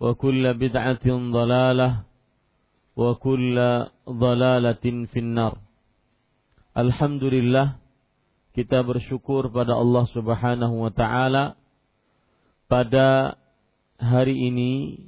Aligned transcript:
وكل 0.00 0.44
بدعة 0.54 1.06
ضلالة 1.06 1.90
وكل 2.96 3.56
ضلالة 4.08 4.84
في 5.12 5.18
النار 5.18 5.54
Alhamdulillah 6.70 7.82
kita 8.54 8.86
bersyukur 8.86 9.50
pada 9.50 9.74
Allah 9.74 10.06
Subhanahu 10.14 10.86
wa 10.86 10.92
taala 10.94 11.58
pada 12.70 13.34
hari 13.98 14.38
ini 14.48 15.02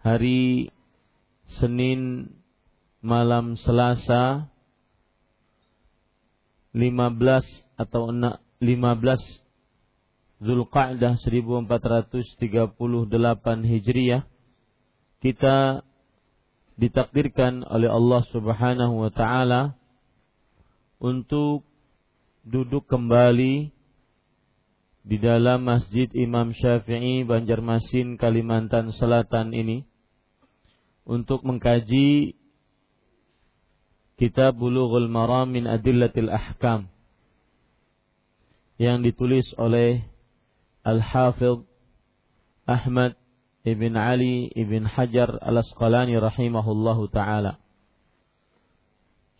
hari 0.00 0.72
Senin 1.60 2.32
malam 3.04 3.60
Selasa 3.60 4.48
15 6.72 7.76
atau 7.76 8.08
15 8.08 9.43
Zulqa'dah 10.43 11.15
1438 11.15 12.75
Hijriah 13.63 14.27
kita 15.23 15.87
ditakdirkan 16.75 17.63
oleh 17.63 17.87
Allah 17.87 18.21
Subhanahu 18.35 19.07
wa 19.07 19.11
taala 19.15 19.79
untuk 20.99 21.63
duduk 22.43 22.83
kembali 22.91 23.71
di 25.05 25.17
dalam 25.21 25.63
Masjid 25.63 26.11
Imam 26.11 26.51
Syafi'i 26.51 27.23
Banjarmasin 27.23 28.19
Kalimantan 28.19 28.91
Selatan 28.91 29.55
ini 29.55 29.87
untuk 31.07 31.47
mengkaji 31.47 32.35
kitab 34.19 34.59
Bulughul 34.59 35.07
Maram 35.07 35.53
min 35.53 35.63
Adillatil 35.63 36.27
Ahkam 36.27 36.91
yang 38.75 38.99
ditulis 38.99 39.47
oleh 39.55 40.03
Al-Hafidh 40.85 41.65
Ahmad 42.69 43.17
Ibn 43.65 43.93
Ali 43.97 44.53
Ibn 44.53 44.85
Hajar 44.85 45.41
Al-Asqalani 45.41 46.13
rahimahullahu 46.13 47.09
taala. 47.09 47.57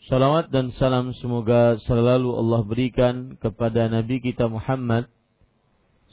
Salawat 0.09 0.49
dan 0.49 0.73
salam 0.73 1.13
semoga 1.13 1.77
selalu 1.85 2.33
Allah 2.33 2.61
berikan 2.65 3.37
kepada 3.37 3.85
Nabi 3.89 4.25
kita 4.25 4.49
Muhammad 4.49 5.05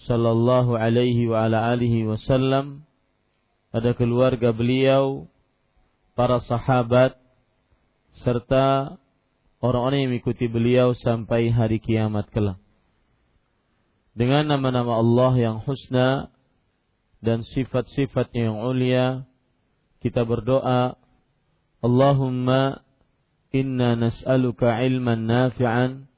sallallahu 0.05 0.77
alaihi 0.77 1.29
wa 1.29 1.49
ala 1.49 1.73
alihi 1.73 2.05
wasallam 2.05 2.85
pada 3.73 3.97
keluarga 3.97 4.53
beliau, 4.53 5.29
para 6.13 6.45
sahabat 6.45 7.17
serta 8.21 9.01
orang-orang 9.65 10.05
yang 10.05 10.11
mengikuti 10.13 10.45
beliau 10.45 10.93
sampai 10.93 11.49
hari 11.49 11.81
kiamat 11.81 12.29
kelak 12.29 12.61
dengan 14.13 14.45
nama-nama 14.45 15.01
Allah 15.01 15.33
yang 15.37 15.57
husna 15.65 16.29
dan 17.25 17.47
sifat-sifatnya 17.49 18.53
yang 18.53 18.59
ulia 18.61 19.07
kita 20.03 20.27
berdoa 20.27 20.99
Allahumma 21.83 22.83
inna 23.55 23.95
nas'aluka 23.95 24.83
ilman 24.83 25.27
nafi'an 25.31 26.11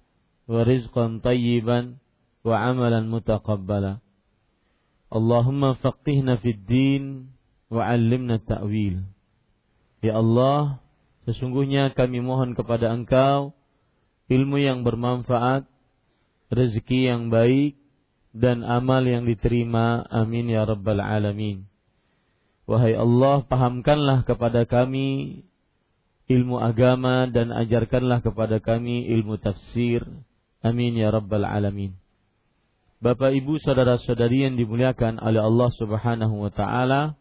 wa 0.49 0.60
rizqan 0.65 1.21
tayyiban 1.21 2.00
wa 2.44 2.56
amalan 2.60 3.09
mutaqabbala. 3.09 4.00
Allahumma 5.12 5.76
faqihna 5.78 6.41
fid 6.41 6.65
din 6.69 7.32
wa 7.69 7.84
'allimna 7.84 8.41
ta'wil. 8.41 9.05
Ya 10.05 10.21
Allah 10.21 10.84
sesungguhnya 11.25 11.93
kami 11.97 12.21
mohon 12.21 12.53
kepada 12.53 12.93
Engkau 12.93 13.56
ilmu 14.28 14.61
yang 14.61 14.84
bermanfaat 14.84 15.65
rezeki 16.53 17.09
yang 17.09 17.28
baik 17.32 17.76
dan 18.34 18.67
amal 18.67 19.06
yang 19.06 19.25
diterima. 19.25 20.03
Amin 20.11 20.50
ya 20.50 20.67
rabbal 20.67 20.99
alamin. 20.99 21.71
Wahai 22.67 22.99
Allah, 22.99 23.47
pahamkanlah 23.47 24.27
kepada 24.27 24.67
kami 24.67 25.41
ilmu 26.27 26.59
agama 26.59 27.31
dan 27.31 27.55
ajarkanlah 27.55 28.27
kepada 28.27 28.59
kami 28.59 29.06
ilmu 29.15 29.39
tafsir. 29.39 30.03
Amin 30.65 30.99
ya 30.99 31.15
rabbal 31.15 31.47
alamin. 31.47 31.94
Bapak 33.05 33.37
Ibu 33.37 33.61
saudara-saudari 33.61 34.49
yang 34.49 34.56
dimuliakan 34.56 35.21
oleh 35.21 35.44
Allah 35.44 35.71
Subhanahu 35.77 36.41
wa 36.41 36.49
taala, 36.49 37.21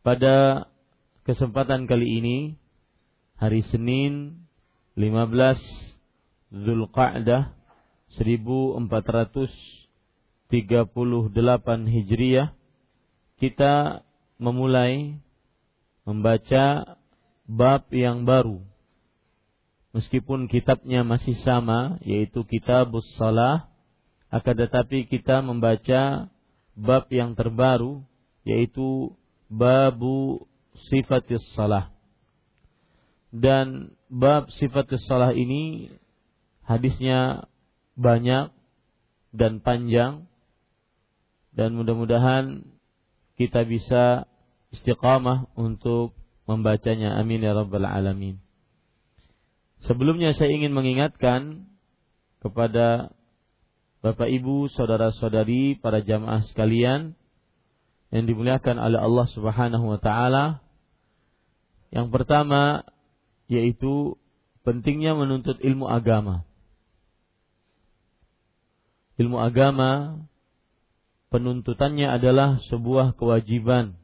pada 0.00 0.66
kesempatan 1.28 1.84
kali 1.84 2.24
ini 2.24 2.36
hari 3.36 3.60
Senin 3.68 4.48
15 4.96 5.60
Zulqa'dah 6.48 7.52
1400 8.16 9.83
38 10.54 11.34
Hijriah 11.90 12.54
kita 13.42 14.06
memulai 14.38 15.18
membaca 16.06 16.94
bab 17.42 17.90
yang 17.90 18.22
baru. 18.22 18.62
Meskipun 19.90 20.46
kitabnya 20.46 21.02
masih 21.02 21.34
sama 21.42 21.98
yaitu 22.06 22.46
Kitabus 22.46 23.02
Salah 23.18 23.66
akan 24.30 24.54
tetapi 24.66 25.10
kita 25.10 25.42
membaca 25.42 26.30
bab 26.78 27.10
yang 27.10 27.34
terbaru 27.34 28.06
yaitu 28.46 29.10
babu 29.50 30.46
sifatis 30.86 31.42
salah. 31.58 31.90
Dan 33.34 33.94
bab 34.06 34.50
sifatis 34.54 35.02
salah 35.10 35.34
ini 35.34 35.90
hadisnya 36.62 37.50
banyak 37.98 38.54
dan 39.34 39.58
panjang 39.58 40.30
dan 41.54 41.78
mudah-mudahan 41.78 42.66
kita 43.38 43.66
bisa 43.66 44.26
istiqamah 44.74 45.50
untuk 45.54 46.14
membacanya. 46.50 47.14
Amin 47.18 47.42
ya 47.42 47.54
rabbal 47.54 47.86
alamin. 47.86 48.42
Sebelumnya 49.86 50.34
saya 50.34 50.50
ingin 50.54 50.74
mengingatkan 50.74 51.70
kepada 52.42 53.14
Bapak 54.04 54.28
Ibu, 54.28 54.68
saudara-saudari, 54.68 55.80
para 55.80 56.04
jamaah 56.04 56.44
sekalian 56.52 57.16
yang 58.12 58.24
dimuliakan 58.28 58.76
oleh 58.76 59.00
Allah 59.00 59.26
Subhanahu 59.32 59.96
wa 59.96 59.98
taala. 59.98 60.60
Yang 61.88 62.12
pertama 62.12 62.84
yaitu 63.48 64.16
pentingnya 64.64 65.16
menuntut 65.16 65.60
ilmu 65.60 65.88
agama. 65.88 66.48
Ilmu 69.20 69.36
agama 69.38 70.20
penuntutannya 71.34 72.14
adalah 72.14 72.62
sebuah 72.70 73.18
kewajiban 73.18 73.98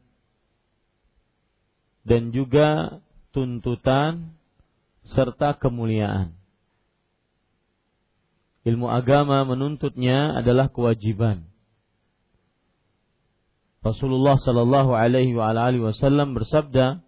dan 2.02 2.34
juga 2.34 2.98
tuntutan 3.30 4.34
serta 5.14 5.54
kemuliaan. 5.54 6.34
Ilmu 8.66 8.90
agama 8.90 9.46
menuntutnya 9.46 10.42
adalah 10.42 10.74
kewajiban. 10.74 11.46
Rasulullah 13.86 14.34
Shallallahu 14.42 14.90
Alaihi 14.92 15.32
Wasallam 15.38 16.34
bersabda 16.34 16.98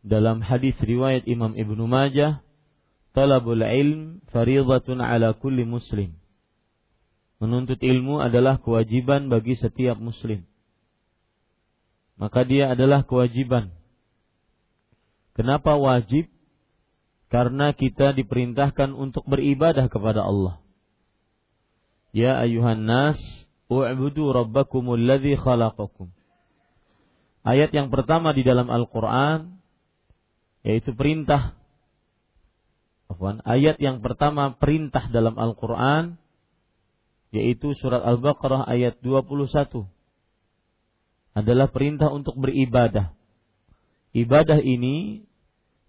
dalam 0.00 0.40
hadis 0.40 0.74
riwayat 0.80 1.28
Imam 1.28 1.52
Ibnu 1.52 1.84
Majah, 1.84 2.40
"Talabul 3.12 3.60
ilm 3.60 4.24
faridatun 4.32 5.04
ala 5.04 5.36
kulli 5.36 5.68
muslim." 5.68 6.16
Menuntut 7.36 7.76
ilmu 7.80 8.24
adalah 8.24 8.56
kewajiban 8.60 9.28
bagi 9.28 9.56
setiap 9.60 10.00
muslim. 10.00 10.48
Maka 12.16 12.48
dia 12.48 12.72
adalah 12.72 13.04
kewajiban. 13.04 13.76
Kenapa 15.36 15.76
wajib? 15.76 16.32
Karena 17.28 17.76
kita 17.76 18.16
diperintahkan 18.16 18.96
untuk 18.96 19.28
beribadah 19.28 19.92
kepada 19.92 20.24
Allah. 20.24 20.64
Ya 22.16 22.40
ayuhan 22.40 22.88
nas, 22.88 23.20
u'budu 23.68 24.32
rabbakumul 24.32 24.96
ladzi 24.96 25.36
khalaqakum. 25.36 26.08
Ayat 27.44 27.70
yang 27.76 27.92
pertama 27.92 28.32
di 28.32 28.42
dalam 28.42 28.72
Al-Qur'an 28.72 29.60
yaitu 30.66 30.90
perintah 30.98 31.54
ayat 33.46 33.78
yang 33.78 34.02
pertama 34.02 34.58
perintah 34.58 35.06
dalam 35.14 35.38
Al-Qur'an 35.38 36.18
yaitu 37.36 37.76
surat 37.76 38.00
Al-Baqarah 38.00 38.64
ayat 38.64 38.96
21 39.04 39.84
adalah 41.36 41.68
perintah 41.68 42.08
untuk 42.08 42.32
beribadah. 42.40 43.12
Ibadah 44.16 44.64
ini 44.64 45.28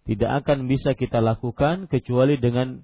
tidak 0.04 0.44
akan 0.44 0.68
bisa 0.68 0.92
kita 0.92 1.24
lakukan 1.24 1.88
kecuali 1.88 2.36
dengan 2.36 2.84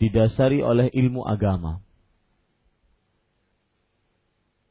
didasari 0.00 0.64
oleh 0.64 0.88
ilmu 0.88 1.28
agama. 1.28 1.84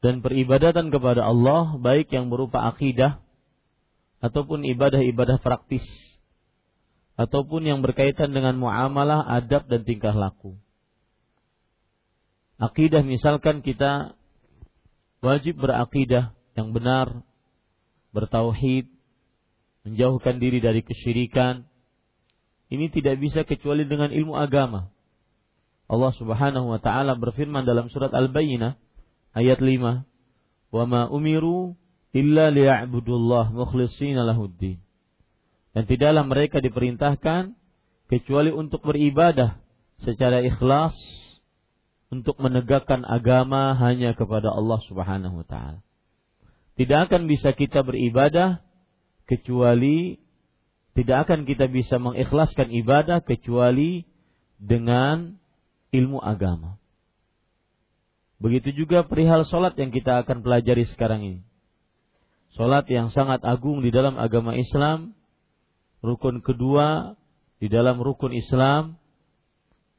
Dan 0.01 0.25
peribadatan 0.25 0.89
kepada 0.89 1.25
Allah 1.25 1.77
baik 1.77 2.09
yang 2.09 2.33
berupa 2.33 2.65
akidah 2.69 3.21
ataupun 4.21 4.65
ibadah-ibadah 4.65 5.41
praktis 5.41 5.85
ataupun 7.15 7.63
yang 7.63 7.79
berkaitan 7.79 8.35
dengan 8.35 8.59
muamalah, 8.59 9.23
adab 9.23 9.71
dan 9.71 9.87
tingkah 9.87 10.11
laku. 10.11 10.59
Akidah 12.55 13.03
misalkan 13.03 13.59
kita 13.59 14.15
wajib 15.19 15.59
berakidah 15.59 16.31
yang 16.55 16.71
benar, 16.71 17.19
bertauhid, 18.15 18.87
menjauhkan 19.83 20.39
diri 20.39 20.63
dari 20.63 20.79
kesyirikan. 20.79 21.67
Ini 22.71 22.89
tidak 22.95 23.19
bisa 23.19 23.43
kecuali 23.43 23.83
dengan 23.83 24.09
ilmu 24.09 24.39
agama. 24.39 24.89
Allah 25.85 26.11
Subhanahu 26.17 26.73
wa 26.73 26.79
taala 26.81 27.13
berfirman 27.13 27.67
dalam 27.67 27.91
surat 27.93 28.09
Al-Bayyinah 28.09 28.73
ayat 29.37 29.59
5, 29.61 30.07
"Wa 30.73 30.83
ma 30.89 31.05
umiru 31.11 31.77
illa 32.15 32.49
liya'budullah 32.49 33.53
mukhlishina 33.53 34.25
lahuddin." 34.25 34.81
Dan 35.75 35.83
tidaklah 35.85 36.23
mereka 36.23 36.63
diperintahkan 36.63 37.53
kecuali 38.07 38.49
untuk 38.49 38.81
beribadah 38.81 39.59
secara 40.01 40.39
ikhlas 40.39 40.95
untuk 42.13 42.37
menegakkan 42.37 43.01
agama 43.03 43.73
hanya 43.77 44.13
kepada 44.13 44.53
Allah 44.53 44.79
Subhanahu 44.85 45.41
wa 45.41 45.47
taala. 45.47 45.79
Tidak 46.75 46.99
akan 47.09 47.25
bisa 47.31 47.55
kita 47.55 47.81
beribadah 47.81 48.61
kecuali 49.25 50.19
tidak 50.95 51.27
akan 51.27 51.43
kita 51.43 51.67
bisa 51.67 51.99
mengikhlaskan 51.99 52.71
ibadah 52.71 53.19
kecuali 53.19 54.07
dengan 54.55 55.35
ilmu 55.91 56.23
agama. 56.23 56.79
Begitu 58.39 58.71
juga 58.85 59.03
perihal 59.03 59.43
solat 59.43 59.75
yang 59.75 59.91
kita 59.91 60.23
akan 60.23 60.39
pelajari 60.39 60.87
sekarang 60.95 61.21
ini. 61.23 61.41
Solat 62.55 62.87
yang 62.87 63.11
sangat 63.11 63.43
agung 63.43 63.83
di 63.83 63.91
dalam 63.91 64.15
agama 64.15 64.55
Islam, 64.55 65.11
rukun 65.99 66.39
kedua 66.39 67.19
di 67.59 67.67
dalam 67.67 67.99
rukun 67.99 68.31
Islam, 68.31 68.95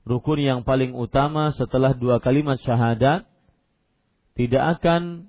rukun 0.07 0.39
yang 0.39 0.61
paling 0.63 0.95
utama 0.95 1.51
setelah 1.51 1.93
dua 1.93 2.23
kalimat 2.23 2.63
syahadat, 2.63 3.27
tidak 4.39 4.79
akan 4.81 5.29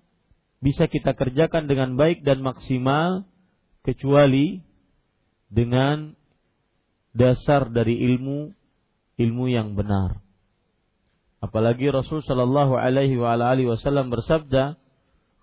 bisa 0.61 0.85
kita 0.85 1.17
kerjakan 1.17 1.65
dengan 1.65 1.97
baik 1.97 2.21
dan 2.21 2.45
maksimal 2.45 3.25
kecuali 3.81 4.61
dengan 5.49 6.13
dasar 7.17 7.73
dari 7.73 7.97
ilmu 8.13 8.53
ilmu 9.17 9.45
yang 9.49 9.73
benar. 9.73 10.21
Apalagi 11.41 11.89
Rasul 11.89 12.21
Shallallahu 12.25 12.77
Alaihi 12.77 13.17
Wasallam 13.17 14.09
bersabda 14.13 14.77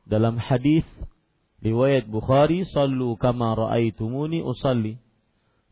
dalam 0.06 0.38
hadis 0.38 0.86
riwayat 1.62 2.06
Bukhari, 2.10 2.66
"Sallu 2.70 3.18
kama 3.18 3.54
raaitumuni 3.54 4.42
usalli." 4.42 4.98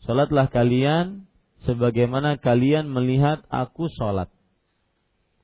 Salatlah 0.03 0.51
kalian 0.51 1.31
sebagaimana 1.65 2.39
kalian 2.39 2.91
melihat 2.91 3.43
aku 3.49 3.91
salat. 3.93 4.31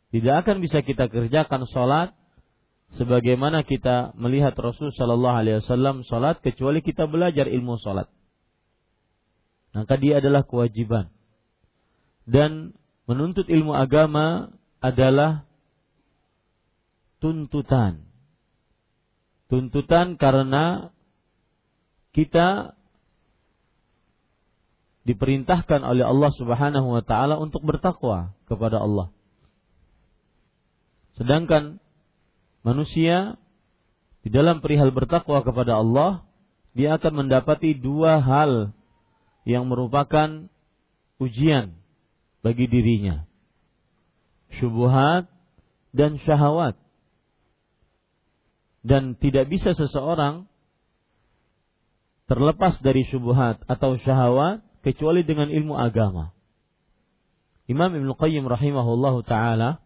Tidak 0.09 0.35
akan 0.45 0.65
bisa 0.65 0.81
kita 0.81 1.13
kerjakan 1.13 1.69
salat 1.69 2.17
sebagaimana 2.97 3.67
kita 3.67 4.17
melihat 4.17 4.57
Rasul 4.57 4.89
Shallallahu 4.95 5.37
Alaihi 5.37 5.61
Wasallam 5.61 6.07
sholat 6.09 6.41
kecuali 6.41 6.81
kita 6.81 7.05
belajar 7.05 7.45
ilmu 7.45 7.77
sholat. 7.77 8.09
Maka 9.77 10.01
dia 10.01 10.25
adalah 10.25 10.49
kewajiban. 10.49 11.13
Dan 12.25 12.73
menuntut 13.05 13.45
ilmu 13.49 13.77
agama 13.77 14.57
adalah 14.81 15.45
tuntutan. 17.21 18.09
Tuntutan 19.49 20.17
karena 20.17 20.93
kita 22.17 22.78
diperintahkan 25.09 25.81
oleh 25.81 26.05
Allah 26.05 26.29
Subhanahu 26.37 26.93
wa 26.93 27.01
taala 27.01 27.41
untuk 27.41 27.65
bertakwa 27.65 28.37
kepada 28.45 28.85
Allah. 28.85 29.09
Sedangkan 31.17 31.81
manusia 32.61 33.41
di 34.21 34.29
dalam 34.29 34.61
perihal 34.61 34.93
bertakwa 34.93 35.41
kepada 35.41 35.81
Allah, 35.81 36.29
dia 36.77 37.01
akan 37.01 37.25
mendapati 37.25 37.73
dua 37.73 38.21
hal 38.21 38.77
yang 39.49 39.65
merupakan 39.73 40.53
ujian 41.17 41.73
bagi 42.45 42.69
dirinya. 42.69 43.25
Syubuhat 44.61 45.33
dan 45.97 46.21
syahwat. 46.21 46.77
Dan 48.85 49.17
tidak 49.17 49.49
bisa 49.49 49.73
seseorang 49.73 50.45
terlepas 52.29 52.77
dari 52.85 53.09
syubuhat 53.09 53.65
atau 53.65 53.97
syahwat 53.97 54.68
kecuali 54.85 55.27
dengan 55.27 55.51
ilmu 55.51 55.75
agama. 55.75 56.33
Imam 57.69 57.93
Ibn 57.93 58.11
Qayyim 58.17 58.49
rahimahullahu 58.49 59.25
taala 59.29 59.85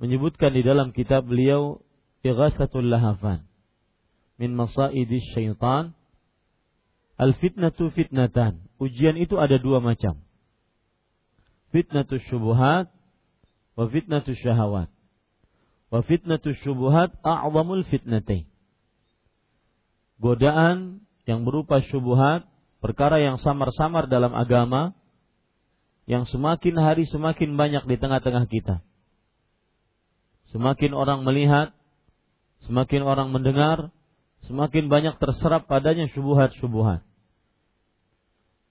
menyebutkan 0.00 0.56
di 0.56 0.64
dalam 0.64 0.96
kitab 0.96 1.28
beliau 1.28 1.84
Ighasatul 2.24 2.88
Lahafan 2.88 3.44
min 4.40 4.56
masaidis 4.56 5.24
syaitan 5.36 5.92
al 7.20 7.36
fitnatu 7.36 7.92
fitnatan. 7.92 8.64
Ujian 8.80 9.20
itu 9.20 9.36
ada 9.38 9.60
dua 9.60 9.78
macam. 9.78 10.24
Fitnatu 11.70 12.16
syubuhat 12.30 12.90
wa 13.74 13.84
fitnatu 13.90 14.32
syahawat 14.38 14.88
wa 15.90 16.00
fitnatu 16.02 16.54
syubuhat 16.62 17.14
a'zamul 17.22 17.82
fitnatain 17.86 18.46
godaan 20.22 21.06
yang 21.26 21.42
berupa 21.42 21.82
syubuhat 21.82 22.46
perkara 22.84 23.16
yang 23.16 23.40
samar-samar 23.40 24.12
dalam 24.12 24.36
agama 24.36 24.92
yang 26.04 26.28
semakin 26.28 26.76
hari 26.76 27.08
semakin 27.08 27.56
banyak 27.56 27.88
di 27.88 27.96
tengah-tengah 27.96 28.44
kita 28.44 28.84
Semakin 30.54 30.94
orang 30.94 31.26
melihat, 31.26 31.74
semakin 32.62 33.02
orang 33.02 33.34
mendengar, 33.34 33.90
semakin 34.46 34.86
banyak 34.86 35.18
terserap 35.18 35.66
padanya 35.66 36.06
syubuhat-syubuhat. 36.14 37.02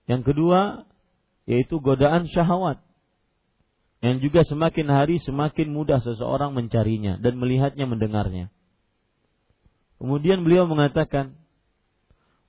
Yang 0.07 0.31
kedua, 0.31 0.87
yaitu 1.43 1.83
godaan 1.83 2.31
syahwat. 2.31 2.79
Yang 3.99 4.31
juga 4.31 4.41
semakin 4.47 4.87
hari 4.87 5.19
semakin 5.27 5.75
mudah 5.75 5.99
seseorang 5.99 6.55
mencarinya 6.55 7.19
dan 7.19 7.35
melihatnya 7.35 7.83
mendengarnya. 7.83 8.47
Kemudian 9.99 10.47
beliau 10.47 10.63
mengatakan, 10.71 11.35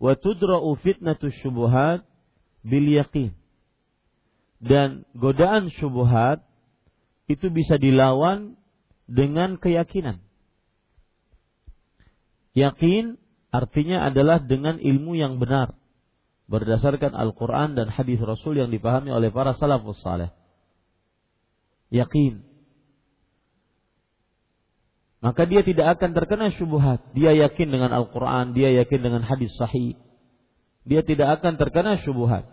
"Wa 0.04 0.20
tudra'u 0.20 0.76
fitnatu 0.84 1.32
syubuhat 1.40 2.04
bil 2.61 2.84
yaqin." 2.92 3.32
Dan 4.61 5.08
godaan 5.16 5.73
syubuhat 5.73 6.44
itu 7.28 7.49
bisa 7.49 7.80
dilawan 7.80 8.61
dengan 9.08 9.56
keyakinan. 9.56 10.20
Yakin 12.52 13.16
artinya 13.49 14.08
adalah 14.08 14.44
dengan 14.44 14.76
ilmu 14.76 15.16
yang 15.16 15.40
benar 15.40 15.75
berdasarkan 16.46 17.16
Al-Quran 17.16 17.75
dan 17.75 17.88
hadis 17.88 18.20
Rasul 18.20 18.61
yang 18.61 18.68
dipahami 18.68 19.11
oleh 19.11 19.32
para 19.32 19.56
salafus 19.56 19.99
saleh. 20.04 20.30
Yakin. 21.88 22.53
Maka 25.25 25.49
dia 25.49 25.64
tidak 25.64 25.97
akan 25.97 26.12
terkena 26.12 26.52
syubhat. 26.52 27.00
Dia 27.16 27.33
yakin 27.33 27.73
dengan 27.73 27.97
Al-Quran, 27.97 28.52
dia 28.52 28.76
yakin 28.85 29.00
dengan 29.00 29.25
hadis 29.25 29.57
sahih. 29.57 29.97
Dia 30.85 31.00
tidak 31.00 31.40
akan 31.40 31.57
terkena 31.57 31.97
syubhat. 32.04 32.45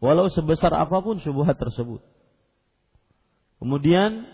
Walau 0.00 0.32
sebesar 0.32 0.72
apa 0.72 0.96
pun 1.04 1.20
syubhat 1.20 1.60
tersebut. 1.60 2.00
Kemudian 3.60 4.24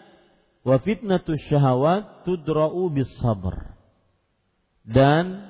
wa 0.62 0.78
fitnatu 0.78 1.34
syahawat 1.50 2.22
tudra'u 2.22 2.86
bis 2.94 3.10
sabr. 3.18 3.74
Dan 4.86 5.42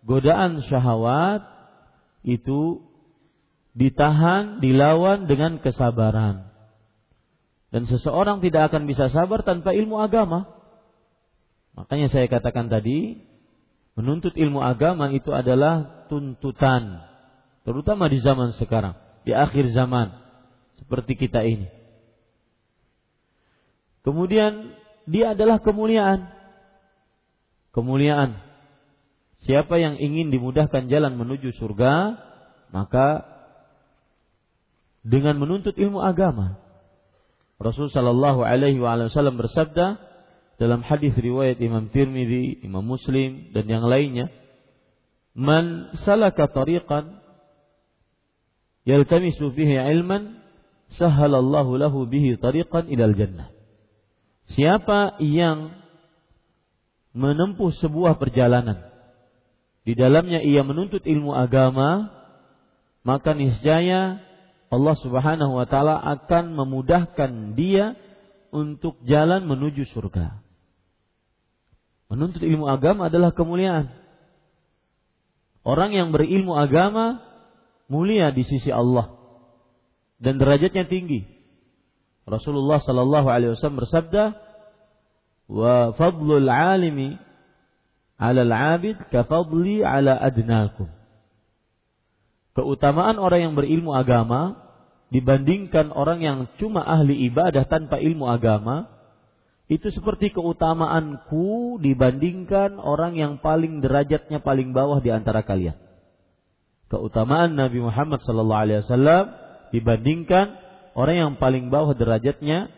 godaan 0.00 0.64
syahwat 0.64 1.44
itu 2.24 2.88
ditahan, 3.76 4.64
dilawan 4.64 5.28
dengan 5.28 5.60
kesabaran. 5.60 6.48
Dan 7.68 7.84
seseorang 7.84 8.40
tidak 8.40 8.72
akan 8.72 8.88
bisa 8.88 9.12
sabar 9.12 9.44
tanpa 9.44 9.76
ilmu 9.76 10.00
agama. 10.00 10.55
Makanya 11.76 12.08
saya 12.08 12.24
katakan 12.26 12.72
tadi, 12.72 13.20
menuntut 13.94 14.32
ilmu 14.32 14.64
agama 14.64 15.12
itu 15.12 15.28
adalah 15.30 16.08
tuntutan. 16.08 17.04
Terutama 17.68 18.08
di 18.08 18.18
zaman 18.24 18.56
sekarang, 18.56 18.96
di 19.28 19.36
akhir 19.36 19.70
zaman. 19.76 20.24
Seperti 20.80 21.16
kita 21.16 21.44
ini. 21.44 21.68
Kemudian 24.06 24.72
dia 25.04 25.36
adalah 25.36 25.60
kemuliaan. 25.60 26.30
Kemuliaan. 27.76 28.40
Siapa 29.44 29.76
yang 29.76 30.00
ingin 30.00 30.32
dimudahkan 30.32 30.88
jalan 30.88 31.18
menuju 31.20 31.54
surga, 31.58 32.16
maka 32.72 33.36
dengan 35.06 35.38
menuntut 35.38 35.76
ilmu 35.76 36.02
agama. 36.02 36.58
Rasul 37.56 37.88
sallallahu 37.88 38.44
alaihi 38.44 38.80
wasallam 38.80 39.38
bersabda 39.40 39.96
dalam 40.56 40.80
hadis 40.80 41.12
riwayat 41.12 41.60
Imam 41.60 41.92
Tirmidzi, 41.92 42.64
Imam 42.64 42.80
Muslim 42.80 43.52
dan 43.52 43.68
yang 43.68 43.84
lainnya, 43.84 44.32
"Man 45.36 45.92
salaka 46.04 46.48
tariqan 46.48 47.20
yaltamisu 48.88 49.52
fihi 49.52 49.76
ilman, 49.76 50.40
sahhalallahu 50.96 51.76
lahu 51.76 52.08
bihi 52.08 52.40
tariqan 52.40 52.88
ilal 52.88 53.12
jannah." 53.12 53.52
Siapa 54.56 55.20
yang 55.20 55.76
menempuh 57.12 57.72
sebuah 57.76 58.16
perjalanan 58.16 58.80
di 59.84 59.92
dalamnya 59.92 60.40
ia 60.40 60.64
menuntut 60.64 61.04
ilmu 61.04 61.36
agama, 61.36 62.10
maka 63.04 63.36
niscaya 63.36 64.18
Allah 64.72 64.96
Subhanahu 64.98 65.52
wa 65.62 65.66
taala 65.68 66.00
akan 66.00 66.58
memudahkan 66.58 67.54
dia 67.54 67.94
untuk 68.50 68.98
jalan 69.06 69.46
menuju 69.46 69.86
surga. 69.92 70.45
Menuntut 72.06 72.42
ilmu 72.42 72.70
agama 72.70 73.10
adalah 73.10 73.34
kemuliaan. 73.34 73.90
Orang 75.66 75.90
yang 75.90 76.14
berilmu 76.14 76.54
agama 76.54 77.18
mulia 77.90 78.30
di 78.30 78.46
sisi 78.46 78.70
Allah 78.70 79.10
dan 80.22 80.38
derajatnya 80.38 80.86
tinggi. 80.86 81.26
Rasulullah 82.26 82.78
sallallahu 82.82 83.26
alaihi 83.26 83.54
wasallam 83.54 83.82
bersabda, 83.82 84.24
"Wa 85.50 85.94
fadlul 85.98 86.46
alimi 86.46 87.18
'ala 88.18 88.46
al-'abid 88.46 89.10
ka 89.10 89.26
fadli 89.26 89.82
'ala 89.82 90.14
adnakum." 90.14 90.96
keutamaan 92.56 93.20
orang 93.20 93.40
yang 93.44 93.54
berilmu 93.54 93.92
agama 93.92 94.56
dibandingkan 95.12 95.92
orang 95.92 96.24
yang 96.24 96.38
cuma 96.56 96.80
ahli 96.80 97.28
ibadah 97.28 97.68
tanpa 97.68 98.00
ilmu 98.00 98.26
agama 98.26 98.88
itu 99.66 99.90
seperti 99.90 100.30
keutamaanku 100.30 101.82
dibandingkan 101.82 102.78
orang 102.78 103.18
yang 103.18 103.42
paling 103.42 103.82
derajatnya 103.82 104.38
paling 104.38 104.70
bawah 104.70 105.02
di 105.02 105.10
antara 105.10 105.42
kalian. 105.42 105.74
Keutamaan 106.86 107.58
Nabi 107.58 107.82
Muhammad 107.82 108.22
sallallahu 108.22 108.62
alaihi 108.62 108.80
wasallam 108.86 109.24
dibandingkan 109.74 110.54
orang 110.94 111.16
yang 111.18 111.32
paling 111.42 111.66
bawah 111.66 111.98
derajatnya 111.98 112.70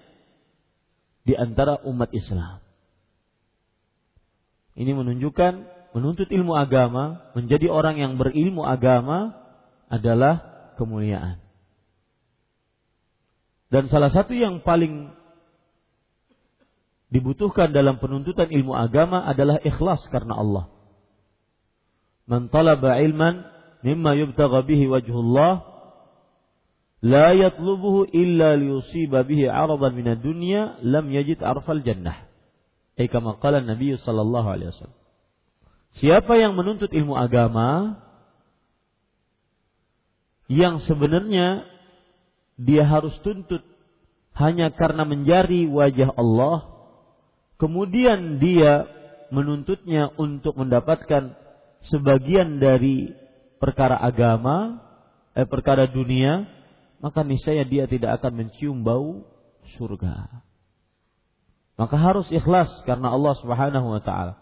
di 1.29 1.37
antara 1.37 1.77
umat 1.85 2.09
Islam. 2.17 2.65
Ini 4.73 4.97
menunjukkan 4.97 5.53
menuntut 5.93 6.33
ilmu 6.33 6.57
agama, 6.57 7.21
menjadi 7.37 7.69
orang 7.69 8.01
yang 8.01 8.17
berilmu 8.17 8.65
agama 8.65 9.37
adalah 9.93 10.41
kemuliaan. 10.81 11.37
Dan 13.69 13.93
salah 13.93 14.09
satu 14.09 14.33
yang 14.33 14.65
paling 14.65 15.13
dibutuhkan 17.09 17.73
dalam 17.73 17.97
penuntutan 18.01 18.49
ilmu 18.53 18.77
agama 18.77 19.25
adalah 19.25 19.61
ikhlas 19.65 20.05
karena 20.13 20.37
Allah. 20.37 20.65
Man 22.29 22.53
talaba 22.53 23.01
ilman 23.01 23.49
mimma 23.81 24.13
yubtagha 24.21 24.65
bihi 24.69 24.85
wajhullah 24.91 25.65
la 27.01 27.33
yatlubuhu 27.33 28.11
illa 28.13 28.59
liyusiba 28.59 29.25
bihi 29.25 29.49
'aradan 29.49 29.97
min 29.97 30.07
ad-dunya 30.13 30.77
lam 30.85 31.09
yajid 31.09 31.41
arfal 31.41 31.81
jannah. 31.81 32.29
Eh 32.99 33.09
kama 33.09 33.39
qala 33.41 33.65
Nabi 33.65 33.97
sallallahu 33.97 34.49
alaihi 34.51 34.71
wasallam. 34.75 34.99
Siapa 35.97 36.37
yang 36.37 36.53
menuntut 36.59 36.93
ilmu 36.93 37.17
agama 37.17 37.97
yang 40.53 40.85
sebenarnya 40.85 41.65
dia 42.59 42.85
harus 42.85 43.15
tuntut 43.25 43.63
hanya 44.35 44.71
karena 44.75 45.07
mencari 45.07 45.67
wajah 45.67 46.15
Allah, 46.15 46.78
kemudian 47.59 48.41
dia 48.41 48.87
menuntutnya 49.29 50.09
untuk 50.17 50.57
mendapatkan 50.57 51.37
sebagian 51.85 52.59
dari 52.59 53.13
perkara 53.61 53.99
agama, 53.99 54.81
eh, 55.37 55.45
perkara 55.45 55.87
dunia, 55.87 56.49
maka 56.99 57.23
niscaya 57.23 57.63
dia 57.67 57.87
tidak 57.87 58.23
akan 58.23 58.47
mencium 58.47 58.83
bau 58.83 59.27
surga. 59.77 60.43
Maka 61.79 61.95
harus 61.95 62.27
ikhlas 62.35 62.71
karena 62.83 63.15
Allah 63.15 63.39
Subhanahu 63.39 63.87
wa 63.87 64.03
taala. 64.03 64.35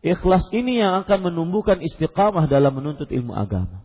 Ikhlas 0.00 0.48
ini 0.54 0.80
yang 0.80 1.02
akan 1.04 1.28
menumbuhkan 1.28 1.82
istiqamah 1.82 2.46
dalam 2.46 2.72
menuntut 2.72 3.10
ilmu 3.10 3.34
agama. 3.34 3.84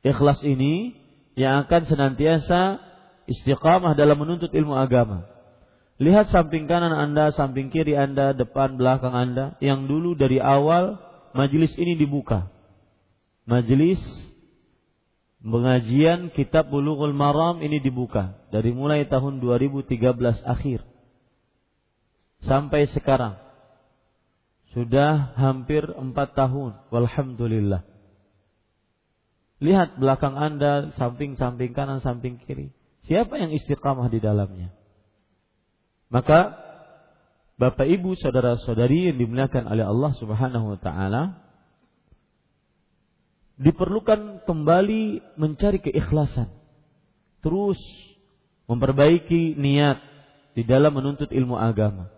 Ikhlas 0.00 0.40
ini 0.46 0.96
yang 1.36 1.66
akan 1.66 1.82
senantiasa 1.84 2.80
istiqamah 3.28 3.98
dalam 3.98 4.16
menuntut 4.16 4.48
ilmu 4.54 4.72
agama. 4.72 5.28
Lihat 6.00 6.32
samping 6.32 6.64
kanan 6.64 6.96
Anda, 6.96 7.28
samping 7.36 7.68
kiri 7.68 7.92
Anda, 7.92 8.32
depan 8.32 8.80
belakang 8.80 9.12
Anda 9.12 9.60
yang 9.60 9.84
dulu 9.84 10.16
dari 10.16 10.40
awal 10.40 10.96
majelis 11.36 11.76
ini 11.76 11.92
dibuka. 11.92 12.48
Majelis 13.44 14.00
pengajian 15.44 16.32
kitab 16.32 16.72
Bulughul 16.72 17.12
Maram 17.12 17.60
ini 17.60 17.84
dibuka 17.84 18.32
dari 18.48 18.72
mulai 18.72 19.04
tahun 19.12 19.44
2013 19.44 20.00
akhir 20.40 20.80
sampai 22.48 22.88
sekarang. 22.96 23.36
Sudah 24.72 25.36
hampir 25.36 25.84
empat 25.84 26.32
tahun. 26.32 26.80
Walhamdulillah. 26.88 27.84
Lihat 29.60 30.00
belakang 30.00 30.38
Anda, 30.38 30.96
samping-samping 30.96 31.76
kanan, 31.76 32.00
samping 32.00 32.40
kiri. 32.40 32.72
Siapa 33.04 33.36
yang 33.36 33.52
istiqamah 33.52 34.08
di 34.08 34.22
dalamnya? 34.22 34.79
Maka 36.10 36.58
Bapak 37.60 37.86
Ibu, 37.86 38.16
saudara-saudari 38.16 39.12
yang 39.12 39.20
dimuliakan 39.20 39.68
oleh 39.68 39.84
Allah 39.84 40.16
Subhanahu 40.16 40.74
wa 40.74 40.78
taala, 40.80 41.44
diperlukan 43.60 44.48
kembali 44.48 45.36
mencari 45.36 45.78
keikhlasan. 45.84 46.48
Terus 47.44 47.76
memperbaiki 48.64 49.60
niat 49.60 50.00
di 50.56 50.64
dalam 50.64 50.96
menuntut 50.96 51.28
ilmu 51.28 51.60
agama. 51.60 52.08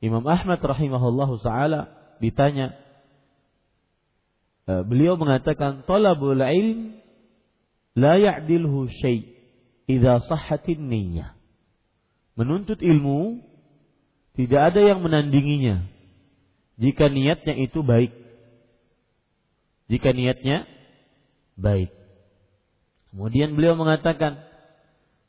Imam 0.00 0.24
Ahmad 0.24 0.64
rahimahullahu 0.64 1.44
taala 1.44 1.92
ditanya, 2.24 2.72
eh, 4.64 4.80
beliau 4.80 5.20
mengatakan 5.20 5.84
talabul 5.84 6.40
ilm 6.40 6.96
la 8.00 8.16
ya'dilhu 8.16 8.88
syai' 8.88 9.28
idza 9.84 10.24
sahhatin 10.24 10.88
niyyah. 10.88 11.33
Menuntut 12.34 12.82
ilmu 12.82 13.42
tidak 14.34 14.74
ada 14.74 14.80
yang 14.82 14.98
menandinginya 15.02 15.86
jika 16.74 17.06
niatnya 17.06 17.54
itu 17.54 17.86
baik. 17.86 18.10
Jika 19.86 20.10
niatnya 20.10 20.66
baik. 21.54 21.94
Kemudian 23.14 23.54
beliau 23.54 23.78
mengatakan, 23.78 24.42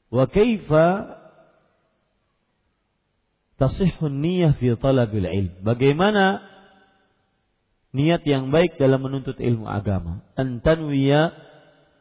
"Wa 0.09 0.25
kaifa 0.25 1.05
tasihhun 3.61 4.25
niyyah 4.25 4.57
fi 4.57 4.73
talabil 4.73 5.29
ilm?" 5.29 5.53
Bagaimana 5.61 6.41
niat 7.93 8.25
yang 8.25 8.49
baik 8.49 8.81
dalam 8.81 9.05
menuntut 9.05 9.37
ilmu 9.37 9.69
agama? 9.69 10.25
Antanwiya 10.33 11.29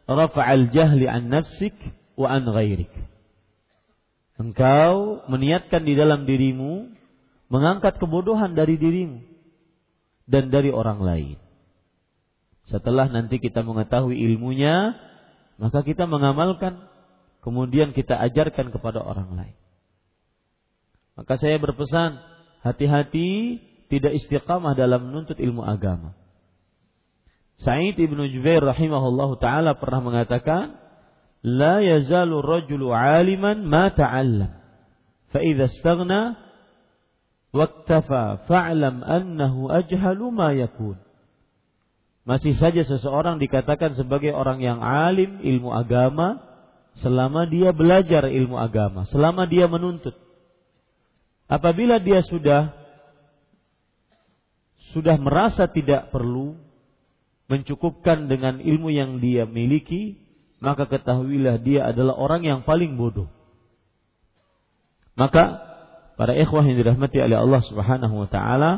rafa'al 0.08 0.72
jahli 0.72 1.04
an 1.04 1.28
nafsik 1.28 1.76
wa 2.16 2.32
an 2.32 2.48
ghairik. 2.48 2.90
Engkau 4.34 5.22
meniatkan 5.30 5.86
di 5.86 5.94
dalam 5.94 6.26
dirimu 6.26 6.90
mengangkat 7.46 8.02
kebodohan 8.02 8.58
dari 8.58 8.74
dirimu 8.74 9.22
dan 10.26 10.50
dari 10.50 10.74
orang 10.74 10.98
lain. 11.04 11.38
Setelah 12.66 13.12
nanti 13.12 13.38
kita 13.38 13.60
mengetahui 13.60 14.16
ilmunya, 14.16 14.96
maka 15.60 15.84
kita 15.84 16.08
mengamalkan, 16.08 16.88
kemudian 17.44 17.92
kita 17.92 18.16
ajarkan 18.16 18.72
kepada 18.72 19.04
orang 19.04 19.36
lain. 19.36 19.56
Maka 21.14 21.38
saya 21.38 21.60
berpesan, 21.60 22.18
hati-hati 22.64 23.60
tidak 23.92 24.18
istiqamah 24.18 24.74
dalam 24.74 25.12
menuntut 25.12 25.38
ilmu 25.38 25.62
agama. 25.62 26.16
Sa'id 27.62 27.94
ibnu 27.94 28.26
Jubair 28.34 28.64
rahimahullah 28.64 29.30
taala 29.38 29.78
pernah 29.78 30.02
mengatakan, 30.02 30.74
لا 31.44 31.76
يزال 31.80 32.32
الرجل 32.32 32.82
عالما 32.88 33.54
ما 33.54 33.88
تعلم 33.92 34.50
فإذا 35.28 35.64
استغنى 35.64 36.22
واكتفى 37.52 38.24
فعلم 38.48 39.04
أنه 39.04 39.54
أجهل 39.70 40.20
ما 40.32 40.52
يكون. 40.52 40.96
Masih 42.24 42.56
saja 42.56 42.80
seseorang 42.88 43.36
dikatakan 43.36 43.92
sebagai 44.00 44.32
orang 44.32 44.64
yang 44.64 44.80
alim 44.80 45.44
ilmu 45.44 45.76
agama 45.76 46.40
selama 47.04 47.44
dia 47.44 47.76
belajar 47.76 48.24
ilmu 48.32 48.56
agama, 48.56 49.04
selama 49.12 49.44
dia 49.44 49.68
menuntut. 49.68 50.16
Apabila 51.44 52.00
dia 52.00 52.24
sudah 52.24 52.72
sudah 54.96 55.20
merasa 55.20 55.68
tidak 55.68 56.08
perlu 56.08 56.56
mencukupkan 57.52 58.24
dengan 58.24 58.56
ilmu 58.56 58.88
yang 58.88 59.20
dia 59.20 59.44
miliki, 59.44 60.23
maka 60.62 60.86
ketahuilah 60.86 61.60
dia 61.62 61.90
adalah 61.90 62.14
orang 62.18 62.42
yang 62.44 62.60
paling 62.62 62.94
bodoh. 62.98 63.30
Maka 65.14 65.62
para 66.18 66.34
ikhwah 66.34 66.66
yang 66.66 66.78
dirahmati 66.78 67.18
oleh 67.22 67.38
Allah 67.38 67.62
Subhanahu 67.62 68.14
wa 68.26 68.28
taala 68.30 68.72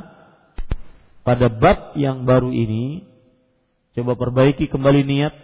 pada 1.26 1.50
bab 1.50 1.96
yang 1.98 2.22
baru 2.28 2.52
ini 2.52 3.02
coba 3.96 4.14
perbaiki 4.14 4.68
kembali 4.68 5.02
niat, 5.02 5.34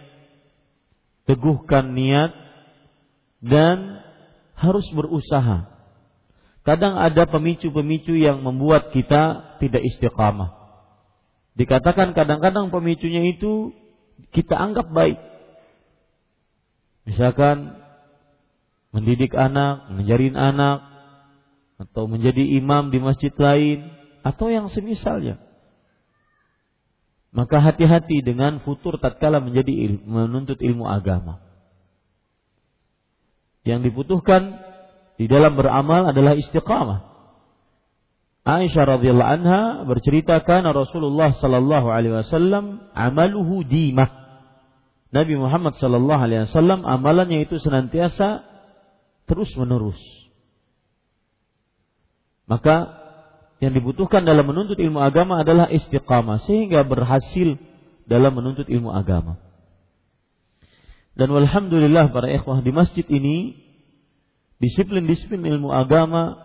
teguhkan 1.25 1.97
niat 1.97 2.31
dan 3.41 3.99
harus 4.53 4.85
berusaha. 4.93 5.67
Kadang 6.63 6.95
ada 6.95 7.27
pemicu-pemicu 7.27 8.15
yang 8.15 8.39
membuat 8.39 8.95
kita 8.95 9.57
tidak 9.59 9.83
istiqamah. 9.83 10.55
Dikatakan 11.59 12.15
kadang-kadang 12.15 12.71
pemicunya 12.71 13.27
itu 13.27 13.75
kita 14.31 14.55
anggap 14.55 14.87
baik, 14.87 15.19
Misalkan 17.03 17.83
mendidik 18.95 19.35
anak, 19.35 19.91
mengajarin 19.91 20.37
anak, 20.39 20.85
atau 21.81 22.07
menjadi 22.07 22.39
imam 22.61 22.93
di 22.93 23.01
masjid 23.01 23.33
lain, 23.35 23.91
atau 24.23 24.47
yang 24.47 24.71
semisalnya. 24.71 25.41
Maka 27.33 27.59
hati-hati 27.59 28.21
dengan 28.21 28.61
futur 28.61 29.01
tatkala 29.01 29.41
menjadi 29.41 29.73
ilmu, 29.73 30.05
menuntut 30.05 30.61
ilmu 30.61 30.85
agama. 30.85 31.41
Yang 33.65 33.89
dibutuhkan 33.89 34.61
di 35.17 35.25
dalam 35.25 35.57
beramal 35.57 36.13
adalah 36.13 36.37
istiqamah. 36.37 37.09
Aisyah 38.43 38.99
radhiyallahu 38.99 39.33
anha 39.39 39.61
bercerita 39.87 40.43
karena 40.43 40.75
Rasulullah 40.75 41.31
sallallahu 41.31 41.87
alaihi 41.87 42.21
wasallam 42.21 42.91
amaluhu 42.91 43.63
dimah 43.63 44.22
Nabi 45.13 45.37
Muhammad 45.37 45.77
Sallallahu 45.77 46.21
Alaihi 46.25 46.49
Wasallam 46.49 46.89
amalannya 46.89 47.45
itu 47.45 47.61
senantiasa 47.61 48.41
terus 49.29 49.53
menerus. 49.53 50.01
Maka 52.49 52.97
yang 53.61 53.77
dibutuhkan 53.77 54.25
dalam 54.25 54.49
menuntut 54.49 54.75
ilmu 54.81 54.97
agama 54.97 55.45
adalah 55.45 55.69
istiqamah 55.69 56.41
sehingga 56.49 56.81
berhasil 56.81 57.61
dalam 58.09 58.33
menuntut 58.33 58.65
ilmu 58.65 58.89
agama. 58.89 59.37
Dan 61.13 61.29
walhamdulillah 61.29 62.09
para 62.09 62.33
ikhwah 62.33 62.65
di 62.65 62.73
masjid 62.73 63.05
ini 63.05 63.53
disiplin-disiplin 64.57 65.45
ilmu 65.45 65.69
agama 65.69 66.41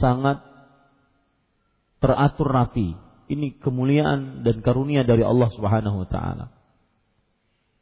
sangat 0.00 0.40
teratur 2.00 2.48
rapi. 2.48 2.96
Ini 3.28 3.60
kemuliaan 3.60 4.48
dan 4.48 4.64
karunia 4.64 5.04
dari 5.04 5.20
Allah 5.22 5.52
Subhanahu 5.52 6.02
wa 6.02 6.08
taala 6.08 6.61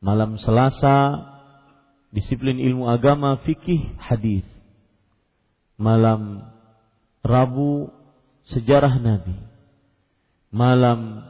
malam 0.00 0.40
Selasa 0.40 1.28
disiplin 2.10 2.58
ilmu 2.58 2.90
agama 2.90 3.38
fikih 3.46 3.96
hadis. 4.00 4.44
Malam 5.80 6.44
Rabu 7.24 7.88
sejarah 8.52 8.96
Nabi. 9.00 9.36
Malam 10.50 11.24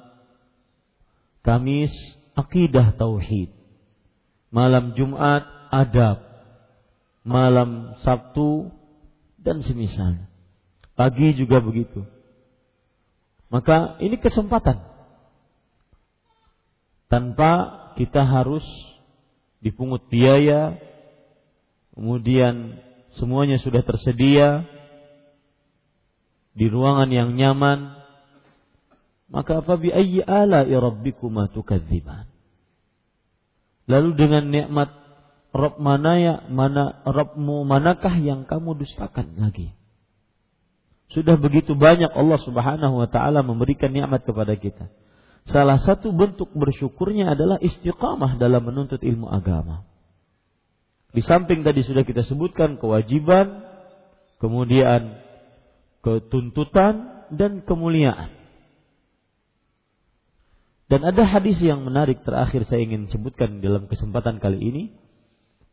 Kamis 1.45 1.93
akidah 2.35 2.97
tauhid. 2.97 3.53
Malam 4.51 4.97
Jumat 4.99 5.47
adab. 5.71 6.25
Malam 7.23 8.01
Sabtu 8.03 8.73
dan 9.39 9.61
semisal. 9.63 10.25
Pagi 10.97 11.37
juga 11.37 11.61
begitu. 11.61 12.03
Maka 13.53 13.99
ini 14.01 14.17
kesempatan. 14.17 14.79
Tanpa 17.11 17.53
kita 17.99 18.23
harus 18.23 18.63
dipungut 19.59 20.07
biaya, 20.07 20.79
kemudian 21.99 22.79
semuanya 23.19 23.59
sudah 23.59 23.83
tersedia 23.83 24.63
di 26.55 26.71
ruangan 26.71 27.11
yang 27.11 27.35
nyaman, 27.35 27.99
maka 29.27 29.59
apa 29.59 29.75
bi 29.75 29.91
ayyi 29.91 30.23
ala 30.23 30.63
rabbikuma 30.63 31.51
tukadziban. 31.51 32.31
Lalu 33.91 34.11
dengan 34.15 34.45
nikmat 34.55 34.91
Rob 35.51 35.83
mana 35.83 36.15
ya, 36.15 36.35
mana 36.47 37.03
Robmu 37.03 37.67
manakah 37.67 38.15
yang 38.23 38.47
kamu 38.47 38.79
dustakan 38.79 39.35
lagi? 39.35 39.75
Sudah 41.11 41.35
begitu 41.35 41.75
banyak 41.75 42.07
Allah 42.07 42.39
Subhanahu 42.39 43.03
wa 43.03 43.11
taala 43.11 43.43
memberikan 43.43 43.91
nikmat 43.91 44.23
kepada 44.23 44.55
kita. 44.55 44.87
Salah 45.51 45.83
satu 45.83 46.15
bentuk 46.15 46.55
bersyukurnya 46.55 47.35
adalah 47.35 47.59
istiqamah 47.59 48.39
dalam 48.39 48.71
menuntut 48.71 49.03
ilmu 49.03 49.27
agama. 49.27 49.83
Di 51.11 51.27
samping 51.27 51.67
tadi 51.67 51.83
sudah 51.83 52.07
kita 52.07 52.23
sebutkan 52.23 52.79
kewajiban, 52.79 53.67
kemudian 54.39 55.19
ketuntutan 56.07 57.27
dan 57.35 57.67
kemuliaan. 57.67 58.31
Dan 60.87 61.07
ada 61.07 61.23
hadis 61.23 61.59
yang 61.63 61.83
menarik 61.83 62.23
terakhir 62.23 62.67
saya 62.67 62.83
ingin 62.87 63.11
sebutkan 63.11 63.59
dalam 63.59 63.91
kesempatan 63.91 64.39
kali 64.39 64.59
ini. 64.59 64.85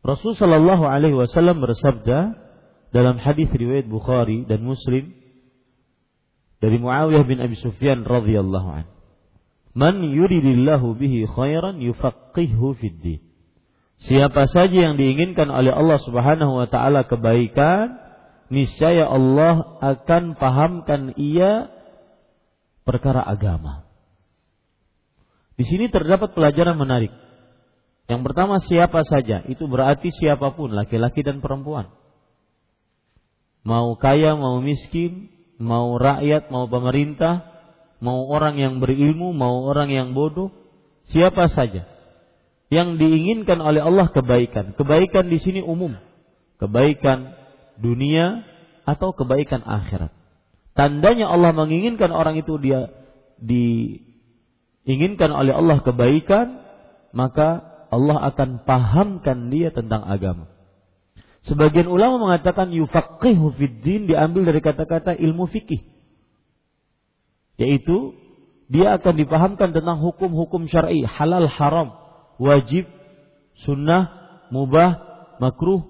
Rasul 0.02 0.38
Shallallahu 0.38 0.86
Alaihi 0.86 1.18
Wasallam 1.18 1.58
bersabda 1.58 2.38
dalam 2.94 3.18
hadis 3.18 3.50
riwayat 3.50 3.90
Bukhari 3.90 4.46
dan 4.46 4.62
Muslim 4.62 5.14
dari 6.62 6.78
Muawiyah 6.82 7.26
bin 7.26 7.42
Abi 7.42 7.58
Sufyan 7.62 8.06
radhiyallahu 8.06 8.70
anhu. 8.74 8.97
Man 9.78 10.02
yuridillahu 10.02 10.98
bihi 10.98 11.30
khairan 11.30 11.78
yufaqihhu 11.78 12.74
fid 12.82 13.22
Siapa 14.10 14.50
saja 14.50 14.90
yang 14.90 14.98
diinginkan 14.98 15.54
oleh 15.54 15.70
Allah 15.70 16.02
Subhanahu 16.02 16.58
wa 16.58 16.66
taala 16.66 17.06
kebaikan, 17.06 17.98
niscaya 18.50 19.06
Allah 19.06 19.78
akan 19.82 20.34
pahamkan 20.38 21.14
ia 21.18 21.70
perkara 22.90 23.22
agama. 23.22 23.86
Di 25.58 25.66
sini 25.66 25.90
terdapat 25.90 26.34
pelajaran 26.34 26.78
menarik. 26.78 27.14
Yang 28.10 28.22
pertama 28.24 28.62
siapa 28.66 29.02
saja, 29.06 29.46
itu 29.50 29.66
berarti 29.66 30.10
siapa 30.14 30.54
pun, 30.58 30.74
laki-laki 30.74 31.22
dan 31.26 31.42
perempuan. 31.42 31.92
Mau 33.68 33.98
kaya, 34.00 34.38
mau 34.40 34.64
miskin, 34.64 35.28
mau 35.60 35.98
rakyat, 36.00 36.48
mau 36.54 36.70
pemerintah, 36.72 37.57
mau 38.04 38.30
orang 38.30 38.58
yang 38.58 38.80
berilmu, 38.82 39.34
mau 39.34 39.66
orang 39.66 39.90
yang 39.90 40.14
bodoh, 40.14 40.54
siapa 41.10 41.50
saja 41.50 41.86
yang 42.68 43.00
diinginkan 43.00 43.64
oleh 43.64 43.80
Allah 43.80 44.12
kebaikan. 44.12 44.76
Kebaikan 44.76 45.32
di 45.32 45.40
sini 45.40 45.62
umum. 45.64 45.96
Kebaikan 46.60 47.32
dunia 47.80 48.44
atau 48.84 49.14
kebaikan 49.16 49.64
akhirat. 49.64 50.12
Tandanya 50.76 51.32
Allah 51.32 51.54
menginginkan 51.56 52.12
orang 52.14 52.38
itu 52.38 52.60
dia 52.62 52.92
diinginkan 53.42 55.32
oleh 55.34 55.54
Allah 55.56 55.82
kebaikan, 55.82 56.62
maka 57.16 57.64
Allah 57.88 58.30
akan 58.30 58.68
pahamkan 58.68 59.50
dia 59.50 59.72
tentang 59.72 60.04
agama. 60.06 60.52
Sebagian 61.48 61.88
ulama 61.88 62.20
mengatakan 62.20 62.76
yufaqihu 62.76 63.56
fid 63.56 63.80
diambil 63.82 64.44
dari 64.52 64.60
kata-kata 64.60 65.16
ilmu 65.16 65.48
fikih. 65.48 65.97
Yaitu 67.58 68.14
dia 68.70 68.96
akan 69.02 69.14
dipahamkan 69.18 69.74
tentang 69.74 69.98
hukum-hukum 70.00 70.70
syar'i, 70.70 71.02
halal 71.04 71.50
haram, 71.50 71.98
wajib, 72.38 72.86
sunnah, 73.66 74.14
mubah, 74.54 75.02
makruh, 75.42 75.88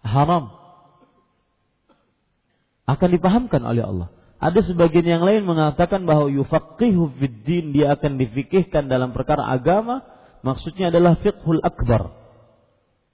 haram. 0.00 0.54
Akan 2.88 3.12
dipahamkan 3.12 3.60
oleh 3.60 3.84
Allah. 3.84 4.08
Ada 4.40 4.64
sebagian 4.64 5.04
yang 5.04 5.20
lain 5.20 5.44
mengatakan 5.44 6.08
bahwa 6.08 6.32
yufaqihu 6.32 7.12
fid 7.20 7.44
din 7.44 7.76
dia 7.76 7.92
akan 7.92 8.16
difikihkan 8.16 8.88
dalam 8.88 9.12
perkara 9.12 9.44
agama, 9.44 10.00
maksudnya 10.40 10.88
adalah 10.88 11.20
fiqhul 11.20 11.60
akbar. 11.60 12.16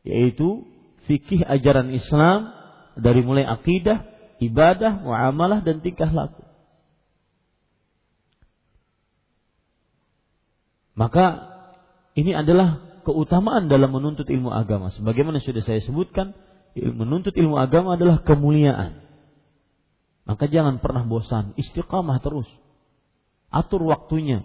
Yaitu 0.07 0.62
fikih 1.11 1.42
ajaran 1.42 1.90
Islam 1.90 2.55
dari 2.94 3.26
mulai 3.26 3.42
akidah, 3.42 4.07
ibadah, 4.38 5.02
muamalah 5.02 5.66
dan 5.66 5.83
tingkah 5.83 6.09
laku. 6.14 6.45
Maka 10.96 11.52
ini 12.16 12.32
adalah 12.32 12.80
keutamaan 13.04 13.68
dalam 13.68 13.92
menuntut 13.92 14.26
ilmu 14.26 14.48
agama. 14.48 14.90
Sebagaimana 14.96 15.38
sudah 15.44 15.62
saya 15.62 15.85
sebutkan, 15.85 16.32
menuntut 16.74 17.37
ilmu 17.37 17.61
agama 17.61 17.94
adalah 17.94 18.24
kemuliaan. 18.24 19.04
Maka 20.26 20.50
jangan 20.50 20.82
pernah 20.82 21.06
bosan, 21.06 21.54
istiqamah 21.54 22.18
terus. 22.18 22.48
Atur 23.52 23.87
waktunya. 23.87 24.42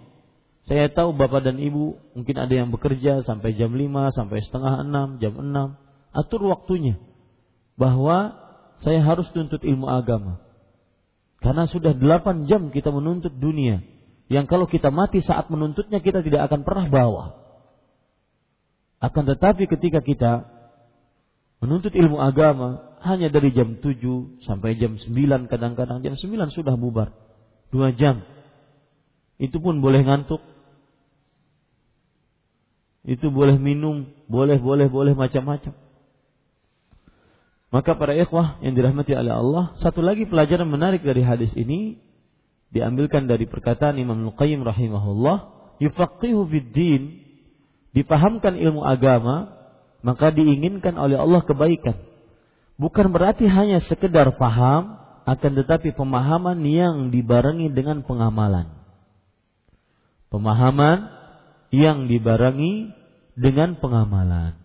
Saya 0.62 0.86
tahu 0.94 1.10
bapak 1.10 1.42
dan 1.42 1.58
ibu 1.58 1.98
mungkin 2.14 2.38
ada 2.38 2.54
yang 2.54 2.70
bekerja 2.70 3.26
sampai 3.26 3.58
jam 3.58 3.74
5, 3.74 4.14
sampai 4.14 4.38
setengah 4.46 4.86
6, 4.86 5.18
jam 5.18 5.34
6. 5.34 5.74
Atur 6.14 6.46
waktunya. 6.46 7.02
Bahwa 7.74 8.38
saya 8.86 9.02
harus 9.02 9.26
tuntut 9.34 9.58
ilmu 9.66 9.90
agama. 9.90 10.38
Karena 11.42 11.66
sudah 11.66 11.98
8 11.98 12.46
jam 12.46 12.70
kita 12.70 12.94
menuntut 12.94 13.34
dunia. 13.34 13.82
Yang 14.32 14.48
kalau 14.48 14.64
kita 14.64 14.88
mati 14.88 15.20
saat 15.20 15.52
menuntutnya 15.52 16.00
kita 16.00 16.24
tidak 16.24 16.48
akan 16.48 16.64
pernah 16.64 16.88
bawa. 16.88 17.24
Akan 18.96 19.28
tetapi 19.28 19.68
ketika 19.68 20.00
kita 20.00 20.48
menuntut 21.60 21.92
ilmu 21.92 22.16
agama 22.16 22.96
hanya 23.04 23.28
dari 23.28 23.52
jam 23.52 23.76
7 23.84 23.92
sampai 24.48 24.80
jam 24.80 24.96
9 24.96 25.52
kadang-kadang 25.52 26.00
jam 26.00 26.16
9 26.16 26.48
sudah 26.48 26.80
bubar. 26.80 27.12
Dua 27.68 27.92
jam. 27.92 28.24
Itu 29.36 29.60
pun 29.60 29.84
boleh 29.84 30.00
ngantuk. 30.00 30.40
Itu 33.04 33.28
boleh 33.34 33.58
minum, 33.60 34.08
boleh, 34.32 34.56
boleh, 34.56 34.88
boleh 34.88 35.12
macam-macam. 35.12 35.74
Maka 37.68 37.90
para 37.98 38.14
ikhwah 38.16 38.62
yang 38.64 38.78
dirahmati 38.78 39.12
oleh 39.12 39.34
Allah, 39.34 39.64
satu 39.82 40.00
lagi 40.00 40.24
pelajaran 40.24 40.68
menarik 40.68 41.02
dari 41.02 41.20
hadis 41.20 41.50
ini 41.58 41.98
diambilkan 42.72 43.28
dari 43.28 43.44
perkataan 43.44 44.00
Imam 44.00 44.24
Nuqayyim 44.24 44.64
rahimahullah, 44.64 45.36
yufaqihu 45.78 46.48
fid 46.48 46.72
din 46.72 47.02
dipahamkan 47.92 48.56
ilmu 48.56 48.80
agama, 48.80 49.52
maka 50.00 50.32
diinginkan 50.32 50.96
oleh 50.96 51.20
Allah 51.20 51.44
kebaikan. 51.44 52.00
Bukan 52.80 53.12
berarti 53.12 53.44
hanya 53.46 53.84
sekedar 53.84 54.34
paham, 54.40 54.96
akan 55.28 55.52
tetapi 55.62 55.94
pemahaman 55.94 56.58
yang 56.66 57.12
dibarengi 57.12 57.70
dengan 57.70 58.02
pengamalan. 58.02 58.72
Pemahaman 60.32 61.12
yang 61.70 62.08
dibarengi 62.08 62.90
dengan 63.36 63.76
pengamalan. 63.76 64.56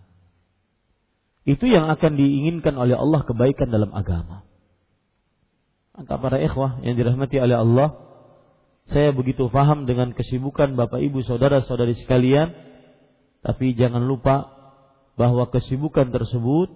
Itu 1.43 1.67
yang 1.67 1.91
akan 1.91 2.19
diinginkan 2.19 2.75
oleh 2.75 2.95
Allah 2.95 3.23
kebaikan 3.27 3.67
dalam 3.67 3.91
agama. 3.91 4.46
Maka 5.97 6.13
para 6.21 6.37
ikhwah 6.37 6.85
yang 6.85 6.93
dirahmati 6.93 7.41
oleh 7.41 7.57
Allah, 7.57 7.97
saya 8.93 9.09
begitu 9.11 9.49
paham 9.49 9.89
dengan 9.89 10.13
kesibukan 10.13 10.77
Bapak 10.77 11.01
Ibu 11.01 11.25
saudara-saudari 11.25 11.97
sekalian 11.97 12.67
tapi 13.41 13.77
jangan 13.79 14.03
lupa 14.03 14.49
bahwa 15.17 15.49
kesibukan 15.49 16.11
tersebut 16.13 16.67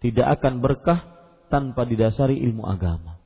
tidak 0.00 0.40
akan 0.40 0.62
berkah 0.62 1.00
tanpa 1.50 1.84
didasari 1.84 2.40
ilmu 2.40 2.64
agama. 2.64 3.20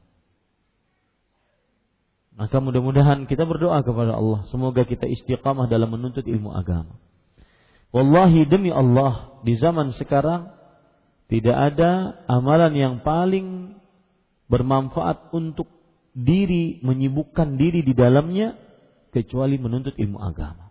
Maka 2.38 2.62
mudah-mudahan 2.62 3.26
kita 3.26 3.42
berdoa 3.44 3.82
kepada 3.82 4.14
Allah. 4.14 4.46
Semoga 4.54 4.86
kita 4.86 5.10
istiqamah 5.10 5.66
dalam 5.66 5.90
menuntut 5.90 6.22
ilmu 6.22 6.54
agama. 6.54 6.96
Wallahi 7.90 8.46
demi 8.46 8.70
Allah, 8.70 9.42
di 9.42 9.58
zaman 9.58 9.90
sekarang 9.98 10.54
tidak 11.26 11.56
ada 11.74 12.14
amalan 12.30 12.72
yang 12.78 12.94
paling 13.02 13.77
bermanfaat 14.48 15.30
untuk 15.36 15.68
diri, 16.16 16.80
menyibukkan 16.82 17.60
diri 17.60 17.84
di 17.84 17.94
dalamnya 17.94 18.56
kecuali 19.14 19.56
menuntut 19.60 19.94
ilmu 19.96 20.18
agama 20.20 20.68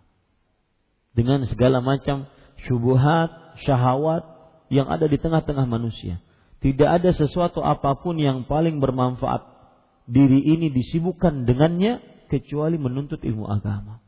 dengan 1.18 1.42
segala 1.50 1.82
macam 1.82 2.30
syubhat, 2.62 3.58
syahwat 3.66 4.22
yang 4.70 4.86
ada 4.86 5.10
di 5.10 5.18
tengah-tengah 5.18 5.66
manusia. 5.66 6.22
Tidak 6.62 6.86
ada 6.86 7.10
sesuatu 7.14 7.62
apa 7.62 7.98
pun 7.98 8.18
yang 8.18 8.46
paling 8.46 8.78
bermanfaat 8.82 9.42
diri 10.06 10.42
ini 10.42 10.70
disibukkan 10.70 11.46
dengannya 11.46 12.02
kecuali 12.30 12.78
menuntut 12.78 13.22
ilmu 13.22 13.46
agama. 13.46 14.02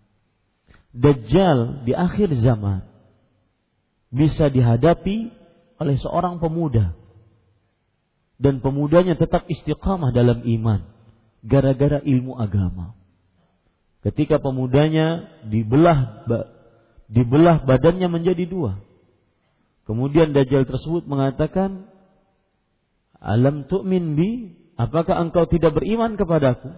Dajjal 0.90 1.86
di 1.86 1.94
akhir 1.94 2.34
zaman 2.42 2.82
bisa 4.10 4.50
dihadapi 4.50 5.30
oleh 5.78 5.96
seorang 6.02 6.42
pemuda 6.42 6.98
dan 8.40 8.64
pemudanya 8.64 9.20
tetap 9.20 9.44
istiqamah 9.46 10.16
dalam 10.16 10.40
iman 10.42 10.80
gara-gara 11.44 12.00
ilmu 12.00 12.40
agama. 12.40 12.96
Ketika 14.00 14.40
pemudanya 14.40 15.28
dibelah 15.44 16.24
dibelah 17.12 17.68
badannya 17.68 18.08
menjadi 18.08 18.48
dua. 18.48 18.80
Kemudian 19.84 20.32
Dajjal 20.32 20.64
tersebut 20.64 21.04
mengatakan, 21.04 21.90
Alam 23.20 23.68
tu'min 23.68 24.16
bi, 24.16 24.56
apakah 24.80 25.20
engkau 25.20 25.44
tidak 25.50 25.76
beriman 25.76 26.16
kepadaku? 26.16 26.72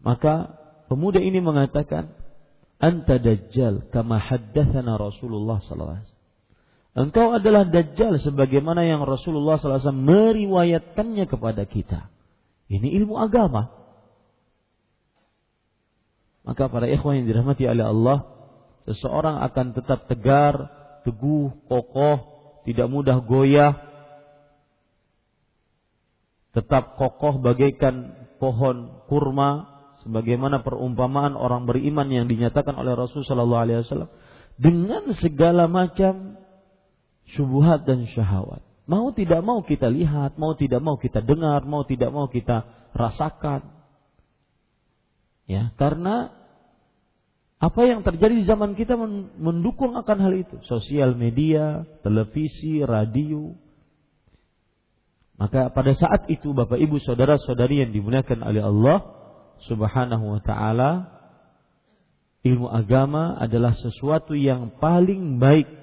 Maka 0.00 0.56
pemuda 0.90 1.20
ini 1.22 1.38
mengatakan, 1.38 2.10
Anta 2.80 3.20
Dajjal 3.20 3.92
kama 3.92 4.16
haddathana 4.16 4.96
Rasulullah 4.96 5.60
SAW. 5.60 6.19
Engkau 6.90 7.38
adalah 7.38 7.70
Dajjal 7.70 8.18
sebagaimana 8.18 8.82
yang 8.82 9.06
Rasulullah 9.06 9.62
SAW 9.62 9.94
meriwayatkannya 9.94 11.30
kepada 11.30 11.62
kita. 11.62 12.10
Ini 12.66 12.98
ilmu 13.02 13.14
agama. 13.14 13.70
Maka 16.42 16.66
para 16.66 16.90
ikhwan 16.90 17.22
yang 17.22 17.26
dirahmati 17.30 17.62
oleh 17.68 17.86
Allah, 17.86 18.18
seseorang 18.90 19.38
akan 19.46 19.66
tetap 19.78 20.10
tegar, 20.10 20.54
teguh, 21.06 21.54
kokoh, 21.70 22.18
tidak 22.66 22.90
mudah 22.90 23.22
goyah, 23.22 23.78
tetap 26.50 26.98
kokoh 26.98 27.38
bagaikan 27.38 28.18
pohon 28.42 29.06
kurma, 29.06 29.70
sebagaimana 30.02 30.66
perumpamaan 30.66 31.38
orang 31.38 31.70
beriman 31.70 32.08
yang 32.10 32.26
dinyatakan 32.26 32.74
oleh 32.74 32.98
Rasul 32.98 33.22
Shallallahu 33.22 33.62
Alaihi 33.62 33.78
Wasallam 33.86 34.10
dengan 34.60 35.08
segala 35.16 35.64
macam 35.70 36.29
syubhat 37.34 37.86
dan 37.86 38.06
syahwat. 38.10 38.62
Mau 38.90 39.14
tidak 39.14 39.40
mau 39.46 39.62
kita 39.62 39.86
lihat, 39.86 40.34
mau 40.34 40.58
tidak 40.58 40.82
mau 40.82 40.98
kita 40.98 41.22
dengar, 41.22 41.62
mau 41.62 41.86
tidak 41.86 42.10
mau 42.10 42.26
kita 42.26 42.66
rasakan. 42.90 43.70
Ya, 45.46 45.70
karena 45.78 46.34
apa 47.60 47.80
yang 47.86 48.00
terjadi 48.00 48.34
di 48.40 48.44
zaman 48.48 48.72
kita 48.74 48.96
mendukung 49.38 49.94
akan 49.94 50.18
hal 50.18 50.34
itu. 50.34 50.58
Sosial 50.66 51.14
media, 51.14 51.86
televisi, 52.02 52.82
radio. 52.82 53.54
Maka 55.36 55.72
pada 55.72 55.92
saat 55.94 56.28
itu 56.28 56.52
Bapak 56.52 56.76
Ibu 56.76 57.00
saudara-saudari 57.00 57.84
yang 57.86 57.92
dimuliakan 57.94 58.44
oleh 58.44 58.62
Allah 58.64 58.98
Subhanahu 59.68 60.36
wa 60.36 60.40
taala, 60.40 60.90
ilmu 62.44 62.68
agama 62.68 63.36
adalah 63.36 63.76
sesuatu 63.76 64.32
yang 64.32 64.80
paling 64.80 65.36
baik 65.36 65.79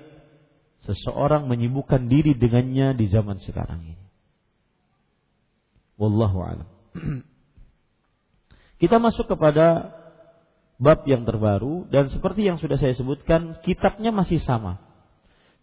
seseorang 0.87 1.51
menyibukkan 1.51 2.07
diri 2.07 2.33
dengannya 2.39 2.95
di 2.95 3.05
zaman 3.11 3.43
sekarang 3.43 3.83
ini. 3.83 4.05
Wallahu 5.99 6.37
a'lam. 6.39 6.69
Kita 8.81 9.01
masuk 9.01 9.27
kepada 9.27 9.91
bab 10.77 11.03
yang 11.09 11.25
terbaru 11.25 11.89
dan 11.89 12.13
seperti 12.13 12.45
yang 12.45 12.61
sudah 12.61 12.77
saya 12.77 12.93
sebutkan 12.93 13.59
kitabnya 13.65 14.13
masih 14.13 14.37
sama. 14.37 14.77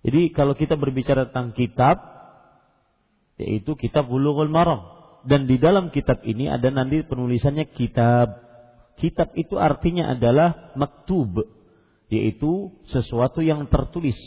Jadi 0.04 0.34
kalau 0.34 0.52
kita 0.52 0.76
berbicara 0.76 1.30
tentang 1.30 1.54
kitab 1.56 1.96
yaitu 3.40 3.78
kitab 3.78 4.10
Bulughul 4.10 4.50
Maram 4.52 4.84
dan 5.24 5.48
di 5.48 5.56
dalam 5.56 5.88
kitab 5.94 6.20
ini 6.26 6.50
ada 6.50 6.68
nanti 6.68 7.00
penulisannya 7.06 7.72
kitab. 7.72 8.44
Kitab 8.94 9.32
itu 9.34 9.56
artinya 9.58 10.12
adalah 10.12 10.74
maktub 10.74 11.46
yaitu 12.12 12.74
sesuatu 12.90 13.40
yang 13.40 13.64
tertulis. 13.70 14.18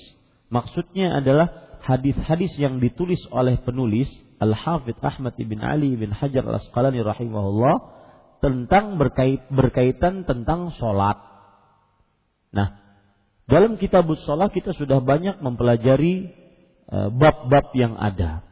Maksudnya 0.48 1.20
adalah 1.20 1.80
hadis-hadis 1.84 2.56
yang 2.60 2.80
ditulis 2.80 3.20
oleh 3.32 3.60
penulis 3.64 4.08
Al-Hafidh 4.38 5.00
Ahmad 5.02 5.36
bin 5.36 5.60
Ali 5.60 5.98
bin 5.98 6.14
Hajar 6.14 6.46
Al-Asqalani 6.46 7.04
rahimahullah 7.04 7.76
tentang 8.40 9.02
berkait 9.02 9.44
berkaitan 9.50 10.24
tentang 10.24 10.72
sholat. 10.78 11.18
Nah, 12.54 12.80
dalam 13.50 13.82
kitab 13.82 14.08
sholat 14.24 14.54
kita 14.54 14.78
sudah 14.78 15.02
banyak 15.02 15.42
mempelajari 15.42 16.32
eh, 16.88 17.10
bab-bab 17.12 17.74
yang 17.74 17.98
ada, 17.98 18.46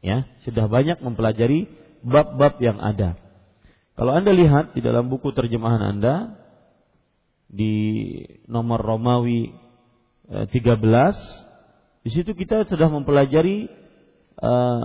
ya, 0.00 0.24
sudah 0.46 0.70
banyak 0.70 1.02
mempelajari 1.02 1.68
bab-bab 2.06 2.60
yang 2.62 2.78
ada. 2.78 3.18
Kalau 3.92 4.12
anda 4.16 4.32
lihat 4.32 4.72
di 4.72 4.80
dalam 4.80 5.12
buku 5.12 5.34
terjemahan 5.36 5.82
anda 5.96 6.38
di 7.52 7.74
nomor 8.48 8.80
Romawi 8.80 9.61
13, 10.30 10.46
eh, 10.46 11.12
di 12.02 12.10
situ 12.10 12.34
kita 12.34 12.66
sudah 12.66 12.90
mempelajari 12.90 13.66
uh, 14.38 14.84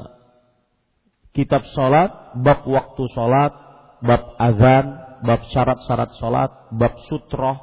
kitab 1.34 1.66
sholat, 1.74 2.38
bab 2.42 2.66
waktu 2.66 3.04
sholat, 3.14 3.54
bab 4.02 4.38
azan, 4.38 4.86
bab 5.22 5.42
syarat-syarat 5.50 6.12
sholat, 6.18 6.52
bab 6.74 6.94
sutroh, 7.10 7.58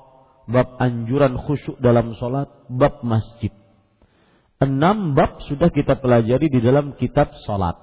bab 0.46 0.78
anjuran 0.78 1.38
khusyuk 1.38 1.78
dalam 1.82 2.14
sholat, 2.18 2.50
bab 2.70 3.02
masjid. 3.06 3.50
Enam 4.62 5.18
bab 5.18 5.42
sudah 5.50 5.68
kita 5.74 5.98
pelajari 5.98 6.46
di 6.46 6.62
dalam 6.62 6.94
kitab 6.94 7.34
sholat. 7.42 7.74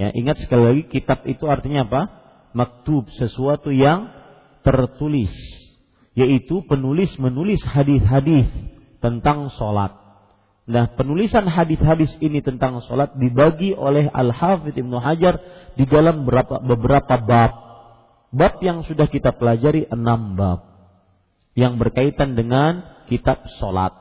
Ya, 0.00 0.08
ingat 0.16 0.40
sekali 0.40 0.64
lagi 0.64 0.84
kitab 0.88 1.22
itu 1.28 1.44
artinya 1.46 1.84
apa? 1.84 2.02
Maktub 2.56 3.08
sesuatu 3.16 3.72
yang 3.72 4.08
tertulis, 4.64 5.32
yaitu 6.12 6.60
penulis 6.68 7.12
menulis 7.16 7.60
hadis-hadis 7.64 8.48
tentang 9.00 9.48
sholat. 9.56 9.96
Nah, 10.62 10.94
penulisan 10.94 11.50
hadis-hadis 11.50 12.14
ini 12.22 12.38
tentang 12.38 12.78
sholat 12.86 13.18
dibagi 13.18 13.74
oleh 13.74 14.06
Al-Hafidh 14.06 14.78
Ibnu 14.78 14.94
Hajar 15.02 15.42
di 15.74 15.84
dalam 15.90 16.22
beberapa, 16.22 16.62
beberapa 16.62 17.18
bab. 17.18 17.52
Bab 18.32 18.62
yang 18.62 18.86
sudah 18.86 19.10
kita 19.10 19.34
pelajari 19.34 19.90
enam 19.90 20.38
bab 20.38 20.60
yang 21.52 21.76
berkaitan 21.76 22.38
dengan 22.38 22.86
kitab 23.10 23.44
sholat. 23.60 23.92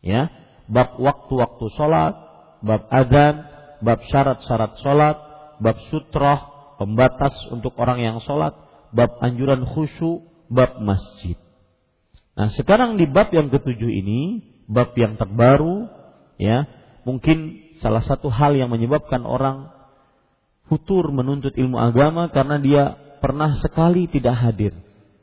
Ya, 0.00 0.30
bab 0.70 0.96
waktu-waktu 1.02 1.66
sholat, 1.74 2.14
bab 2.62 2.86
adzan, 2.88 3.44
bab 3.82 4.00
syarat-syarat 4.06 4.72
sholat, 4.80 5.16
bab 5.58 5.76
sutroh, 5.90 6.40
pembatas 6.78 7.34
untuk 7.50 7.74
orang 7.76 8.00
yang 8.00 8.16
sholat, 8.22 8.54
bab 8.94 9.18
anjuran 9.20 9.66
khusyuk, 9.66 10.35
bab 10.48 10.78
masjid. 10.82 11.38
Nah, 12.36 12.52
sekarang 12.52 13.00
di 13.00 13.08
bab 13.08 13.32
yang 13.32 13.48
ketujuh 13.48 13.88
ini 13.88 14.44
bab 14.68 14.92
yang 14.98 15.16
terbaru 15.16 15.88
ya 16.36 16.68
mungkin 17.08 17.64
salah 17.80 18.04
satu 18.04 18.28
hal 18.28 18.58
yang 18.58 18.68
menyebabkan 18.68 19.24
orang 19.24 19.72
futur 20.66 21.08
menuntut 21.14 21.54
ilmu 21.54 21.78
agama 21.78 22.28
karena 22.28 22.58
dia 22.58 22.82
pernah 23.22 23.56
sekali 23.62 24.10
tidak 24.10 24.36
hadir. 24.36 24.74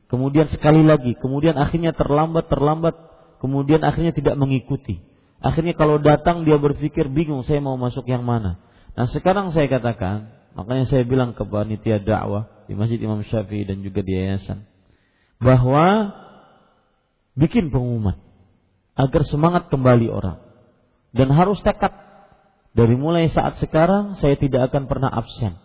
Kemudian 0.09 0.49
sekali 0.49 0.81
lagi 0.81 1.13
kemudian 1.19 1.57
akhirnya 1.59 1.93
terlambat 1.93 2.49
terlambat 2.49 2.95
kemudian 3.43 3.85
akhirnya 3.85 4.15
tidak 4.15 4.33
mengikuti. 4.39 5.03
Akhirnya 5.43 5.75
kalau 5.75 5.99
datang 5.99 6.47
dia 6.47 6.55
berpikir 6.55 7.11
bingung 7.11 7.43
saya 7.43 7.59
mau 7.59 7.75
masuk 7.75 8.07
yang 8.07 8.23
mana? 8.23 8.63
Nah 8.95 9.05
sekarang 9.11 9.51
saya 9.51 9.67
katakan 9.67 10.33
makanya 10.57 10.89
saya 10.89 11.03
bilang 11.03 11.37
ke 11.37 11.43
panitia 11.45 12.01
dakwah 12.01 12.49
di 12.65 12.73
Masjid 12.73 12.97
Imam 12.97 13.21
Syafi'i 13.21 13.67
dan 13.67 13.83
juga 13.83 14.01
di 14.01 14.15
yayasan 14.15 14.72
bahwa 15.43 16.15
bikin 17.35 17.69
pengumuman 17.69 18.17
agar 18.95 19.21
semangat 19.27 19.67
kembali 19.69 20.07
orang. 20.09 20.39
Dan 21.13 21.29
harus 21.29 21.61
tekad 21.61 21.93
dari 22.73 22.97
mulai 22.97 23.29
saat 23.29 23.61
sekarang 23.61 24.17
saya 24.17 24.33
tidak 24.33 24.73
akan 24.73 24.89
pernah 24.89 25.13
absen 25.13 25.61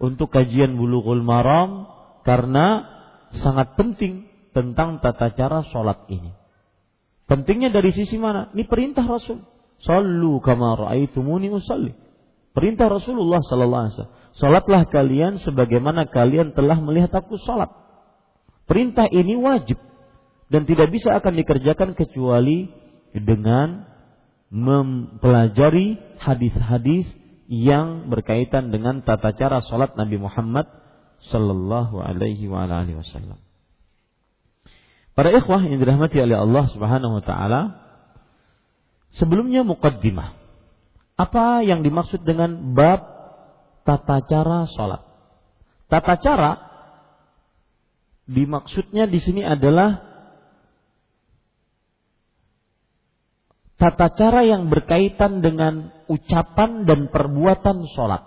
untuk 0.00 0.32
kajian 0.32 0.76
bulughul 0.80 1.20
maram 1.20 1.92
karena 2.24 2.88
sangat 3.36 3.76
penting 3.76 4.28
tentang 4.56 5.04
tata 5.04 5.36
cara 5.36 5.60
sholat 5.68 6.08
ini. 6.08 6.32
Pentingnya 7.28 7.68
dari 7.68 7.92
sisi 7.92 8.16
mana? 8.16 8.48
Ini 8.56 8.64
perintah 8.64 9.04
Rasul. 9.04 9.44
Sallu 9.84 10.40
kama 10.40 10.88
ra'aitumuni 10.88 11.52
usalli. 11.52 11.92
Perintah 12.56 12.88
Rasulullah 12.88 13.44
sallallahu 13.44 13.82
alaihi 13.84 13.94
wasallam. 14.00 14.16
Salatlah 14.36 14.82
kalian 14.88 15.36
sebagaimana 15.44 16.08
kalian 16.08 16.56
telah 16.56 16.80
melihat 16.80 17.12
aku 17.12 17.36
salat. 17.44 17.68
Perintah 18.66 19.06
ini 19.10 19.38
wajib 19.38 19.78
dan 20.50 20.66
tidak 20.66 20.90
bisa 20.90 21.14
akan 21.18 21.38
dikerjakan 21.38 21.94
kecuali 21.94 22.70
dengan 23.14 23.86
mempelajari 24.50 25.98
hadis-hadis 26.22 27.06
yang 27.46 28.10
berkaitan 28.10 28.74
dengan 28.74 29.02
tata 29.06 29.34
cara 29.34 29.62
salat 29.62 29.94
Nabi 29.94 30.18
Muhammad 30.18 30.66
sallallahu 31.30 32.02
alaihi 32.02 32.46
wasallam. 32.50 33.38
Para 35.16 35.32
ikhwah 35.32 35.64
yang 35.64 35.80
dirahmati 35.80 36.20
oleh 36.20 36.36
Allah 36.36 36.68
Subhanahu 36.68 37.22
wa 37.22 37.24
taala, 37.24 37.60
sebelumnya 39.16 39.64
mukaddimah. 39.64 40.36
Apa 41.16 41.64
yang 41.64 41.80
dimaksud 41.80 42.20
dengan 42.28 42.76
bab 42.76 43.00
tata 43.88 44.20
cara 44.28 44.68
salat? 44.76 45.00
Tata 45.88 46.20
cara 46.20 46.65
dimaksudnya 48.26 49.06
di 49.06 49.22
sini 49.22 49.46
adalah 49.46 50.02
tata 53.78 54.10
cara 54.18 54.42
yang 54.42 54.66
berkaitan 54.66 55.40
dengan 55.40 55.94
ucapan 56.10 56.84
dan 56.84 57.06
perbuatan 57.08 57.86
sholat. 57.94 58.22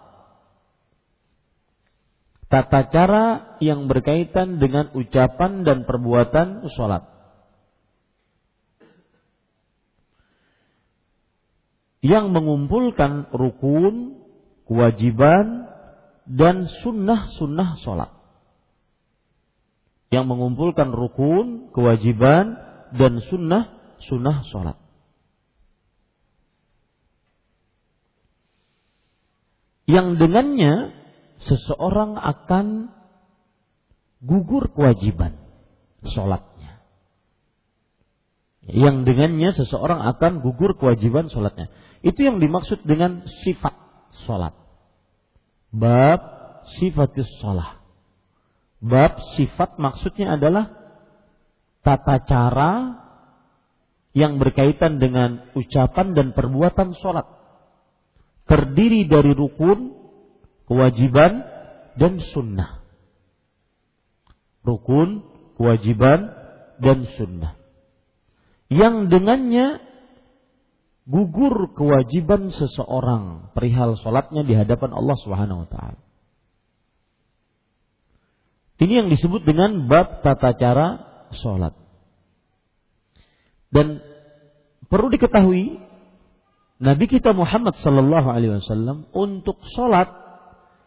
Tata 2.49 2.89
cara 2.89 3.25
yang 3.61 3.85
berkaitan 3.85 4.57
dengan 4.57 4.89
ucapan 4.97 5.61
dan 5.61 5.85
perbuatan 5.85 6.65
sholat. 6.73 7.05
Yang 12.01 12.25
mengumpulkan 12.31 13.29
rukun, 13.29 14.23
kewajiban, 14.65 15.69
dan 16.25 16.65
sunnah-sunnah 16.81 17.77
sholat. 17.85 18.18
Yang 20.09 20.25
mengumpulkan 20.25 20.89
rukun, 20.89 21.69
kewajiban, 21.73 22.57
dan 22.97 23.21
sunnah-sunnah 23.29 24.37
sholat. 24.49 24.77
yang 29.89 30.21
dengannya 30.21 30.93
seseorang 31.49 32.13
akan 32.13 32.93
gugur 34.21 34.69
kewajiban 34.69 35.33
sholatnya. 36.05 36.85
Yang 38.69 39.09
dengannya 39.09 39.49
seseorang 39.57 40.05
akan 40.13 40.45
gugur 40.45 40.77
kewajiban 40.77 41.33
sholatnya. 41.33 41.73
Itu 42.05 42.21
yang 42.21 42.37
dimaksud 42.37 42.85
dengan 42.85 43.25
sifat 43.41 43.73
sholat. 44.29 44.53
Bab 45.73 46.21
sifatus 46.77 47.25
sholat. 47.41 47.78
Bab 48.79 49.19
sifat 49.35 49.75
maksudnya 49.75 50.39
adalah 50.39 50.71
tata 51.83 52.23
cara 52.23 52.71
yang 54.15 54.39
berkaitan 54.39 54.97
dengan 54.97 55.51
ucapan 55.53 56.15
dan 56.15 56.31
perbuatan 56.31 56.95
sholat 56.97 57.39
terdiri 58.49 59.05
dari 59.05 59.37
rukun, 59.37 59.93
kewajiban, 60.65 61.45
dan 62.01 62.17
sunnah. 62.33 62.81
Rukun, 64.65 65.21
kewajiban, 65.53 66.33
dan 66.81 67.05
sunnah. 67.13 67.53
Yang 68.73 69.13
dengannya 69.13 69.67
gugur 71.05 71.73
kewajiban 71.77 72.49
seseorang 72.49 73.53
perihal 73.53 73.97
sholatnya 74.01 74.41
di 74.41 74.57
hadapan 74.57 74.97
Allah 74.97 75.17
Subhanahu 75.21 75.65
wa 75.65 75.69
taala. 75.69 76.01
Ini 78.79 79.03
yang 79.03 79.07
disebut 79.11 79.43
dengan 79.43 79.91
bab 79.91 80.23
tata 80.23 80.55
cara 80.55 80.87
sholat. 81.35 81.75
Dan 83.69 84.01
perlu 84.87 85.11
diketahui 85.11 85.77
Nabi 86.79 87.05
kita 87.11 87.35
Muhammad 87.35 87.75
sallallahu 87.83 88.31
alaihi 88.31 88.55
wasallam 88.55 89.11
untuk 89.11 89.59
sholat 89.75 90.07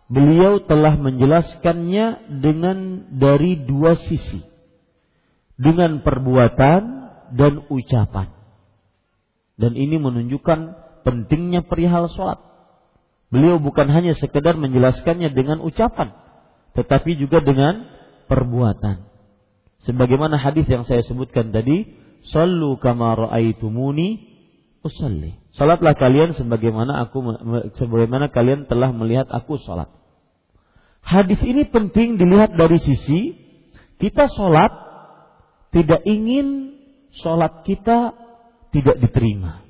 beliau 0.09 0.65
telah 0.65 0.97
menjelaskannya 0.97 2.41
dengan 2.41 3.13
dari 3.13 3.61
dua 3.61 4.01
sisi. 4.01 4.41
Dengan 5.61 6.01
perbuatan 6.01 6.83
dan 7.37 7.69
ucapan. 7.69 8.33
Dan 9.61 9.77
ini 9.77 10.01
menunjukkan 10.01 10.59
pentingnya 11.05 11.69
perihal 11.69 12.09
sholat. 12.09 12.41
Beliau 13.29 13.61
bukan 13.61 13.89
hanya 13.93 14.17
sekedar 14.17 14.57
menjelaskannya 14.57 15.33
dengan 15.33 15.61
ucapan, 15.61 16.13
tetapi 16.73 17.21
juga 17.21 17.45
dengan 17.45 17.87
perbuatan. 18.27 19.09
Sebagaimana 19.83 20.39
hadis 20.39 20.65
yang 20.71 20.87
saya 20.87 21.03
sebutkan 21.03 21.51
tadi, 21.51 21.85
"Sallu 22.31 22.79
kama 22.79 23.19
ra'aitumuni 23.19 24.23
usalli." 24.87 25.43
Salatlah 25.53 25.93
kalian 25.99 26.33
sebagaimana 26.33 27.05
aku 27.09 27.21
sebagaimana 27.77 28.33
kalian 28.33 28.71
telah 28.71 28.89
melihat 28.95 29.29
aku 29.29 29.61
salat. 29.61 29.91
Hadis 31.03 31.43
ini 31.43 31.67
penting 31.69 32.17
dilihat 32.17 32.55
dari 32.55 32.79
sisi 32.79 33.37
kita 33.99 34.31
sholat 34.33 34.71
tidak 35.75 36.01
ingin 36.09 36.79
sholat 37.21 37.67
kita 37.69 38.17
tidak 38.73 38.97
diterima. 39.03 39.67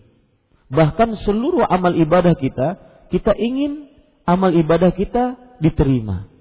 Bahkan 0.72 1.20
seluruh 1.20 1.66
amal 1.68 1.92
ibadah 1.98 2.32
kita, 2.32 2.80
kita 3.12 3.36
ingin 3.36 3.92
amal 4.24 4.54
ibadah 4.56 4.94
kita 4.96 5.36
diterima. 5.60 6.31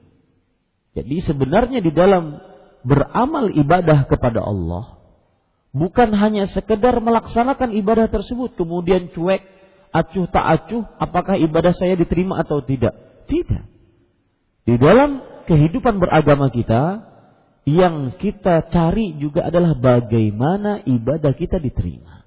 Jadi 0.92 1.24
sebenarnya 1.24 1.80
di 1.80 1.92
dalam 1.96 2.40
beramal 2.84 3.54
ibadah 3.54 4.10
kepada 4.10 4.44
Allah 4.44 5.00
bukan 5.72 6.12
hanya 6.12 6.52
sekedar 6.52 7.00
melaksanakan 7.00 7.72
ibadah 7.80 8.12
tersebut 8.12 8.60
kemudian 8.60 9.08
cuek, 9.16 9.42
acuh 9.96 10.28
tak 10.28 10.46
acuh 10.46 10.84
apakah 11.00 11.40
ibadah 11.40 11.72
saya 11.72 11.96
diterima 11.96 12.44
atau 12.44 12.60
tidak. 12.60 12.92
Tidak. 13.32 13.64
Di 14.68 14.76
dalam 14.76 15.24
kehidupan 15.48 16.04
beragama 16.04 16.52
kita, 16.52 17.12
yang 17.64 18.18
kita 18.20 18.68
cari 18.74 19.16
juga 19.22 19.48
adalah 19.48 19.78
bagaimana 19.78 20.82
ibadah 20.84 21.32
kita 21.38 21.62
diterima. 21.62 22.26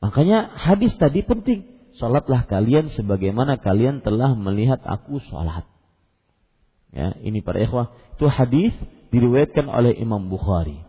Makanya 0.00 0.54
hadis 0.54 0.94
tadi 0.96 1.26
penting. 1.26 1.74
Salatlah 1.96 2.44
kalian 2.44 2.92
sebagaimana 2.92 3.56
kalian 3.56 4.04
telah 4.04 4.36
melihat 4.36 4.78
aku 4.84 5.18
salat. 5.32 5.64
Ya, 6.96 7.12
ini 7.20 7.44
para 7.44 7.60
ikhwah, 7.60 7.92
itu 8.16 8.24
hadis 8.24 8.72
diriwayatkan 9.12 9.68
oleh 9.68 9.92
Imam 10.00 10.32
Bukhari. 10.32 10.80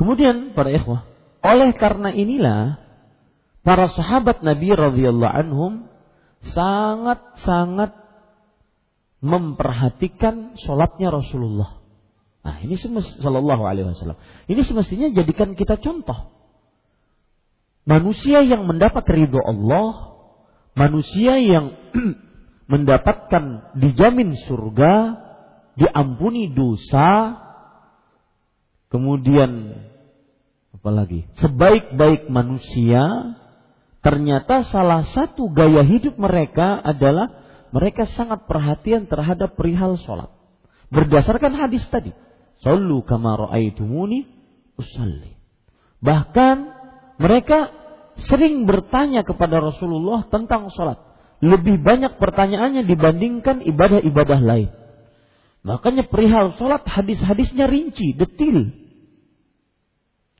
Kemudian 0.00 0.56
para 0.56 0.72
ikhwah, 0.72 1.04
oleh 1.44 1.76
karena 1.76 2.08
inilah 2.08 2.80
para 3.60 3.92
sahabat 3.92 4.40
Nabi 4.40 4.72
radhiyallahu 4.72 5.36
anhum 5.44 5.72
sangat-sangat 6.56 7.92
memperhatikan 9.20 10.56
sholatnya 10.56 11.12
Rasulullah. 11.12 11.84
Nah, 12.46 12.62
ini 12.62 12.78
Alaihi 13.66 13.92
Wasallam. 13.92 14.20
Ini 14.46 14.60
semestinya 14.62 15.10
jadikan 15.10 15.52
kita 15.58 15.82
contoh. 15.82 16.30
Manusia 17.86 18.40
yang 18.46 18.64
mendapat 18.64 19.02
ridho 19.06 19.38
Allah, 19.42 20.14
manusia 20.78 21.38
yang 21.42 21.74
mendapatkan 22.66 23.74
dijamin 23.78 24.34
surga, 24.46 24.94
diampuni 25.78 26.50
dosa, 26.50 27.38
kemudian 28.90 29.82
apalagi 30.74 31.26
sebaik-baik 31.40 32.28
manusia 32.28 33.02
Ternyata 34.06 34.62
salah 34.70 35.02
satu 35.02 35.50
gaya 35.50 35.82
hidup 35.82 36.14
mereka 36.14 36.78
adalah 36.78 37.42
mereka 37.74 38.06
sangat 38.14 38.46
perhatian 38.46 39.10
terhadap 39.10 39.58
perihal 39.58 39.98
sholat. 39.98 40.30
Berdasarkan 40.94 41.50
hadis 41.58 41.82
tadi. 41.90 42.14
Sallu 42.62 43.02
kama 43.02 43.34
ra'aitumuni 43.34 44.22
usalli. 44.78 45.34
Bahkan 45.98 46.56
mereka 47.18 47.74
sering 48.30 48.62
bertanya 48.70 49.26
kepada 49.26 49.58
Rasulullah 49.58 50.22
tentang 50.30 50.70
sholat. 50.70 51.02
Lebih 51.44 51.84
banyak 51.84 52.16
pertanyaannya 52.16 52.88
dibandingkan 52.88 53.60
ibadah-ibadah 53.60 54.40
lain. 54.40 54.70
Makanya 55.66 56.06
perihal 56.06 56.54
sholat 56.56 56.86
hadis-hadisnya 56.86 57.66
rinci, 57.66 58.14
detil. 58.14 58.72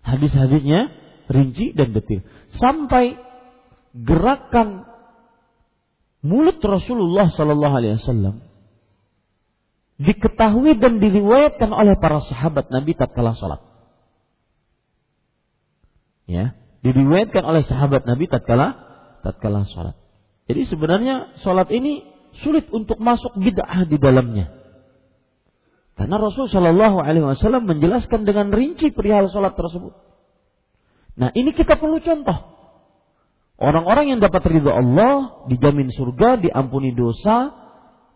Hadis-hadisnya 0.07 0.95
rinci 1.27 1.75
dan 1.75 1.93
detil. 1.93 2.23
Sampai 2.55 3.19
gerakan 3.93 4.87
mulut 6.23 6.63
Rasulullah 6.63 7.29
Sallallahu 7.29 7.75
Alaihi 7.75 7.99
Wasallam 7.99 8.47
diketahui 9.97 10.77
dan 10.77 11.01
diriwayatkan 11.01 11.73
oleh 11.73 11.97
para 11.97 12.21
sahabat 12.23 12.69
Nabi 12.69 12.93
tatkala 12.93 13.33
salat. 13.35 13.65
Ya, 16.27 16.59
diriwayatkan 16.85 17.43
oleh 17.43 17.63
sahabat 17.65 18.05
Nabi 18.05 18.29
tatkala 18.29 18.77
tatkala 19.25 19.65
salat. 19.67 19.97
Jadi 20.47 20.63
sebenarnya 20.71 21.37
salat 21.43 21.71
ini 21.75 22.07
sulit 22.43 22.71
untuk 22.71 23.03
masuk 23.03 23.35
bid'ah 23.35 23.87
di 23.87 23.99
dalamnya. 23.99 24.53
Karena 25.97 26.21
Rasul 26.21 26.47
Shallallahu 26.47 27.01
Alaihi 27.01 27.25
Wasallam 27.25 27.65
menjelaskan 27.67 28.29
dengan 28.29 28.53
rinci 28.53 28.93
perihal 28.93 29.33
sholat 29.33 29.57
tersebut. 29.57 29.97
Nah 31.17 31.33
ini 31.33 31.57
kita 31.57 31.81
perlu 31.81 31.99
contoh. 32.05 32.57
Orang-orang 33.57 34.13
yang 34.13 34.21
dapat 34.21 34.45
ridho 34.53 34.69
Allah 34.69 35.49
dijamin 35.49 35.89
surga, 35.89 36.37
diampuni 36.37 36.93
dosa, 36.93 37.57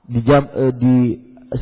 dijam, 0.04 0.44
eh, 0.52 0.72
di 0.76 0.96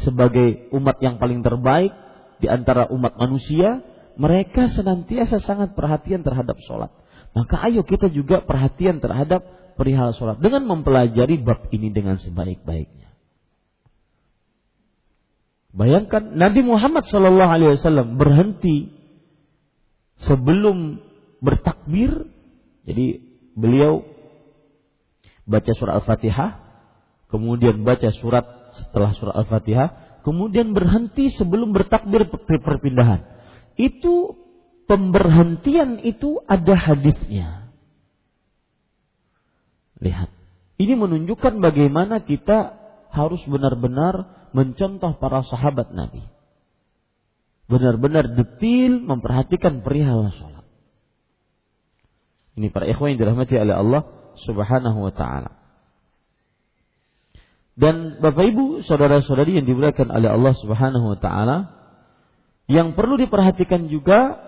sebagai 0.03 0.69
umat 0.75 0.99
yang 0.99 1.23
paling 1.23 1.47
terbaik 1.47 1.95
di 2.43 2.51
antara 2.51 2.91
umat 2.91 3.15
manusia, 3.15 3.87
mereka 4.19 4.67
senantiasa 4.75 5.39
sangat 5.39 5.79
perhatian 5.79 6.27
terhadap 6.27 6.59
sholat. 6.67 6.91
Maka 7.39 7.63
ayo 7.71 7.87
kita 7.87 8.11
juga 8.11 8.43
perhatian 8.43 8.99
terhadap 8.99 9.47
perihal 9.79 10.11
sholat 10.19 10.43
dengan 10.43 10.67
mempelajari 10.67 11.39
bab 11.39 11.71
ini 11.71 11.95
dengan 11.95 12.19
sebaik-baiknya. 12.19 13.15
Bayangkan 15.71 16.35
Nabi 16.35 16.67
Muhammad 16.67 17.07
Shallallahu 17.07 17.51
Alaihi 17.55 17.79
Wasallam 17.79 18.19
berhenti 18.19 18.91
sebelum 20.27 20.99
bertakbir, 21.39 22.27
jadi 22.83 23.23
beliau 23.55 24.03
baca 25.47 25.73
surat 25.79 26.03
Al-Fatihah, 26.03 26.51
kemudian 27.31 27.87
baca 27.87 28.11
surat 28.19 28.75
setelah 28.75 29.15
surat 29.15 29.39
Al-Fatihah, 29.39 30.21
kemudian 30.27 30.75
berhenti 30.75 31.31
sebelum 31.39 31.71
bertakbir 31.71 32.27
perpindahan. 32.45 33.25
Itu 33.79 34.35
pemberhentian 34.91 36.03
itu 36.03 36.43
ada 36.45 36.75
hadisnya. 36.75 37.58
Lihat. 39.99 40.31
Ini 40.79 40.95
menunjukkan 40.95 41.59
bagaimana 41.59 42.23
kita 42.23 42.79
harus 43.11 43.43
benar-benar 43.51 44.49
mencontoh 44.55 45.19
para 45.19 45.43
sahabat 45.43 45.91
Nabi. 45.91 46.23
Benar-benar 47.69 48.33
detil 48.33 49.03
memperhatikan 49.03 49.83
perihal 49.83 50.31
sholat. 50.33 50.65
Ini 52.57 52.75
para 52.75 52.89
ikhwan 52.89 53.15
yang 53.15 53.21
dirahmati 53.23 53.55
oleh 53.55 53.75
Allah 53.77 54.03
Subhanahu 54.47 54.99
wa 55.03 55.13
taala. 55.13 55.59
Dan 57.79 58.19
Bapak 58.19 58.43
Ibu, 58.43 58.83
saudara-saudari 58.83 59.55
yang 59.55 59.67
dimuliakan 59.67 60.11
oleh 60.11 60.35
Allah 60.35 60.55
Subhanahu 60.59 61.15
wa 61.15 61.19
taala, 61.23 61.57
yang 62.67 62.99
perlu 62.99 63.15
diperhatikan 63.15 63.87
juga 63.87 64.43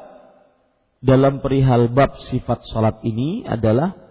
dalam 0.99 1.39
perihal 1.39 1.89
bab 1.95 2.19
sifat 2.29 2.67
salat 2.69 2.99
ini 3.07 3.47
adalah 3.47 4.10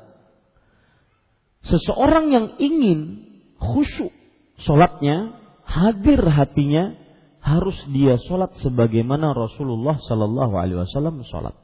seseorang 1.67 2.31
yang 2.31 2.45
ingin 2.61 3.27
khusyuk 3.59 4.13
salatnya, 4.63 5.39
hadir 5.67 6.19
hatinya, 6.23 6.95
harus 7.39 7.75
dia 7.91 8.19
salat 8.27 8.51
sebagaimana 8.59 9.31
Rasulullah 9.31 9.97
Sallallahu 10.03 10.53
Alaihi 10.59 10.83
Wasallam 10.83 11.23
salat. 11.27 11.55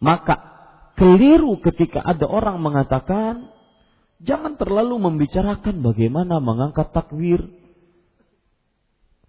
Maka 0.00 0.36
keliru 0.96 1.60
ketika 1.60 2.00
ada 2.00 2.24
orang 2.28 2.60
mengatakan 2.60 3.52
jangan 4.24 4.56
terlalu 4.56 5.00
membicarakan 5.00 5.84
bagaimana 5.84 6.40
mengangkat 6.40 6.92
takbir. 6.92 7.44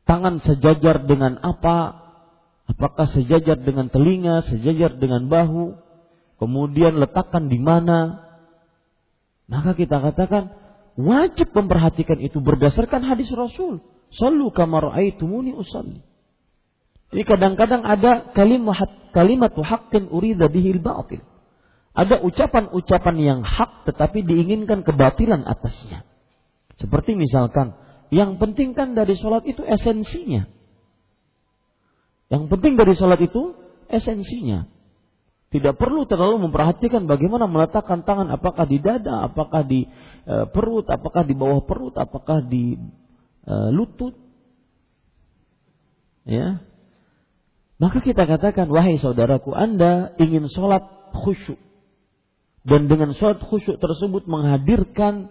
Tangan 0.05 0.37
sejajar 0.45 1.09
dengan 1.09 1.41
apa? 1.41 2.05
Apakah 2.69 3.09
sejajar 3.09 3.57
dengan 3.57 3.89
telinga, 3.89 4.45
sejajar 4.45 5.01
dengan 5.01 5.25
bahu? 5.25 5.81
Kemudian 6.37 7.01
letakkan 7.01 7.49
di 7.49 7.57
mana? 7.57 8.24
Maka 9.45 9.77
kita 9.77 10.01
katakan 10.01 10.53
wajib 10.97 11.53
memperhatikan 11.53 12.17
itu 12.17 12.41
berdasarkan 12.41 13.05
hadis 13.05 13.29
Rasul. 13.29 13.81
Sallu 14.13 14.49
kamar 14.53 14.93
aitumuni 14.95 15.53
usalli. 15.53 16.01
Jadi 17.13 17.23
kadang-kadang 17.25 17.85
ada 17.85 18.33
kalimat 18.33 18.89
kalimat 19.13 19.53
haqqin 19.53 20.09
urida 20.09 20.49
bihil 20.49 20.81
batil 20.81 21.21
Ada 21.95 22.19
ucapan-ucapan 22.19 23.15
yang 23.21 23.39
hak 23.45 23.87
tetapi 23.87 24.25
diinginkan 24.25 24.83
kebatilan 24.83 25.47
atasnya. 25.47 26.03
Seperti 26.75 27.15
misalkan, 27.15 27.71
yang 28.11 28.35
penting 28.35 28.75
kan 28.75 28.91
dari 28.91 29.15
sholat 29.15 29.47
itu 29.47 29.63
esensinya. 29.63 30.43
Yang 32.27 32.43
penting 32.51 32.75
dari 32.75 32.93
sholat 32.99 33.23
itu 33.23 33.55
esensinya. 33.87 34.67
Tidak 35.55 35.79
perlu 35.79 36.03
terlalu 36.03 36.51
memperhatikan 36.51 37.07
bagaimana 37.07 37.47
meletakkan 37.47 38.03
tangan, 38.03 38.27
apakah 38.27 38.67
di 38.67 38.83
dada, 38.83 39.23
apakah 39.23 39.63
di 39.63 39.87
e, 40.27 40.35
perut, 40.51 40.83
apakah 40.91 41.23
di 41.23 41.31
bawah 41.31 41.63
perut, 41.63 41.95
apakah 41.95 42.43
di 42.43 42.75
e, 43.47 43.53
lutut. 43.71 44.19
Ya, 46.27 46.59
maka 47.75 47.99
kita 47.99 48.23
katakan, 48.23 48.71
wahai 48.71 48.95
saudaraku, 48.95 49.51
anda 49.51 50.15
ingin 50.15 50.47
sholat 50.47 50.83
khusyuk. 51.11 51.59
Dan 52.63 52.87
dengan 52.87 53.11
sholat 53.13 53.43
khusyuk 53.43 53.77
tersebut 53.77 54.25
menghadirkan 54.25 55.29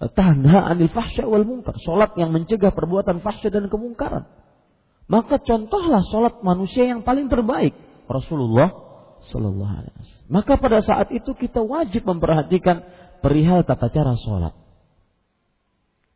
eh, 0.00 0.10
tanda 0.16 0.66
anil 0.66 0.88
fahsya 0.88 1.28
wal 1.28 1.44
mungkar. 1.44 1.76
Sholat 1.84 2.16
yang 2.16 2.32
mencegah 2.32 2.72
perbuatan 2.72 3.20
fahsya 3.20 3.52
dan 3.52 3.68
kemungkaran. 3.68 4.24
Maka 5.06 5.36
contohlah 5.44 6.00
sholat 6.08 6.40
manusia 6.40 6.88
yang 6.88 7.04
paling 7.04 7.28
terbaik. 7.28 7.76
Rasulullah 8.08 8.81
Sallallahu 9.30 9.72
Alaihi 9.72 9.94
Wasallam. 9.94 10.28
Maka 10.32 10.52
pada 10.58 10.78
saat 10.82 11.08
itu 11.14 11.30
kita 11.38 11.62
wajib 11.62 12.02
memperhatikan 12.08 12.82
perihal 13.22 13.62
tata 13.62 13.92
cara 13.92 14.18
sholat. 14.18 14.54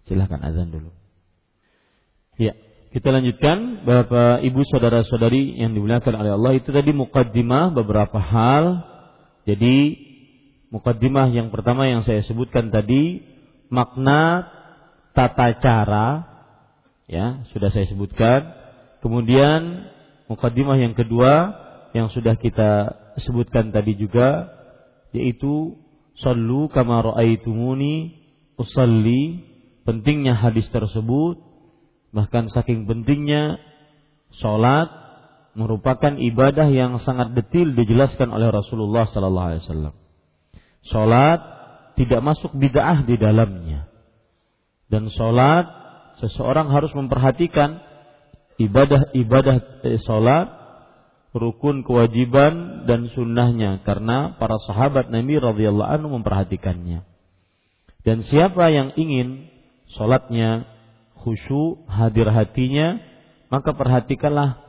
Silahkan 0.06 0.42
azan 0.42 0.70
dulu. 0.70 0.90
Ya, 2.36 2.52
kita 2.90 3.10
lanjutkan 3.14 3.86
Bapak 3.86 4.42
Ibu 4.44 4.60
saudara-saudari 4.66 5.58
yang 5.58 5.74
dimuliakan 5.74 6.14
oleh 6.16 6.32
Allah 6.36 6.52
itu 6.58 6.68
tadi 6.70 6.90
mukaddimah 6.92 7.72
beberapa 7.74 8.20
hal 8.20 8.96
jadi 9.46 9.76
mukaddimah 10.74 11.30
yang 11.30 11.54
pertama 11.54 11.86
yang 11.86 12.02
saya 12.02 12.26
sebutkan 12.26 12.74
tadi 12.74 13.22
makna 13.70 14.50
tata 15.14 15.54
cara 15.62 16.26
ya 17.06 17.46
sudah 17.54 17.70
saya 17.70 17.86
sebutkan. 17.86 18.42
Kemudian 19.00 19.86
mukaddimah 20.26 20.82
yang 20.82 20.98
kedua 20.98 21.54
yang 21.96 22.12
sudah 22.12 22.36
kita 22.36 22.92
sebutkan 23.24 23.72
tadi 23.72 23.96
juga 23.96 24.52
yaitu 25.16 25.80
sallu 26.20 26.68
kama 26.68 27.00
raaitumuni 27.00 28.20
usalli 28.60 29.48
pentingnya 29.88 30.36
hadis 30.36 30.68
tersebut 30.68 31.40
bahkan 32.12 32.52
saking 32.52 32.84
pentingnya 32.84 33.56
salat 34.40 34.88
merupakan 35.56 36.20
ibadah 36.20 36.68
yang 36.68 37.00
sangat 37.00 37.32
detil 37.32 37.72
dijelaskan 37.72 38.28
oleh 38.28 38.52
Rasulullah 38.52 39.08
sallallahu 39.08 39.46
alaihi 39.48 39.62
wasallam. 39.64 39.94
Salat 40.84 41.40
tidak 41.96 42.20
masuk 42.20 42.52
bid'ah 42.52 43.08
di 43.08 43.16
dalamnya. 43.16 43.88
Dan 44.92 45.08
salat 45.08 45.64
seseorang 46.20 46.68
harus 46.68 46.92
memperhatikan 46.92 47.80
ibadah-ibadah 48.60 49.56
eh, 49.88 49.98
salat 50.04 50.55
rukun 51.36 51.84
kewajiban 51.84 52.84
dan 52.88 53.12
sunnahnya 53.12 53.84
karena 53.84 54.34
para 54.40 54.56
sahabat 54.64 55.12
Nabi 55.12 55.36
radhiyallahu 55.36 55.92
anhu 56.00 56.08
memperhatikannya. 56.20 57.04
Dan 58.02 58.24
siapa 58.24 58.72
yang 58.72 58.96
ingin 58.96 59.52
salatnya 59.94 60.64
khusyuk 61.20 61.84
hadir 61.90 62.30
hatinya 62.30 63.02
maka 63.50 63.74
perhatikanlah 63.74 64.62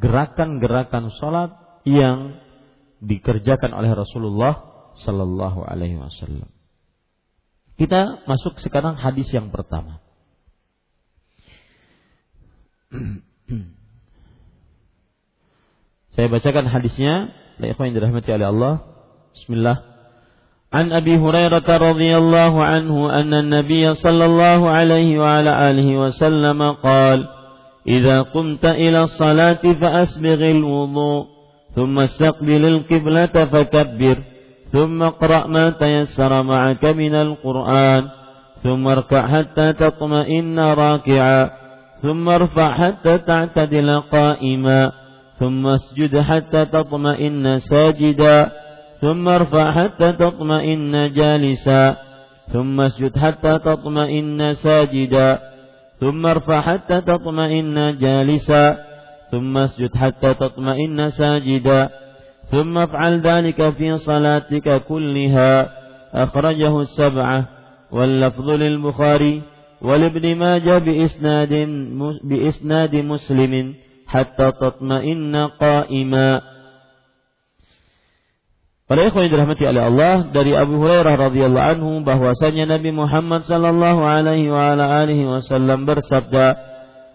gerakan-gerakan 0.00 1.12
sholat 1.20 1.50
yang 1.84 2.40
dikerjakan 3.04 3.72
oleh 3.76 3.92
Rasulullah 3.92 4.54
Sallallahu 5.04 5.60
Alaihi 5.64 6.00
Wasallam. 6.00 6.48
Kita 7.74 8.24
masuk 8.24 8.62
sekarang 8.62 8.96
hadis 8.96 9.28
yang 9.34 9.50
pertama. 9.50 10.00
Saya 16.15 16.27
bacakan 16.27 16.65
hadisnya. 16.67 17.31
Ikhwan 17.59 17.91
yang 17.91 17.97
dirahmati 17.99 18.29
oleh 18.31 18.47
Allah. 18.47 18.73
Bismillah. 19.35 19.89
عن 20.69 20.93
أبي 20.93 21.17
هريرة 21.17 21.65
رضي 21.65 22.17
الله 22.17 22.53
عنه 22.63 22.95
أن 23.19 23.33
النبي 23.33 23.93
صلى 23.93 24.25
الله 24.25 24.69
عليه 24.69 25.19
وعلى 25.19 25.69
آله 25.69 25.97
وسلم 25.97 26.61
قال 26.71 27.25
إذا 27.87 28.21
قمت 28.21 28.65
إلى 28.65 29.03
الصلاة 29.03 29.63
فأسبغ 29.81 30.39
الوضوء 30.51 31.25
ثم 31.75 31.99
استقبل 31.99 32.65
القبلة 32.65 33.35
فكبر 33.45 34.17
ثم 34.71 35.03
اقرأ 35.03 35.47
ما 35.47 35.69
تيسر 35.69 36.43
معك 36.43 36.85
من 36.85 37.13
القرآن 37.15 38.03
ثم 38.63 38.87
اركع 38.87 39.27
حتى 39.27 39.73
تطمئن 39.73 40.59
راكعا 40.59 41.49
ثم 42.01 42.29
ارفع 42.29 42.67
حتى 42.77 43.17
تعتدل 43.17 43.99
قائما 43.99 44.91
ثم 45.38 45.66
اسجد 45.66 46.18
حتى 46.20 46.64
تطمئن 46.64 47.58
ساجدا. 47.58 48.52
ثم 49.00 49.28
ارفع 49.28 49.72
حتى 49.72 50.12
تطمئن 50.12 51.12
جالسا. 51.12 51.96
ثم 52.52 52.80
اسجد 52.80 53.18
حتى 53.18 53.58
تطمئن 53.58 54.54
ساجدا. 54.54 55.38
ثم 56.00 56.26
ارفع 56.26 56.60
حتى 56.60 57.00
تطمئن 57.00 57.98
جالسا. 57.98 58.76
ثم 59.30 59.58
اسجد 59.58 59.96
حتى 59.96 60.34
تطمئن 60.34 61.10
ساجدا. 61.10 61.88
ثم 62.44 62.78
افعل 62.78 63.20
ذلك 63.20 63.70
في 63.70 63.98
صلاتك 63.98 64.82
كلها. 64.84 65.70
أخرجه 66.14 66.80
السبعة. 66.80 67.44
واللفظ 67.92 68.50
للبخاري. 68.50 69.42
ولابن 69.82 70.36
ماجه 70.36 70.78
بإسناد, 70.78 71.52
بإسناد 72.24 72.94
مسلم. 72.96 73.74
hatta 74.08 74.54
tatma'inna 74.56 75.56
qa'ima. 75.56 76.54
Para 78.84 79.00
ikhwan 79.08 79.24
yang 79.24 79.32
dirahmati 79.32 79.64
oleh 79.64 79.82
Allah 79.88 80.14
dari 80.28 80.52
Abu 80.52 80.76
Hurairah 80.76 81.16
radhiyallahu 81.16 81.68
anhu 81.72 81.90
bahwasanya 82.04 82.68
Nabi 82.68 82.92
Muhammad 82.92 83.48
sallallahu 83.48 84.04
alaihi 84.04 84.52
wa 84.52 84.76
ala 84.76 85.00
alihi 85.00 85.24
wasallam 85.24 85.88
bersabda, 85.88 86.52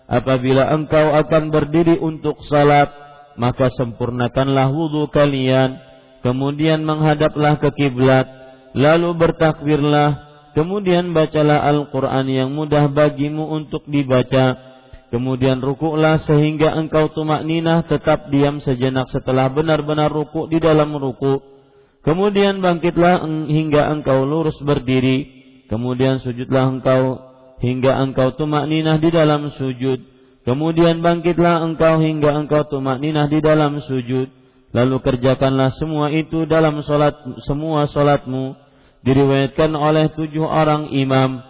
"Apabila 0.10 0.66
engkau 0.74 1.14
akan 1.14 1.54
berdiri 1.54 2.02
untuk 2.02 2.42
salat, 2.50 2.90
maka 3.38 3.70
sempurnakanlah 3.78 4.74
wudhu 4.74 5.14
kalian, 5.14 5.78
kemudian 6.26 6.82
menghadaplah 6.82 7.62
ke 7.62 7.70
kiblat, 7.78 8.26
lalu 8.74 9.14
bertakbirlah, 9.14 10.26
kemudian 10.58 11.14
bacalah 11.14 11.70
Al-Qur'an 11.70 12.26
yang 12.26 12.50
mudah 12.50 12.90
bagimu 12.90 13.46
untuk 13.46 13.86
dibaca." 13.86 14.69
Kemudian 15.10 15.62
rukuklah 15.62 16.22
sehingga 16.26 16.74
engkau 16.78 17.10
tumak 17.14 17.46
ninah 17.46 17.86
tetap 17.86 18.30
diam 18.34 18.62
sejenak 18.62 19.10
setelah 19.10 19.50
benar-benar 19.50 20.10
rukuk 20.10 20.50
di 20.50 20.58
dalam 20.62 20.94
rukuk 20.96 21.60
Kemudian 22.00 22.64
bangkitlah 22.64 23.28
hingga 23.28 23.92
engkau 23.92 24.24
lurus 24.24 24.56
berdiri. 24.64 25.28
Kemudian 25.68 26.24
sujudlah 26.24 26.80
engkau 26.80 27.20
hingga 27.60 28.00
engkau 28.00 28.34
tumak 28.40 28.66
ninah 28.72 28.98
di 28.98 29.12
dalam 29.12 29.52
sujud. 29.52 30.00
Kemudian 30.48 31.04
bangkitlah 31.04 31.62
engkau 31.62 32.00
hingga 32.00 32.40
engkau 32.40 32.66
tumak 32.72 33.04
ninah 33.04 33.28
di 33.28 33.44
dalam 33.44 33.84
sujud. 33.84 34.32
Lalu 34.70 34.96
kerjakanlah 35.02 35.76
semua 35.76 36.14
itu 36.14 36.48
dalam 36.48 36.80
solat, 36.88 37.20
semua 37.44 37.92
solatmu. 37.92 38.56
Diriwayatkan 39.04 39.76
oleh 39.76 40.10
tujuh 40.16 40.48
orang 40.48 40.96
imam. 40.96 41.44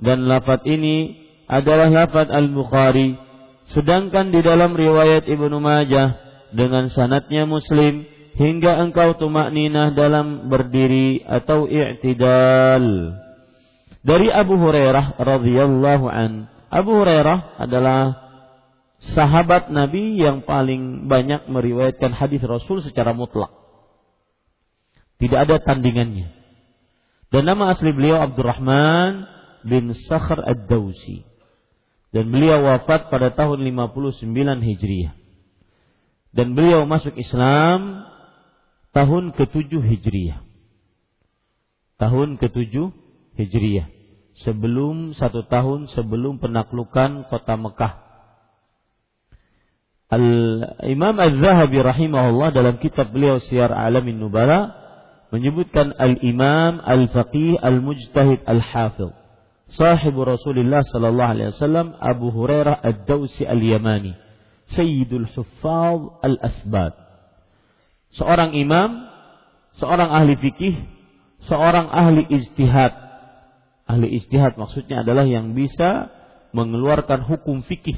Dan 0.00 0.24
lafat 0.24 0.64
ini 0.64 1.28
adalah 1.50 1.90
lafat 1.90 2.30
Al-Bukhari. 2.30 3.18
Sedangkan 3.74 4.30
di 4.30 4.38
dalam 4.40 4.78
riwayat 4.78 5.26
Ibnu 5.26 5.58
Majah 5.58 6.14
dengan 6.54 6.86
sanatnya 6.90 7.46
Muslim 7.46 8.06
hingga 8.38 8.78
engkau 8.86 9.18
tumak 9.18 9.50
ninah 9.50 9.90
dalam 9.94 10.46
berdiri 10.46 11.26
atau 11.26 11.66
i'tidal. 11.66 13.18
Dari 14.00 14.28
Abu 14.32 14.56
Hurairah 14.56 15.18
radhiyallahu 15.18 16.06
an. 16.08 16.48
Abu 16.70 17.02
Hurairah 17.02 17.60
adalah 17.60 18.16
sahabat 19.12 19.68
Nabi 19.74 20.16
yang 20.22 20.46
paling 20.46 21.10
banyak 21.10 21.50
meriwayatkan 21.50 22.14
hadis 22.14 22.40
Rasul 22.40 22.80
secara 22.80 23.12
mutlak. 23.12 23.50
Tidak 25.20 25.36
ada 25.36 25.60
tandingannya. 25.60 26.32
Dan 27.28 27.44
nama 27.44 27.76
asli 27.76 27.92
beliau 27.92 28.24
Abdurrahman 28.24 29.28
bin 29.68 29.92
Sakhr 30.08 30.40
ad-Dawsi. 30.40 31.29
Dan 32.10 32.34
beliau 32.34 32.66
wafat 32.66 33.06
pada 33.06 33.30
tahun 33.30 33.62
59 33.62 34.26
Hijriah. 34.66 35.14
Dan 36.34 36.58
beliau 36.58 36.82
masuk 36.86 37.14
Islam 37.14 38.02
tahun 38.90 39.30
ke-7 39.38 39.70
Hijriah. 39.78 40.42
Tahun 42.02 42.28
ke-7 42.38 42.74
Hijriah. 43.38 43.86
Sebelum 44.42 45.14
satu 45.14 45.46
tahun 45.46 45.86
sebelum 45.94 46.42
penaklukan 46.42 47.30
kota 47.30 47.54
Mekah. 47.54 47.94
Al-Imam 50.10 51.14
Az-Zahabi 51.14 51.78
rahimahullah 51.78 52.50
dalam 52.50 52.82
kitab 52.82 53.14
beliau 53.14 53.38
Syiar 53.46 53.70
Alamin 53.70 54.18
Nubala 54.18 54.74
menyebutkan 55.30 55.94
Al-Imam 55.94 56.82
Al-Faqih 56.82 57.54
Al-Mujtahid 57.62 58.42
Al-Hafidh 58.42 59.19
sahibu 59.74 60.26
Rasulullah 60.26 60.82
sallallahu 60.82 61.30
alaihi 61.30 61.50
wasallam 61.54 61.94
Abu 61.98 62.34
Hurairah 62.34 62.82
Ad-Dausi 62.82 63.46
Al-Yamani 63.46 64.18
Sayyidul 64.70 65.30
Huffaz 65.30 66.20
Al-Asbat 66.26 66.94
seorang 68.14 68.54
imam 68.58 69.06
seorang 69.78 70.10
ahli 70.10 70.34
fikih 70.38 70.74
seorang 71.46 71.88
ahli 71.88 72.26
ijtihad. 72.28 72.92
Ahli 73.88 74.06
ijtihad 74.20 74.54
maksudnya 74.60 75.02
adalah 75.02 75.24
yang 75.24 75.56
bisa 75.56 76.12
mengeluarkan 76.52 77.24
hukum 77.26 77.62
fikih 77.64 77.96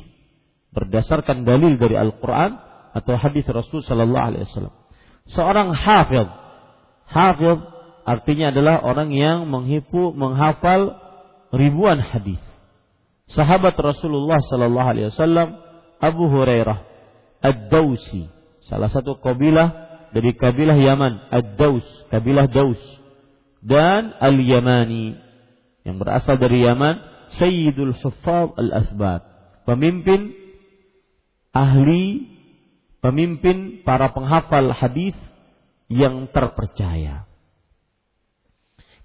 berdasarkan 0.72 1.44
dalil 1.44 1.76
dari 1.76 1.96
Al-Quran 1.98 2.56
atau 2.92 3.14
hadis 3.16 3.44
Rasul 3.48 3.84
Sallallahu 3.84 4.26
Alaihi 4.32 4.44
Wasallam. 4.48 4.74
Seorang 5.32 5.68
hafid, 5.76 6.28
hafid 7.08 7.58
artinya 8.08 8.52
adalah 8.52 8.80
orang 8.84 9.12
yang 9.12 9.48
menghipu, 9.48 10.12
menghafal 10.16 10.96
ribuan 11.52 12.00
hadis. 12.00 12.40
Sahabat 13.32 13.76
Rasulullah 13.78 14.40
Sallallahu 14.50 14.88
Alaihi 14.92 15.08
Wasallam 15.12 15.48
Abu 16.02 16.26
Hurairah 16.28 16.78
Ad-Dausi, 17.42 18.28
salah 18.66 18.90
satu 18.90 19.18
kabilah 19.22 19.72
dari 20.12 20.36
kabilah 20.36 20.76
Yaman, 20.76 21.32
Ad-Daus, 21.32 21.86
kabilah 22.12 22.50
Daus, 22.50 22.80
dan 23.62 24.12
Al-Yamani 24.18 25.16
yang 25.82 25.96
berasal 25.98 26.38
dari 26.38 26.66
Yaman, 26.66 26.98
Sayyidul 27.40 27.96
Huffaz 27.98 28.52
Al-Asbat, 28.58 29.22
pemimpin 29.64 30.42
ahli, 31.52 32.26
pemimpin, 33.04 33.84
para 33.84 34.10
penghafal 34.10 34.72
hadis 34.72 35.16
yang 35.92 36.28
terpercaya. 36.32 37.28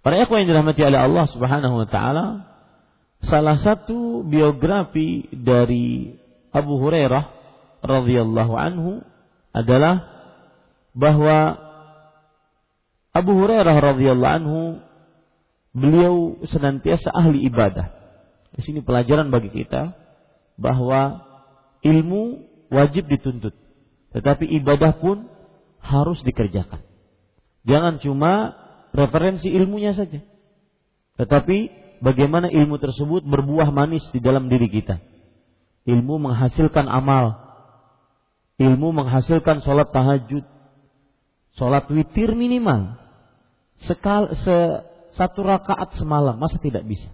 Para 0.07 0.23
ikhwan 0.23 0.47
yang 0.47 0.55
dirahmati 0.55 0.87
oleh 0.87 1.03
Allah 1.03 1.27
Subhanahu 1.35 1.83
wa 1.83 1.87
taala, 1.91 2.25
salah 3.27 3.59
satu 3.59 4.23
biografi 4.23 5.27
dari 5.35 6.15
Abu 6.55 6.79
Hurairah 6.79 7.27
radhiyallahu 7.83 8.53
anhu 8.55 9.03
adalah 9.51 10.07
bahwa 10.95 11.59
Abu 13.11 13.35
Hurairah 13.35 13.75
radhiyallahu 13.75 14.31
anhu 14.31 14.79
beliau 15.75 16.39
senantiasa 16.55 17.11
ahli 17.11 17.43
ibadah. 17.43 17.91
Di 18.55 18.63
sini 18.63 18.79
pelajaran 18.79 19.27
bagi 19.27 19.51
kita 19.51 19.91
bahwa 20.55 21.19
ilmu 21.83 22.47
wajib 22.71 23.11
dituntut. 23.11 23.59
Tetapi 24.15 24.55
ibadah 24.55 25.03
pun 25.03 25.27
harus 25.83 26.23
dikerjakan. 26.23 26.79
Jangan 27.67 27.99
cuma 27.99 28.55
referensi 28.97 29.45
ilmunya 29.53 29.93
saja. 29.93 30.25
Tetapi 31.21 31.57
bagaimana 32.01 32.49
ilmu 32.49 32.81
tersebut 32.81 33.21
berbuah 33.21 33.69
manis 33.69 34.01
di 34.09 34.17
dalam 34.17 34.49
diri 34.49 34.65
kita. 34.73 34.97
Ilmu 35.85 36.17
menghasilkan 36.17 36.89
amal. 36.89 37.37
Ilmu 38.57 38.89
menghasilkan 38.97 39.61
sholat 39.61 39.93
tahajud. 39.93 40.41
Sholat 41.61 41.85
witir 41.93 42.33
minimal. 42.33 42.97
Sekal, 43.85 44.33
se, 44.33 44.57
satu 45.13 45.45
rakaat 45.45 45.93
semalam. 46.01 46.33
Masa 46.41 46.57
tidak 46.57 46.81
bisa? 46.89 47.13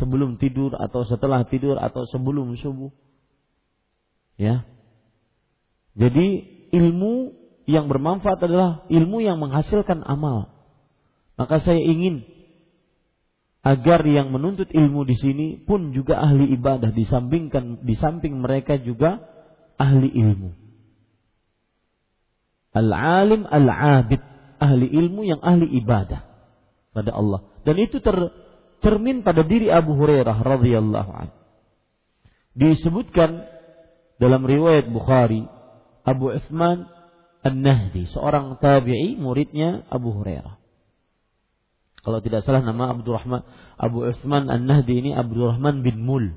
Sebelum 0.00 0.40
tidur 0.40 0.72
atau 0.76 1.04
setelah 1.04 1.44
tidur 1.44 1.76
atau 1.76 2.08
sebelum 2.08 2.56
subuh 2.56 2.92
Ya. 4.38 4.62
Jadi 5.98 6.46
ilmu 6.70 7.34
yang 7.66 7.90
bermanfaat 7.90 8.38
adalah 8.38 8.86
ilmu 8.86 9.18
yang 9.18 9.42
menghasilkan 9.42 10.06
amal. 10.06 10.57
Maka 11.38 11.62
saya 11.62 11.78
ingin 11.78 12.26
agar 13.62 14.02
yang 14.02 14.34
menuntut 14.34 14.66
ilmu 14.74 15.06
di 15.06 15.14
sini 15.14 15.46
pun 15.62 15.94
juga 15.94 16.18
ahli 16.18 16.50
ibadah 16.58 16.90
disampingkan 16.90 17.86
di 17.86 17.94
samping 17.94 18.42
mereka 18.42 18.74
juga 18.74 19.22
ahli 19.78 20.10
ilmu. 20.10 20.50
Al-alim 22.74 23.46
al-abid, 23.46 24.18
ahli 24.58 24.86
ilmu 24.90 25.22
yang 25.22 25.38
ahli 25.38 25.70
ibadah 25.78 26.26
pada 26.90 27.14
Allah. 27.14 27.46
Dan 27.62 27.78
itu 27.78 28.02
tercermin 28.02 29.22
pada 29.22 29.46
diri 29.46 29.70
Abu 29.70 29.94
Hurairah 29.94 30.42
radhiyallahu 30.42 31.10
anhu. 31.14 31.38
Disebutkan 32.58 33.46
dalam 34.18 34.42
riwayat 34.42 34.90
Bukhari 34.90 35.46
Abu 36.02 36.34
Uthman 36.34 36.90
An-Nahdi 37.46 38.10
seorang 38.10 38.58
tabi'i 38.58 39.14
muridnya 39.14 39.86
Abu 39.86 40.10
Hurairah 40.10 40.57
kalau 42.08 42.24
tidak 42.24 42.40
salah 42.48 42.64
nama 42.64 42.96
Abdurrahman 42.96 43.44
Abu 43.76 44.08
Uthman 44.08 44.48
An-Nahdi 44.48 45.04
ini 45.04 45.10
Abdurrahman 45.12 45.84
bin 45.84 46.00
Mul 46.00 46.32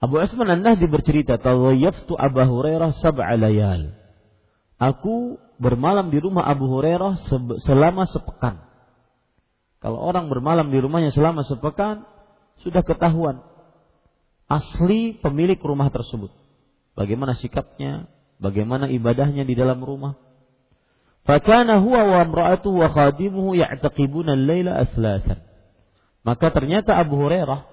Abu 0.00 0.16
Uthman 0.16 0.48
An-Nahdi 0.48 0.88
bercerita 0.88 1.36
tawayyaftu 1.36 2.16
Abu 2.16 2.40
Hurairah 2.40 2.96
sab'a 3.04 3.36
layal 3.36 4.00
Aku 4.80 5.36
bermalam 5.60 6.08
di 6.08 6.16
rumah 6.16 6.48
Abu 6.48 6.64
Hurairah 6.64 7.28
selama 7.68 8.08
sepekan. 8.08 8.64
Kalau 9.84 10.00
orang 10.00 10.32
bermalam 10.32 10.72
di 10.72 10.80
rumahnya 10.80 11.12
selama 11.12 11.44
sepekan, 11.44 12.08
sudah 12.64 12.80
ketahuan 12.80 13.44
asli 14.48 15.20
pemilik 15.20 15.60
rumah 15.60 15.92
tersebut. 15.92 16.32
Bagaimana 16.96 17.36
sikapnya, 17.36 18.08
bagaimana 18.40 18.88
ibadahnya 18.88 19.44
di 19.44 19.52
dalam 19.52 19.84
rumah. 19.84 20.16
Fakana 21.24 21.78
huwa 21.78 22.00
wa 22.04 22.18
imra'atuhu 22.24 22.76
wa 22.80 22.88
khadimuhu 22.90 23.56
ya'taqibuna 23.58 24.34
al-laila 24.34 24.82
aslasan. 24.84 25.38
Maka 26.24 26.52
ternyata 26.52 26.96
Abu 26.96 27.16
Hurairah 27.16 27.64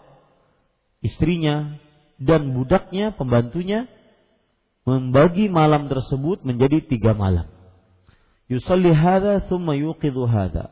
istrinya 1.04 1.80
dan 2.18 2.56
budaknya, 2.56 3.14
pembantunya 3.16 3.86
membagi 4.88 5.52
malam 5.52 5.92
tersebut 5.92 6.44
menjadi 6.48 6.84
tiga 6.88 7.12
malam. 7.12 7.48
Yusalli 8.48 8.96
hadha 8.96 9.44
thumma 9.52 9.76
yuqidhu 9.76 10.24
hadha. 10.28 10.72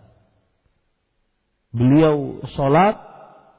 Beliau 1.76 2.40
sholat, 2.56 2.96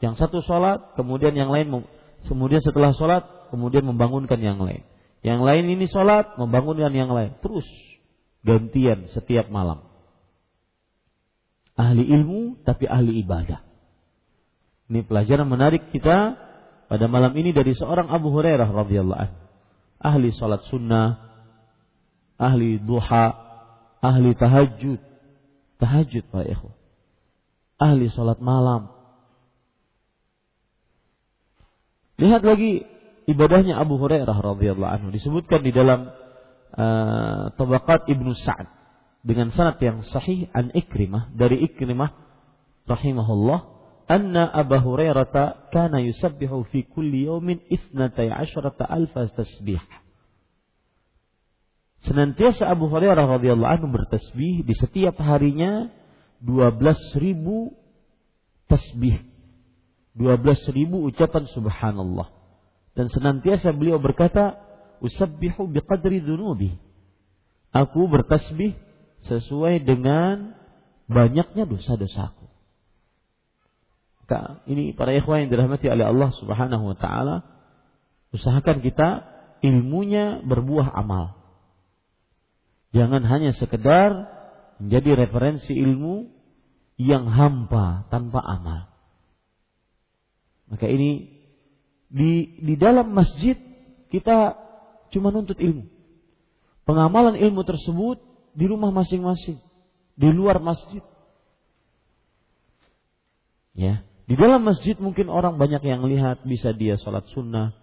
yang 0.00 0.16
satu 0.16 0.40
sholat, 0.40 0.96
kemudian 0.96 1.36
yang 1.36 1.52
lain 1.52 1.84
Kemudian 2.26 2.58
setelah 2.58 2.90
sholat, 2.96 3.22
kemudian 3.54 3.86
membangunkan 3.86 4.40
yang 4.42 4.58
lain. 4.58 4.82
Yang 5.22 5.40
lain 5.46 5.64
ini 5.70 5.86
sholat, 5.86 6.34
membangunkan 6.34 6.90
yang 6.90 7.10
lain. 7.10 7.38
Terus 7.38 7.66
gantian 8.46 9.10
setiap 9.10 9.50
malam. 9.50 9.82
Ahli 11.76 12.06
ilmu 12.06 12.62
tapi 12.62 12.86
ahli 12.86 13.20
ibadah. 13.26 13.60
Ini 14.86 15.02
pelajaran 15.02 15.50
menarik 15.50 15.90
kita 15.90 16.38
pada 16.86 17.04
malam 17.10 17.34
ini 17.34 17.50
dari 17.50 17.74
seorang 17.74 18.06
Abu 18.06 18.30
Hurairah 18.30 18.70
radhiyallahu 18.70 19.18
anhu. 19.18 19.38
Ahli 19.98 20.30
sholat 20.30 20.62
sunnah, 20.70 21.18
ahli 22.38 22.78
duha, 22.78 23.34
ahli 23.98 24.32
tahajud. 24.38 25.02
Tahajud 25.76 26.24
Pak 26.32 26.46
Ikhwan. 26.46 26.76
Ahli 27.76 28.08
sholat 28.08 28.40
malam, 28.40 28.96
Lihat 32.16 32.42
lagi 32.48 32.84
ibadahnya 33.28 33.76
Abu 33.76 34.00
Hurairah 34.00 34.36
radhiyallahu 34.40 34.88
anhu 34.88 35.08
disebutkan 35.12 35.60
di 35.60 35.72
dalam 35.72 36.08
uh, 36.76 37.50
Tabaqat 37.56 38.06
Ibnu 38.06 38.32
Sa'ad. 38.36 38.68
Dengan 39.26 39.50
sanad 39.50 39.82
yang 39.82 40.06
sahih 40.06 40.46
an 40.54 40.70
Ikrimah. 40.70 41.34
Dari 41.34 41.66
Ikrimah 41.66 42.14
rahimahullah 42.86 43.58
anna 44.06 44.46
Abu 44.54 44.78
Hurairah 44.78 45.26
kana 45.74 45.98
yusabbihu 45.98 46.62
fi 46.70 46.86
kulli 46.86 47.26
yawmin 47.26 47.58
isnatai 47.66 48.30
asyrata 48.30 48.86
alfa 48.86 49.26
tasbih. 49.34 49.82
Senantiasa 52.06 52.70
Abu 52.70 52.86
Hurairah 52.86 53.26
radhiyallahu 53.26 53.72
anhu 53.82 53.88
bertasbih 53.90 54.62
di 54.62 54.74
setiap 54.78 55.18
harinya 55.18 55.90
12 56.38 56.78
ribu 57.18 57.74
tasbih. 58.70 59.26
12 60.14 60.76
ribu 60.76 61.02
ucapan 61.10 61.50
subhanallah. 61.50 62.30
Dan 62.96 63.12
senantiasa 63.12 63.74
beliau 63.76 64.00
berkata, 64.00 64.56
Usabbihu 65.04 65.68
biqadri 65.70 66.24
dunubi. 66.24 66.74
Aku 67.72 68.08
bertasbih 68.08 68.72
sesuai 69.28 69.84
dengan 69.84 70.56
banyaknya 71.06 71.68
dosa-dosaku. 71.68 72.46
Ini 74.66 74.98
para 74.98 75.14
ikhwan 75.14 75.46
yang 75.46 75.50
dirahmati 75.54 75.86
oleh 75.86 76.10
Allah 76.10 76.34
Subhanahu 76.34 76.84
wa 76.90 76.96
taala, 76.98 77.46
usahakan 78.34 78.82
kita 78.82 79.22
ilmunya 79.62 80.42
berbuah 80.42 80.90
amal. 80.98 81.38
Jangan 82.90 83.22
hanya 83.22 83.54
sekedar 83.54 84.26
menjadi 84.82 85.26
referensi 85.26 85.70
ilmu 85.70 86.26
yang 86.98 87.30
hampa 87.30 88.10
tanpa 88.10 88.42
amal. 88.42 88.90
Maka 90.66 90.90
ini 90.90 91.30
di 92.10 92.58
di 92.58 92.74
dalam 92.74 93.14
masjid 93.14 93.54
kita 94.10 94.58
cuma 95.12 95.34
nuntut 95.34 95.58
ilmu. 95.58 95.86
Pengamalan 96.86 97.34
ilmu 97.34 97.66
tersebut 97.66 98.22
di 98.54 98.64
rumah 98.70 98.94
masing-masing, 98.94 99.58
di 100.14 100.28
luar 100.30 100.62
masjid. 100.62 101.02
Ya, 103.76 104.06
di 104.24 104.34
dalam 104.38 104.64
masjid 104.64 104.96
mungkin 104.96 105.28
orang 105.28 105.60
banyak 105.60 105.82
yang 105.84 106.06
lihat 106.06 106.46
bisa 106.46 106.72
dia 106.72 106.96
sholat 106.96 107.26
sunnah, 107.34 107.76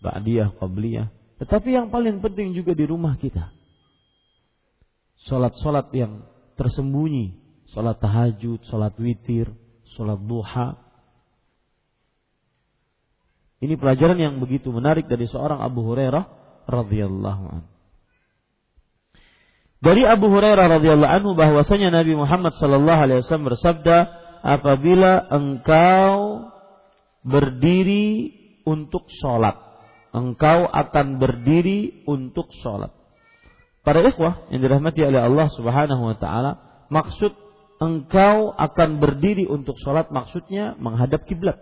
ba'diyah, 0.00 0.54
qabliyah. 0.56 1.10
Tetapi 1.42 1.68
yang 1.74 1.90
paling 1.90 2.22
penting 2.22 2.54
juga 2.54 2.72
di 2.72 2.86
rumah 2.86 3.18
kita. 3.18 3.50
Sholat-sholat 5.26 5.90
yang 5.92 6.22
tersembunyi, 6.54 7.34
sholat 7.74 7.98
tahajud, 7.98 8.62
sholat 8.70 8.94
witir, 9.02 9.50
sholat 9.98 10.22
duha. 10.22 10.78
Ini 13.58 13.74
pelajaran 13.80 14.20
yang 14.20 14.34
begitu 14.38 14.70
menarik 14.70 15.10
dari 15.10 15.26
seorang 15.26 15.58
Abu 15.58 15.82
Hurairah 15.82 16.43
radhiyallahu 16.68 17.44
anhu. 17.48 17.74
Dari 19.84 20.00
Abu 20.08 20.32
Hurairah 20.32 20.80
radhiyallahu 20.80 21.12
anhu 21.12 21.30
bahwasanya 21.36 21.92
Nabi 21.92 22.16
Muhammad 22.16 22.56
sallallahu 22.56 23.00
alaihi 23.04 23.20
wasallam 23.20 23.52
bersabda, 23.52 23.96
"Apabila 24.40 25.28
engkau 25.28 26.48
berdiri 27.20 28.32
untuk 28.64 29.04
sholat, 29.20 29.60
engkau 30.16 30.64
akan 30.72 31.20
berdiri 31.20 32.00
untuk 32.08 32.48
sholat." 32.64 32.96
Para 33.84 34.00
ikhwah 34.00 34.48
yang 34.48 34.64
dirahmati 34.64 35.04
oleh 35.04 35.20
Allah 35.20 35.52
Subhanahu 35.52 36.02
wa 36.08 36.16
taala, 36.16 36.64
maksud 36.88 37.36
engkau 37.76 38.56
akan 38.56 39.04
berdiri 39.04 39.44
untuk 39.44 39.76
sholat 39.84 40.08
maksudnya 40.08 40.80
menghadap 40.80 41.28
kiblat. 41.28 41.60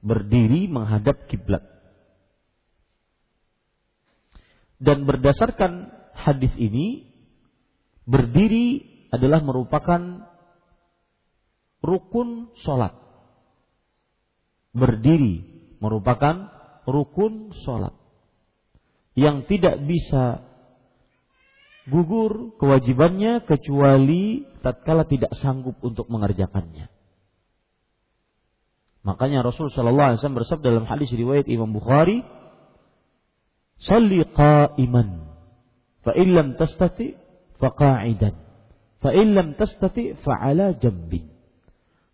Berdiri 0.00 0.72
menghadap 0.72 1.28
kiblat. 1.28 1.75
Dan 4.76 5.08
berdasarkan 5.08 5.88
hadis 6.12 6.52
ini 6.60 7.08
berdiri 8.04 8.84
adalah 9.08 9.40
merupakan 9.40 10.28
rukun 11.80 12.52
sholat. 12.60 12.92
Berdiri 14.76 15.44
merupakan 15.80 16.52
rukun 16.84 17.56
sholat. 17.64 17.96
Yang 19.16 19.48
tidak 19.48 19.80
bisa 19.88 20.44
gugur 21.88 22.58
kewajibannya 22.60 23.46
kecuali 23.46 24.44
tatkala 24.60 25.06
tidak 25.08 25.32
sanggup 25.38 25.78
untuk 25.80 26.10
mengerjakannya. 26.12 26.90
Makanya 29.06 29.46
Rasul 29.46 29.70
Shallallahu 29.70 30.08
Alaihi 30.12 30.18
Wasallam 30.18 30.40
bersabda 30.42 30.66
dalam 30.66 30.86
hadis 30.90 31.06
riwayat 31.14 31.46
Imam 31.46 31.70
Bukhari, 31.70 32.26
"Salli 33.80 34.24
qa'iman, 34.32 35.26
fa 36.04 36.12
illam 36.16 36.56
tastati 36.56 37.12
faqa'idan 37.60 38.46
fa 39.06 39.14
illam 39.14 39.54
tastati 39.54 40.16
fa'ala 40.18 40.74
jambin. 40.82 41.30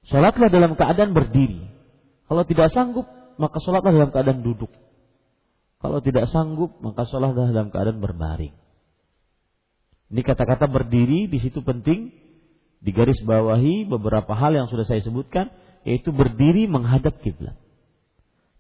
Salatlah 0.05 0.51
dalam 0.51 0.75
keadaan 0.75 1.15
berdiri. 1.15 1.63
Kalau 2.27 2.43
tidak 2.45 2.69
sanggup 2.75 3.07
maka 3.39 3.57
salatlah 3.63 3.97
dalam 3.97 4.11
keadaan 4.13 4.45
duduk. 4.45 4.69
Kalau 5.81 6.05
tidak 6.05 6.29
sanggup 6.29 6.77
maka 6.85 7.07
salatlah 7.07 7.49
dalam 7.49 7.71
keadaan 7.73 8.03
berbaring. 8.03 8.55
Ini 10.13 10.21
kata-kata 10.21 10.69
berdiri 10.69 11.31
di 11.31 11.39
situ 11.41 11.65
penting 11.65 12.13
di 12.83 12.91
garis 12.93 13.17
bawahi 13.25 13.89
beberapa 13.89 14.37
hal 14.37 14.53
yang 14.53 14.69
sudah 14.69 14.85
saya 14.85 15.01
sebutkan 15.01 15.49
yaitu 15.89 16.13
berdiri 16.13 16.69
menghadap 16.69 17.17
kiblat. 17.25 17.57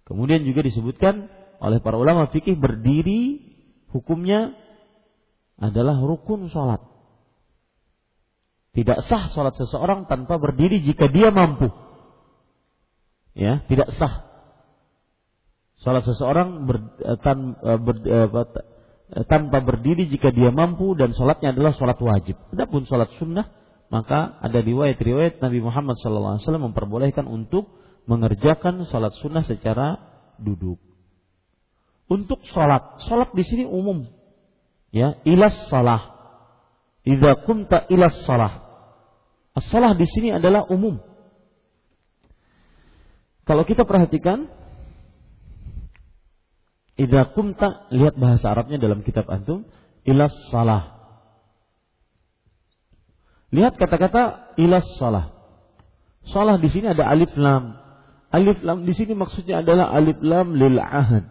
Kemudian 0.09 0.46
juga 0.48 0.64
disebutkan 0.64 1.28
oleh 1.62 1.78
para 1.78 1.94
ulama 1.94 2.26
fikih 2.34 2.58
berdiri 2.58 3.38
hukumnya 3.94 4.50
adalah 5.62 5.94
rukun 6.02 6.50
sholat. 6.50 6.82
Tidak 8.74 8.98
sah 9.06 9.30
sholat 9.30 9.54
seseorang 9.54 10.10
tanpa 10.10 10.42
berdiri 10.42 10.82
jika 10.82 11.06
dia 11.06 11.30
mampu. 11.30 11.70
Ya, 13.38 13.62
tidak 13.70 13.94
sah. 13.94 14.26
Sholat 15.86 16.02
seseorang 16.02 16.66
ber, 16.66 16.76
eh, 16.98 17.18
tan, 17.22 17.54
eh, 17.62 17.78
ber, 17.78 17.96
eh, 18.02 19.24
tanpa 19.30 19.62
berdiri 19.62 20.10
jika 20.10 20.34
dia 20.34 20.50
mampu 20.50 20.98
dan 20.98 21.14
sholatnya 21.14 21.54
adalah 21.54 21.78
sholat 21.78 22.00
wajib. 22.00 22.34
Adapun 22.50 22.88
sholat 22.90 23.12
sunnah 23.22 23.46
maka 23.92 24.40
ada 24.40 24.58
riwayat-riwayat 24.64 25.38
Nabi 25.44 25.60
Muhammad 25.60 26.00
SAW 26.00 26.40
memperbolehkan 26.40 27.28
untuk 27.28 27.68
mengerjakan 28.08 28.88
sholat 28.88 29.12
sunnah 29.20 29.44
secara 29.44 30.00
duduk. 30.40 30.91
Untuk 32.11 32.42
sholat, 32.50 33.03
sholat 33.09 33.30
di 33.32 33.44
sini 33.46 33.64
umum, 33.64 34.05
ya 34.92 35.16
ilas 35.24 35.57
salah 35.72 36.12
idza 37.03 37.42
kumta 37.48 37.88
ilas 37.88 38.14
salah 38.28 38.62
as-salah 39.57 39.96
di 39.96 40.07
sini 40.07 40.36
adalah 40.36 40.68
umum. 40.68 41.00
Kalau 43.42 43.66
kita 43.66 43.82
perhatikan 43.82 44.46
idza 46.94 47.32
kumta 47.34 47.90
lihat 47.90 48.14
bahasa 48.20 48.53
Arabnya 48.53 48.78
dalam 48.78 49.03
kitab 49.03 49.26
antum 49.26 49.66
ilas 50.07 50.30
salah 50.53 51.00
lihat 53.50 53.74
kata-kata 53.80 54.55
ilas 54.61 54.86
salah 55.00 55.32
salah 56.28 56.61
di 56.61 56.68
sini 56.70 56.92
ada 56.92 57.09
alif 57.09 57.32
lam. 57.34 57.80
Alif 58.32 58.64
lam 58.64 58.88
di 58.88 58.96
sini 58.96 59.12
maksudnya 59.12 59.61
adalah 59.61 59.92
alif 59.92 60.16
lam 60.24 60.57
lil 60.57 60.80
ahad 60.80 61.28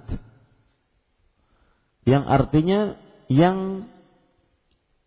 yang 2.06 2.26
artinya 2.26 2.98
yang 3.30 3.88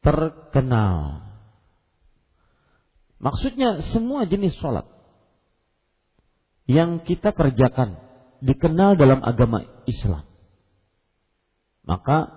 terkenal. 0.04 1.24
Maksudnya 3.18 3.80
semua 3.90 4.28
jenis 4.28 4.52
sholat 4.60 4.84
yang 6.68 7.00
kita 7.04 7.32
kerjakan 7.32 7.96
dikenal 8.44 9.00
dalam 9.00 9.24
agama 9.24 9.64
Islam. 9.88 10.24
Maka 11.84 12.32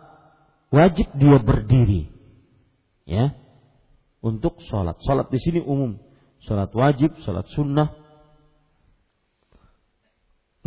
wajib 0.72 1.08
dia 1.16 1.40
berdiri. 1.40 2.12
Ya. 3.08 3.36
Untuk 4.20 4.60
sholat. 4.68 5.00
Sholat 5.04 5.32
di 5.32 5.40
sini 5.40 5.60
umum. 5.64 6.00
Sholat 6.44 6.72
wajib, 6.76 7.16
sholat 7.24 7.48
sunnah. 7.56 7.96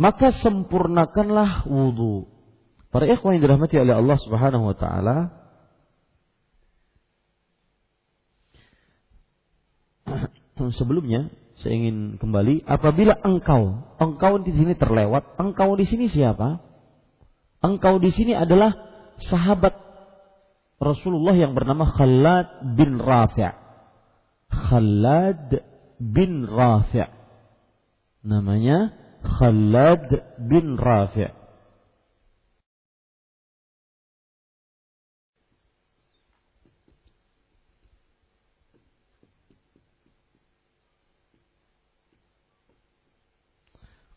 Maka 0.01 0.33
sempurnakanlah 0.41 1.69
wudhu 1.69 2.25
Para 2.91 3.07
ikhwan 3.07 3.39
yang 3.39 3.47
dirahmati 3.47 3.79
oleh 3.79 3.95
Allah 3.95 4.19
Subhanahu 4.19 4.67
wa 4.67 4.75
taala, 4.75 5.17
sebelumnya 10.79 11.31
saya 11.63 11.73
ingin 11.77 12.19
kembali 12.19 12.67
apabila 12.67 13.15
engkau 13.23 13.95
engkau 13.95 14.43
di 14.43 14.51
sini 14.51 14.73
terlewat 14.75 15.39
engkau 15.39 15.79
di 15.79 15.87
sini 15.87 16.11
siapa? 16.11 16.59
Engkau 17.61 18.01
di 18.01 18.11
sini 18.11 18.33
adalah 18.33 18.73
sahabat 19.21 19.71
Rasulullah 20.81 21.37
yang 21.37 21.53
bernama 21.53 21.85
Khalad 21.85 22.75
bin 22.75 22.97
Rafi' 22.97 23.53
Khalad 24.49 25.61
bin 26.01 26.49
Rafi' 26.49 27.07
namanya 28.25 28.89
Khalad 29.21 30.09
bin 30.41 30.81
Rafi' 30.81 31.40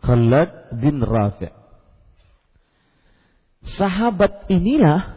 Khalad 0.05 0.77
bin 0.77 1.01
Rafi. 1.01 1.49
Sahabat 3.65 4.53
inilah 4.53 5.17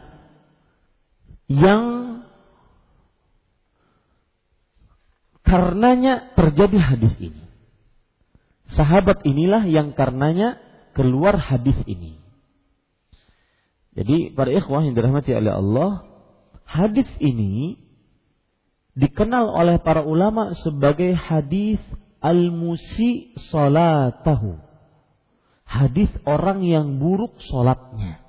yang 1.52 1.84
karenanya 5.44 6.32
terjadi 6.40 6.80
hadis 6.80 7.14
ini. 7.20 7.44
Sahabat 8.72 9.28
inilah 9.28 9.68
yang 9.68 9.92
karenanya 9.92 10.60
keluar 10.96 11.36
hadis 11.36 11.76
ini. 11.84 12.20
Jadi 13.92 14.32
para 14.32 14.52
ikhwah 14.56 14.88
yang 14.88 14.96
dirahmati 14.96 15.36
oleh 15.36 15.52
Allah, 15.52 15.92
hadis 16.64 17.08
ini 17.20 17.76
dikenal 18.96 19.52
oleh 19.52 19.84
para 19.84 20.08
ulama 20.08 20.56
sebagai 20.64 21.12
hadis 21.16 21.80
al-musi 22.24 23.36
salatahu 23.52 24.67
hadis 25.68 26.10
orang 26.24 26.64
yang 26.64 26.98
buruk 26.98 27.38
sholatnya. 27.44 28.24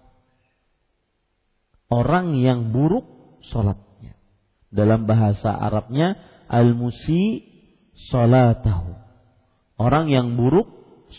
Orang 1.89 2.37
yang 2.37 2.75
buruk 2.75 3.07
sholatnya. 3.49 4.19
Dalam 4.69 5.09
bahasa 5.09 5.55
Arabnya 5.55 6.19
al-musi 6.51 7.47
sholatahu. 8.11 8.93
Orang 9.79 10.11
yang 10.13 10.35
buruk 10.35 10.69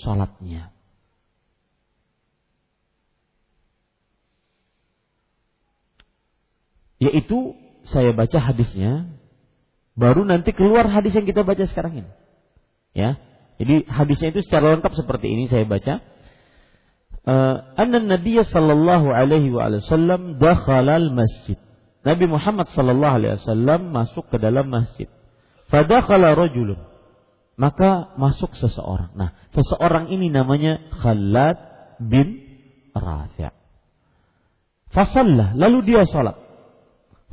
sholatnya. 0.03 0.69
Yaitu 6.99 7.55
saya 7.87 8.11
baca 8.11 8.37
hadisnya, 8.43 9.07
baru 9.95 10.27
nanti 10.27 10.51
keluar 10.51 10.83
hadis 10.91 11.15
yang 11.15 11.23
kita 11.23 11.47
baca 11.47 11.63
sekarang 11.71 12.03
ini. 12.03 12.11
Ya. 12.91 13.15
Jadi 13.59 13.87
hadisnya 13.87 14.35
itu 14.35 14.43
secara 14.43 14.75
lengkap 14.75 14.93
seperti 14.99 15.31
ini 15.31 15.47
saya 15.47 15.63
baca. 15.63 16.03
Uh, 17.27 17.75
Anna 17.75 17.99
Nabi 17.99 18.39
sallallahu 18.41 19.11
alaihi 19.11 19.51
wasallam 19.51 20.39
dakhala 20.39 20.97
al-masjid. 20.97 21.59
Nabi 22.01 22.25
Muhammad 22.31 22.71
sallallahu 22.71 23.15
alaihi 23.19 23.33
wasallam 23.43 23.91
masuk 23.91 24.31
ke 24.31 24.39
dalam 24.39 24.71
masjid. 24.71 25.11
Fadakhala 25.67 26.33
rajulun. 26.33 26.79
Maka 27.59 28.15
masuk 28.15 28.55
seseorang. 28.55 29.11
Nah, 29.19 29.35
seseorang 29.51 30.07
ini 30.07 30.31
namanya 30.31 30.79
Khalad 31.03 31.59
bin 31.99 32.39
Rafi'. 32.95 33.51
Fasallah, 34.95 35.53
lalu 35.59 35.91
dia 35.91 36.07
salat. 36.07 36.39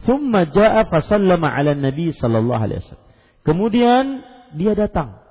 Thumma 0.05 0.45
ja'a 0.51 0.85
fasallama 0.91 1.47
ala 1.49 1.73
Nabi 1.73 2.11
sallallahu 2.13 2.59
alaihi 2.59 2.83
wasallam. 2.85 3.07
Kemudian 3.47 4.05
dia 4.59 4.75
datang 4.75 5.23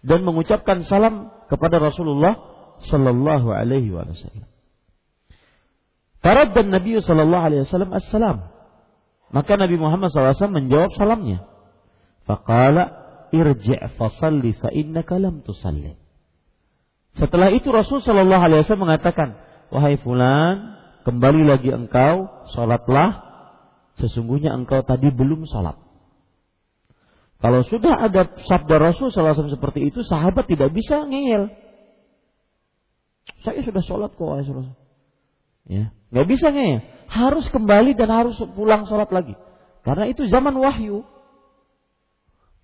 dan 0.00 0.24
mengucapkan 0.24 0.82
salam 0.88 1.28
kepada 1.52 1.76
Rasulullah 1.76 2.47
sallallahu 2.84 3.48
alaihi 3.50 3.90
wasallam. 3.90 4.46
Faradda 6.22 6.60
Nabi 6.66 6.98
sallallahu 6.98 7.44
alaihi 7.44 7.62
wasallam 7.66 7.90
assalam. 7.94 8.38
Maka 9.28 9.60
Nabi 9.60 9.76
Muhammad 9.76 10.08
SAW 10.08 10.56
menjawab 10.56 10.96
salamnya. 10.96 11.44
Faqala 12.24 12.84
irji' 13.28 13.76
fasalli 14.00 14.56
fa 14.56 14.72
innaka 14.72 15.20
lam 15.20 15.44
tusalli. 15.44 16.00
Setelah 17.12 17.52
itu 17.52 17.68
Rasul 17.68 18.00
sallallahu 18.00 18.40
alaihi 18.40 18.64
wasallam 18.64 18.88
mengatakan, 18.88 19.36
"Wahai 19.68 20.00
fulan, 20.00 20.80
kembali 21.04 21.44
lagi 21.44 21.68
engkau, 21.76 22.24
salatlah 22.56 23.28
Sesungguhnya 23.98 24.54
engkau 24.54 24.86
tadi 24.86 25.10
belum 25.10 25.44
sholat. 25.50 25.74
Kalau 27.38 27.62
sudah 27.66 28.02
ada 28.02 28.34
sabda 28.46 28.82
Rasul 28.82 29.14
SAW 29.14 29.46
seperti 29.50 29.90
itu, 29.90 30.02
sahabat 30.06 30.46
tidak 30.46 30.74
bisa 30.74 31.06
ngeyel. 31.06 31.50
Saya 33.44 33.60
sudah 33.62 33.82
sholat 33.84 34.10
kok, 34.14 34.26
Rasulullah. 34.26 34.76
Ya, 35.68 35.92
nggak 36.10 36.26
bisa 36.26 36.48
ngeyel. 36.48 36.80
Harus 37.12 37.46
kembali 37.52 37.92
dan 37.92 38.08
harus 38.08 38.36
pulang 38.56 38.88
sholat 38.88 39.12
lagi. 39.12 39.36
Karena 39.84 40.08
itu 40.08 40.24
zaman 40.28 40.56
wahyu. 40.56 41.04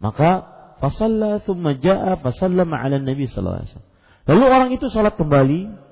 Maka 0.01 0.45
fasalla 0.81 1.41
thumma 1.45 1.77
ja'a 1.77 2.21
fasallama 2.21 2.77
ala 2.81 3.01
Nabi 3.01 3.29
sallallahu 3.29 3.61
alaihi 3.61 3.71
wasallam. 3.73 3.93
Lalu 4.25 4.45
orang 4.49 4.71
itu 4.73 4.87
sholat 4.89 5.15
kembali. 5.21 5.85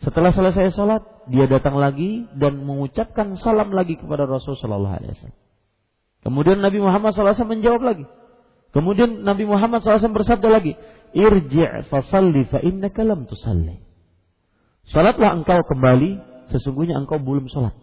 Setelah 0.00 0.32
selesai 0.32 0.72
sholat, 0.72 1.04
dia 1.28 1.44
datang 1.44 1.76
lagi 1.76 2.24
dan 2.32 2.64
mengucapkan 2.64 3.36
salam 3.36 3.68
lagi 3.76 4.00
kepada 4.00 4.24
Rasul 4.24 4.56
Shallallahu 4.56 4.96
Alaihi 4.96 5.12
Wasallam. 5.12 5.38
Kemudian 6.24 6.58
Nabi 6.64 6.78
Muhammad 6.80 7.12
SAW 7.12 7.36
menjawab 7.44 7.84
lagi. 7.84 8.04
Kemudian 8.72 9.28
Nabi 9.28 9.44
Muhammad 9.44 9.84
SAW 9.84 10.16
bersabda 10.16 10.48
lagi, 10.48 10.72
Irji' 11.12 11.84
fasalli 11.92 12.48
fa 12.48 12.64
innaka 12.64 13.04
lam 13.04 13.28
tusalli. 13.28 13.89
Salatlah 14.90 15.38
engkau 15.38 15.62
kembali, 15.62 16.18
sesungguhnya 16.50 16.98
engkau 16.98 17.22
belum 17.22 17.46
salat. 17.46 17.74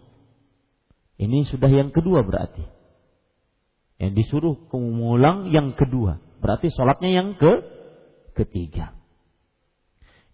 Ini 1.16 1.48
sudah 1.48 1.72
yang 1.72 1.90
kedua 1.90 2.20
berarti. 2.22 2.62
Yang 3.98 4.12
disuruh 4.22 4.54
mengulang 4.70 5.50
yang 5.50 5.74
kedua. 5.74 6.22
Berarti 6.38 6.70
salatnya 6.70 7.10
yang 7.10 7.34
ke 7.34 7.64
ketiga. 8.38 8.94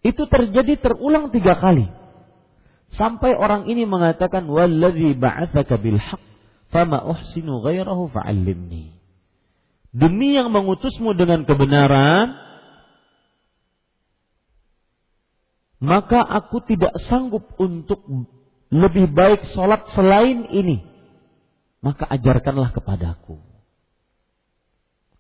Itu 0.05 0.29
terjadi 0.29 0.77
terulang 0.77 1.33
tiga 1.33 1.57
kali. 1.57 1.89
Sampai 2.93 3.33
orang 3.33 3.65
ini 3.67 3.89
mengatakan 3.89 4.45
wallazi 4.45 5.17
ba'atsaka 5.17 5.81
bil 5.81 5.97
haqq 5.97 6.23
fama 6.69 7.01
uhsinu 7.09 7.65
ghairahu 7.65 8.13
fa'allimni. 8.13 9.01
Demi 9.95 10.35
yang 10.37 10.51
mengutusmu 10.51 11.15
dengan 11.15 11.47
kebenaran, 11.47 12.35
maka 15.83 16.23
aku 16.23 16.63
tidak 16.67 16.95
sanggup 17.11 17.55
untuk 17.59 18.05
lebih 18.71 19.11
baik 19.11 19.47
sholat 19.55 19.87
selain 19.95 20.51
ini. 20.51 20.83
Maka 21.85 22.09
ajarkanlah 22.09 22.73
kepadaku. 22.73 23.39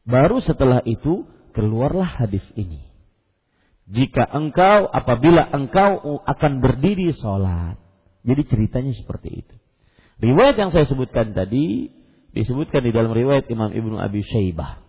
Baru 0.05 0.41
setelah 0.41 0.81
itu 0.85 1.29
keluarlah 1.53 2.09
hadis 2.25 2.45
ini. 2.57 2.81
Jika 3.85 4.25
engkau, 4.25 4.89
apabila 4.89 5.45
engkau 5.53 6.21
akan 6.25 6.53
berdiri 6.65 7.13
sholat. 7.13 7.77
Jadi 8.25 8.43
ceritanya 8.49 8.93
seperti 8.97 9.45
itu. 9.45 9.55
Riwayat 10.25 10.57
yang 10.57 10.73
saya 10.73 10.89
sebutkan 10.89 11.37
tadi, 11.37 11.93
disebutkan 12.33 12.81
di 12.81 12.97
dalam 12.97 13.13
riwayat 13.13 13.45
Imam 13.53 13.69
Ibnu 13.69 14.01
Abi 14.01 14.25
Syaibah. 14.25 14.81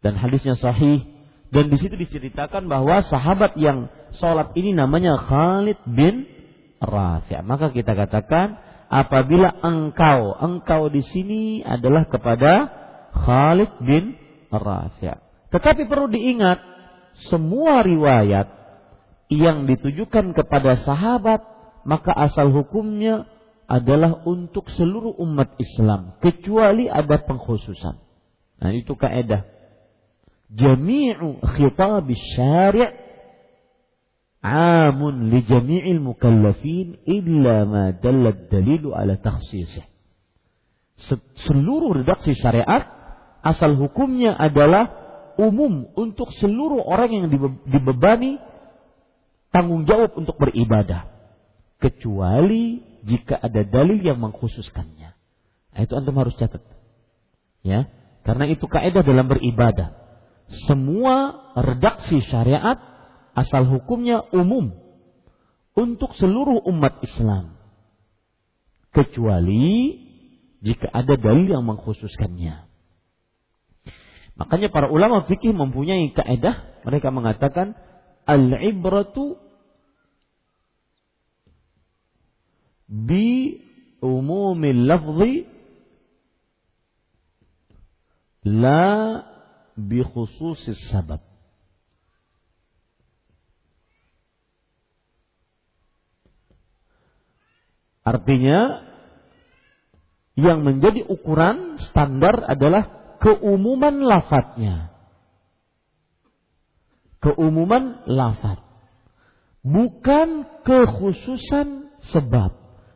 Dan 0.00 0.16
hadisnya 0.16 0.56
sahih. 0.56 1.17
Dan 1.48 1.72
di 1.72 1.76
situ 1.80 1.96
diceritakan 1.96 2.68
bahwa 2.68 3.00
sahabat 3.00 3.56
yang 3.56 3.88
sholat 4.20 4.52
ini 4.52 4.76
namanya 4.76 5.16
Khalid 5.16 5.80
bin 5.88 6.28
Rafi'. 6.76 7.40
Maka 7.40 7.72
kita 7.72 7.96
katakan, 7.96 8.60
apabila 8.92 9.56
engkau, 9.64 10.36
engkau 10.36 10.92
di 10.92 11.00
sini 11.00 11.64
adalah 11.64 12.04
kepada 12.04 12.68
Khalid 13.16 13.80
bin 13.80 14.12
Rafi'. 14.52 15.16
Tetapi 15.48 15.88
perlu 15.88 16.12
diingat, 16.12 16.60
semua 17.32 17.80
riwayat 17.80 18.46
yang 19.32 19.64
ditujukan 19.64 20.36
kepada 20.36 20.80
sahabat 20.84 21.40
maka 21.88 22.12
asal 22.12 22.52
hukumnya 22.52 23.24
adalah 23.68 24.24
untuk 24.28 24.68
seluruh 24.72 25.16
umat 25.24 25.56
Islam 25.56 26.16
kecuali 26.20 26.88
ada 26.88 27.20
pengkhususan. 27.24 27.96
Nah 28.60 28.70
itu 28.76 28.92
kaidah. 28.92 29.44
Jami'u 30.48 31.44
khitab 31.44 32.08
syari' 32.08 32.88
amun 34.40 35.28
li 35.28 35.44
jami'il 35.44 36.00
mukallafin 36.00 36.96
illa 37.04 37.68
ma 37.68 37.84
dallat 37.92 38.48
dalilu 38.48 38.96
ala 38.96 39.20
takhsisih. 39.20 39.84
Seluruh 41.46 42.02
redaksi 42.02 42.34
syariat 42.34 42.88
asal 43.44 43.76
hukumnya 43.78 44.34
adalah 44.34 44.90
umum 45.38 45.86
untuk 45.94 46.34
seluruh 46.42 46.82
orang 46.82 47.10
yang 47.14 47.26
dibebani 47.68 48.42
tanggung 49.54 49.86
jawab 49.86 50.16
untuk 50.18 50.34
beribadah 50.40 51.06
kecuali 51.78 52.82
jika 53.06 53.38
ada 53.38 53.62
dalil 53.62 54.02
yang 54.02 54.18
mengkhususkannya. 54.18 55.14
Nah, 55.72 55.80
itu 55.86 55.94
antum 55.94 56.18
harus 56.18 56.34
catat. 56.34 56.58
Ya, 57.62 57.86
karena 58.26 58.50
itu 58.50 58.66
kaidah 58.66 59.06
dalam 59.06 59.30
beribadah. 59.30 60.07
Semua 60.48 61.36
redaksi 61.60 62.24
syariat 62.24 62.80
asal 63.36 63.68
hukumnya 63.68 64.24
umum 64.32 64.72
untuk 65.76 66.16
seluruh 66.16 66.64
umat 66.72 67.04
Islam. 67.04 67.60
Kecuali 68.90 69.94
jika 70.64 70.90
ada 70.90 71.14
dalil 71.14 71.52
yang 71.52 71.62
mengkhususkannya. 71.68 72.66
Makanya 74.38 74.70
para 74.70 74.88
ulama 74.88 75.26
fikih 75.26 75.52
mempunyai 75.54 76.14
kaidah 76.14 76.82
mereka 76.86 77.10
mengatakan 77.10 77.74
al-ibratu 78.24 79.36
bi 82.86 83.60
umumil 84.00 84.86
lafzi 84.86 85.44
la 88.46 88.94
bi 89.78 90.02
khususis 90.02 90.90
sabab. 90.90 91.22
Artinya 98.02 98.88
yang 100.38 100.64
menjadi 100.64 101.04
ukuran 101.04 101.76
standar 101.90 102.46
adalah 102.48 103.14
keumuman 103.20 104.00
lafadznya. 104.00 104.94
Keumuman 107.18 108.06
lafadz. 108.06 108.64
Bukan 109.66 110.46
kekhususan 110.62 111.90
sebab. 112.14 112.54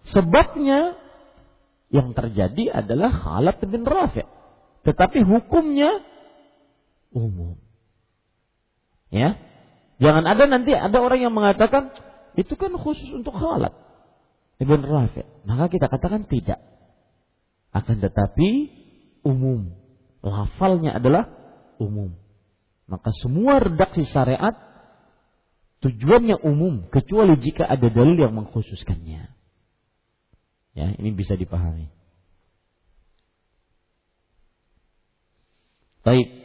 Sebabnya 0.08 0.96
yang 1.92 2.16
terjadi 2.16 2.72
adalah 2.72 3.12
Khalid 3.12 3.58
bin 3.68 3.84
Rafi'. 3.84 4.24
Tetapi 4.86 5.26
hukumnya 5.26 6.00
umum. 7.12 7.60
Ya. 9.12 9.36
Jangan 10.02 10.24
ada 10.26 10.44
nanti 10.50 10.74
ada 10.74 10.98
orang 10.98 11.20
yang 11.22 11.34
mengatakan 11.36 11.94
itu 12.34 12.56
kan 12.56 12.72
khusus 12.74 13.12
untuk 13.12 13.36
khalat. 13.36 13.70
Ibn 14.58 14.80
Rafi. 14.82 15.22
Maka 15.46 15.68
kita 15.68 15.86
katakan 15.86 16.26
tidak. 16.26 16.58
Akan 17.70 18.00
tetapi 18.00 18.72
umum. 19.22 19.76
Lafalnya 20.24 20.96
adalah 20.98 21.28
umum. 21.78 22.16
Maka 22.88 23.14
semua 23.22 23.62
redaksi 23.62 24.04
syariat 24.08 24.54
tujuannya 25.82 26.38
umum 26.46 26.86
kecuali 26.94 27.34
jika 27.42 27.66
ada 27.66 27.90
dalil 27.90 28.16
yang 28.16 28.34
mengkhususkannya. 28.38 29.34
Ya, 30.72 30.86
ini 30.96 31.10
bisa 31.12 31.36
dipahami. 31.36 31.92
Baik. 36.02 36.41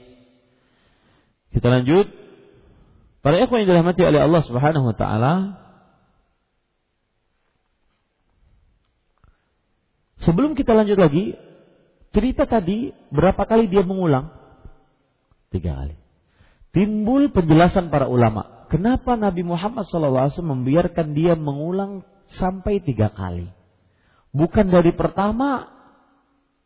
Kita 1.58 1.74
lanjut. 1.74 2.06
Para 3.26 3.42
ikhwan 3.42 3.66
yang 3.66 3.70
dirahmati 3.74 4.06
oleh 4.06 4.22
Allah 4.22 4.46
Subhanahu 4.46 4.94
wa 4.94 4.96
taala, 4.96 5.34
Sebelum 10.28 10.60
kita 10.60 10.76
lanjut 10.76 11.00
lagi, 11.00 11.40
cerita 12.12 12.44
tadi 12.44 12.92
berapa 13.16 13.48
kali 13.48 13.72
dia 13.72 13.80
mengulang? 13.88 14.28
Tiga 15.48 15.80
kali. 15.80 15.96
Timbul 16.76 17.32
penjelasan 17.32 17.88
para 17.88 18.12
ulama. 18.12 18.68
Kenapa 18.68 19.16
Nabi 19.16 19.48
Muhammad 19.48 19.88
SAW 19.88 20.28
membiarkan 20.44 21.16
dia 21.16 21.40
mengulang 21.40 22.04
sampai 22.36 22.84
tiga 22.84 23.08
kali? 23.16 23.48
Bukan 24.36 24.68
dari 24.68 24.92
pertama 24.92 25.72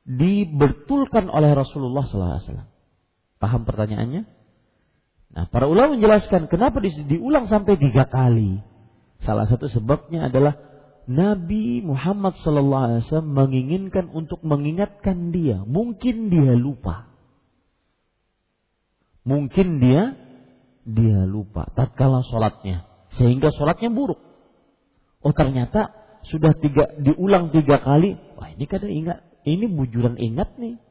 dibetulkan 0.10 1.30
oleh 1.30 1.54
Rasulullah 1.54 2.10
SAW. 2.10 2.66
Paham 3.38 3.62
pertanyaannya? 3.62 4.41
Nah, 5.32 5.48
para 5.48 5.68
ulama 5.72 5.96
menjelaskan 5.96 6.52
kenapa 6.52 6.84
diulang 6.84 7.48
sampai 7.48 7.80
tiga 7.80 8.08
kali. 8.08 8.60
Salah 9.24 9.48
satu 9.48 9.72
sebabnya 9.72 10.28
adalah 10.28 10.60
Nabi 11.08 11.80
Muhammad 11.82 12.36
wasallam 12.38 13.32
menginginkan 13.32 14.12
untuk 14.12 14.44
mengingatkan 14.44 15.32
dia. 15.32 15.64
Mungkin 15.64 16.30
dia 16.30 16.54
lupa. 16.58 17.08
Mungkin 19.22 19.80
dia 19.80 20.18
dia 20.82 21.30
lupa 21.30 21.70
tatkala 21.78 22.26
sholatnya 22.26 22.90
sehingga 23.14 23.54
sholatnya 23.54 23.94
buruk. 23.94 24.18
Oh 25.22 25.30
ternyata 25.30 25.94
sudah 26.26 26.58
tiga 26.58 26.98
diulang 26.98 27.54
tiga 27.54 27.82
kali. 27.82 28.18
Wah 28.38 28.50
ini 28.50 28.66
kada 28.66 28.90
ingat, 28.90 29.22
ini 29.46 29.70
bujuran 29.70 30.18
ingat 30.18 30.58
nih. 30.58 30.82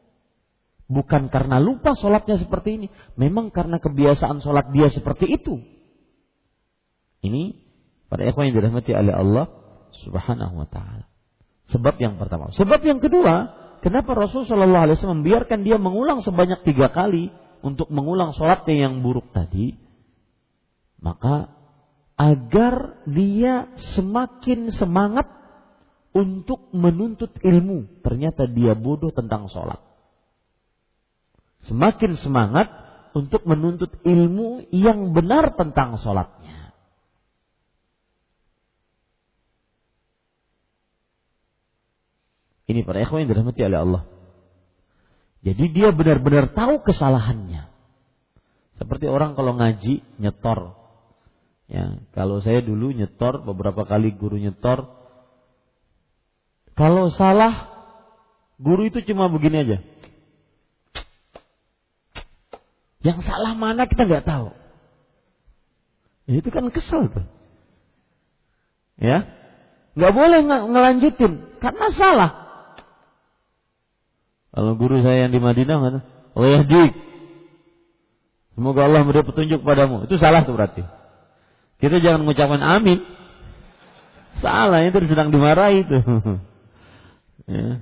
Bukan 0.91 1.30
karena 1.30 1.62
lupa 1.62 1.95
sholatnya 1.95 2.43
seperti 2.43 2.82
ini, 2.82 2.86
memang 3.14 3.55
karena 3.55 3.78
kebiasaan 3.78 4.43
sholat 4.43 4.74
dia 4.74 4.91
seperti 4.91 5.30
itu. 5.30 5.62
Ini 7.22 7.55
pada 8.11 8.26
ikhwan 8.26 8.51
yang 8.51 8.59
dirahmati 8.59 8.91
oleh 8.91 9.14
Allah 9.14 9.47
Subhanahu 10.03 10.59
wa 10.59 10.66
taala. 10.66 11.07
Sebab 11.70 11.95
yang 12.03 12.18
pertama. 12.18 12.51
Sebab 12.51 12.82
yang 12.82 12.99
kedua, 12.99 13.55
kenapa 13.86 14.18
Rasul 14.18 14.51
Shallallahu 14.51 14.91
alaihi 14.91 14.97
wasallam 14.99 15.22
membiarkan 15.22 15.62
dia 15.62 15.78
mengulang 15.78 16.26
sebanyak 16.26 16.66
tiga 16.66 16.91
kali 16.91 17.30
untuk 17.62 17.86
mengulang 17.95 18.34
sholatnya 18.34 18.91
yang 18.91 19.07
buruk 19.07 19.30
tadi? 19.30 19.78
Maka 20.99 21.55
agar 22.18 23.07
dia 23.07 23.70
semakin 23.95 24.74
semangat 24.74 25.30
untuk 26.11 26.66
menuntut 26.74 27.30
ilmu. 27.38 28.03
Ternyata 28.03 28.51
dia 28.51 28.74
bodoh 28.74 29.14
tentang 29.14 29.47
sholat. 29.47 29.89
Semakin 31.68 32.16
semangat 32.20 32.68
untuk 33.12 33.42
menuntut 33.44 33.90
ilmu 34.06 34.70
yang 34.70 35.12
benar 35.12 35.52
tentang 35.58 35.98
sholat. 36.00 36.40
Ini 42.70 42.86
para 42.86 43.02
ikhwan 43.02 43.26
yang 43.26 43.34
dirahmati 43.34 43.66
oleh 43.66 43.80
Allah. 43.82 44.02
Jadi 45.42 45.64
dia 45.74 45.90
benar-benar 45.90 46.54
tahu 46.54 46.86
kesalahannya. 46.86 47.66
Seperti 48.78 49.11
orang 49.11 49.34
kalau 49.34 49.58
ngaji 49.58 50.06
nyetor. 50.22 50.78
Ya, 51.66 51.98
kalau 52.14 52.38
saya 52.38 52.62
dulu 52.62 52.94
nyetor 52.94 53.42
beberapa 53.42 53.82
kali 53.82 54.14
guru 54.14 54.38
nyetor. 54.38 54.86
Kalau 56.78 57.11
salah 57.11 57.68
guru 58.62 58.86
itu 58.86 59.02
cuma 59.02 59.26
begini 59.26 59.66
aja. 59.66 59.78
Yang 63.01 63.24
salah 63.24 63.57
mana 63.57 63.88
kita 63.88 64.05
nggak 64.05 64.28
tahu. 64.28 64.53
Ya, 66.28 66.34
itu 66.38 66.48
kan 66.53 66.68
kesel 66.68 67.09
tuh. 67.09 67.26
Ya, 69.01 69.24
nggak 69.96 70.12
boleh 70.12 70.40
ngelanjutin 70.44 71.57
karena 71.64 71.86
salah. 71.96 72.30
Kalau 74.51 74.76
guru 74.76 75.01
saya 75.01 75.24
yang 75.26 75.32
di 75.32 75.40
Madinah 75.40 75.78
mana? 75.80 75.98
Oh 76.36 76.44
ya. 76.44 76.61
Semoga 78.53 78.84
Allah 78.84 79.01
memberi 79.07 79.24
petunjuk 79.24 79.64
padamu. 79.64 80.05
Itu 80.05 80.20
salah 80.20 80.44
tuh 80.44 80.53
berarti. 80.53 80.84
Kita 81.80 81.96
jangan 81.96 82.26
mengucapkan 82.26 82.61
amin. 82.61 83.01
Salah 84.44 84.84
itu 84.84 85.01
sedang 85.09 85.32
dimarahi 85.32 85.86
itu. 85.86 85.96
ya. 87.57 87.80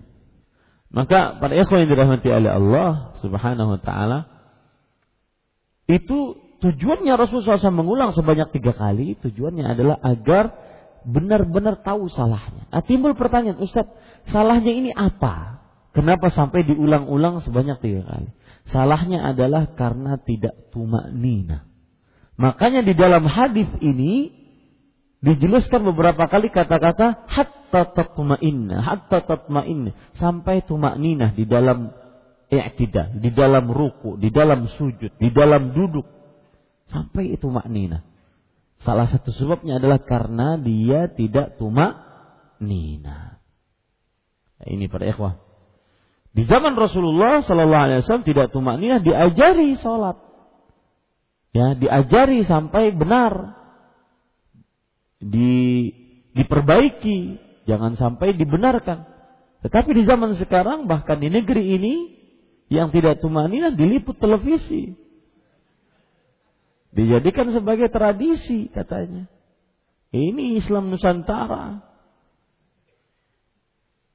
Maka 0.88 1.36
pada 1.42 1.52
ikhwan 1.58 1.84
yang 1.84 1.90
dirahmati 1.92 2.28
oleh 2.30 2.50
Allah 2.52 3.12
Subhanahu 3.20 3.76
wa 3.76 3.80
taala 3.82 4.37
itu 5.88 6.36
tujuannya 6.60 7.16
Rasulullah 7.16 7.56
SAW 7.56 7.80
mengulang 7.80 8.12
sebanyak 8.12 8.52
tiga 8.52 8.76
kali 8.76 9.16
tujuannya 9.24 9.64
adalah 9.64 9.96
agar 10.04 10.52
benar-benar 11.08 11.80
tahu 11.80 12.12
salahnya. 12.12 12.68
Nah, 12.68 12.84
timbul 12.84 13.16
pertanyaan, 13.16 13.56
Ustaz, 13.64 13.88
salahnya 14.28 14.76
ini 14.76 14.92
apa? 14.92 15.64
Kenapa 15.96 16.28
sampai 16.28 16.68
diulang-ulang 16.68 17.40
sebanyak 17.40 17.80
tiga 17.80 18.04
kali? 18.04 18.28
Salahnya 18.68 19.24
adalah 19.24 19.72
karena 19.72 20.20
tidak 20.20 20.68
tumak 20.68 21.08
nina. 21.16 21.64
Makanya 22.36 22.84
di 22.84 22.92
dalam 22.92 23.24
hadis 23.24 23.66
ini 23.80 24.30
dijelaskan 25.24 25.82
beberapa 25.88 26.28
kali 26.30 26.52
kata-kata 26.52 27.26
hatta 27.26 27.82
tatma'inna, 27.96 28.78
hatta 28.78 29.24
tatma'inna, 29.24 30.14
sampai 30.20 30.62
tumak 30.68 31.00
nina 31.00 31.34
di 31.34 31.48
dalam 31.48 31.90
i'tidal, 32.48 33.20
di 33.20 33.30
dalam 33.32 33.68
ruku, 33.68 34.16
di 34.16 34.32
dalam 34.32 34.64
sujud, 34.66 35.12
di 35.20 35.28
dalam 35.32 35.76
duduk. 35.76 36.04
Sampai 36.88 37.36
itu 37.36 37.52
maknina. 37.52 38.00
Salah 38.80 39.10
satu 39.10 39.34
sebabnya 39.34 39.76
adalah 39.76 40.00
karena 40.00 40.56
dia 40.56 41.10
tidak 41.12 41.60
tumak 41.60 41.98
nina. 42.62 43.42
Ini 44.64 44.88
para 44.88 45.06
ikhwah. 45.06 45.34
Di 46.32 46.46
zaman 46.46 46.78
Rasulullah 46.78 47.42
Sallallahu 47.42 47.84
Alaihi 47.90 48.00
Wasallam 48.04 48.26
tidak 48.26 48.54
tumak 48.54 48.78
ninah 48.78 49.02
diajari 49.02 49.74
sholat, 49.82 50.18
ya 51.50 51.74
diajari 51.74 52.46
sampai 52.46 52.94
benar, 52.94 53.58
di 55.18 55.90
diperbaiki, 56.38 57.18
jangan 57.66 57.98
sampai 57.98 58.38
dibenarkan. 58.38 59.06
Tetapi 59.66 59.90
di 59.90 60.02
zaman 60.06 60.38
sekarang 60.38 60.86
bahkan 60.86 61.18
di 61.18 61.26
negeri 61.26 61.74
ini 61.74 62.17
yang 62.68 62.92
tidak 62.92 63.20
tumak 63.24 63.48
ninah 63.48 63.72
diliput 63.72 64.16
televisi, 64.20 64.96
dijadikan 66.92 67.52
sebagai 67.52 67.88
tradisi 67.88 68.68
katanya. 68.72 69.28
Ini 70.08 70.56
Islam 70.56 70.88
Nusantara. 70.88 71.84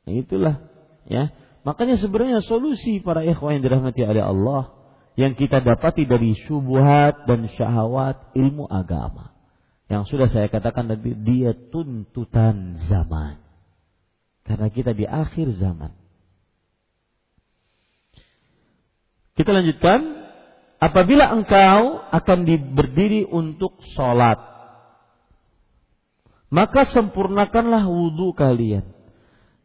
Itulah 0.10 0.58
ya 1.06 1.30
Makanya 1.64 1.96
sebenarnya 1.96 2.44
solusi 2.44 3.00
para 3.00 3.24
ikhwan 3.24 3.60
yang 3.60 3.64
dirahmati 3.64 4.04
oleh 4.04 4.24
Allah 4.24 4.76
yang 5.16 5.32
kita 5.40 5.64
dapati 5.64 6.04
dari 6.04 6.36
syubhat 6.36 7.24
dan 7.24 7.48
syahwat 7.56 8.36
ilmu 8.36 8.68
agama. 8.68 9.32
Yang 9.88 10.12
sudah 10.12 10.28
saya 10.28 10.48
katakan 10.52 10.92
tadi 10.92 11.16
dia 11.24 11.56
tuntutan 11.72 12.84
zaman. 12.92 13.40
Karena 14.44 14.68
kita 14.68 14.92
di 14.92 15.08
akhir 15.08 15.56
zaman. 15.56 15.96
Kita 19.34 19.50
lanjutkan. 19.50 20.24
Apabila 20.84 21.32
engkau 21.32 22.04
akan 22.12 22.40
berdiri 22.76 23.24
untuk 23.24 23.80
sholat. 23.96 24.36
Maka 26.54 26.86
sempurnakanlah 26.92 27.88
wudhu 27.88 28.36
kalian 28.36 28.94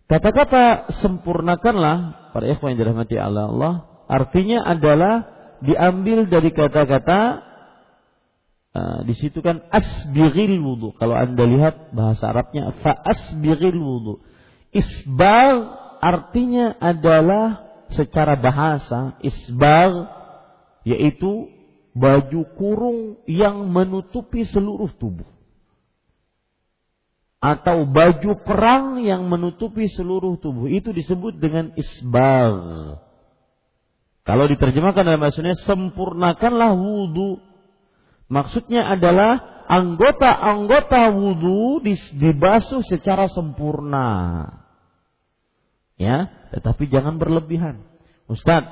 Kata-kata 0.09 0.89
sempurnakanlah 1.05 2.33
para 2.33 2.49
ikhwan 2.49 2.73
yang 2.73 2.81
dirahmati 2.81 3.21
Allah, 3.21 3.85
artinya 4.09 4.65
adalah 4.65 5.29
diambil 5.61 6.25
dari 6.33 6.49
kata-kata 6.49 7.45
uh, 8.73 8.99
di 9.05 9.13
situ 9.21 9.45
kan 9.45 9.69
asbiril 9.69 10.65
wudu. 10.65 10.97
Kalau 10.97 11.13
Anda 11.13 11.45
lihat 11.45 11.93
bahasa 11.93 12.33
Arabnya 12.33 12.73
fa 12.81 12.97
asbiril 13.05 13.77
wudu. 13.77 14.25
Isbal 14.73 15.77
artinya 16.01 16.73
adalah 16.81 17.68
secara 17.95 18.37
bahasa 18.37 19.17
isbal 19.25 20.09
yaitu 20.85 21.49
baju 21.97 22.41
kurung 22.57 22.99
yang 23.27 23.69
menutupi 23.69 24.45
seluruh 24.49 24.93
tubuh 24.97 25.39
atau 27.39 27.87
baju 27.87 28.43
perang 28.43 28.99
yang 28.99 29.31
menutupi 29.31 29.87
seluruh 29.87 30.43
tubuh 30.43 30.67
itu 30.67 30.91
disebut 30.91 31.39
dengan 31.39 31.71
isbal. 31.79 32.55
Kalau 34.27 34.45
diterjemahkan 34.51 35.07
dalam 35.07 35.23
bahasa 35.23 35.41
sempurnakanlah 35.65 36.75
wudhu. 36.77 37.41
Maksudnya 38.29 38.93
adalah 38.93 39.65
anggota-anggota 39.73 41.17
wudhu 41.17 41.81
dibasuh 42.13 42.85
secara 42.85 43.33
sempurna. 43.33 44.45
Ya, 45.97 46.29
tetapi 46.53 46.89
jangan 46.89 47.21
berlebihan. 47.21 47.85
Ustaz, 48.29 48.65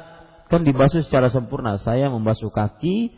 kan 0.48 0.62
dibasuh 0.62 1.04
secara 1.04 1.28
sempurna. 1.28 1.80
Saya 1.82 2.08
membasuh 2.08 2.52
kaki 2.52 3.12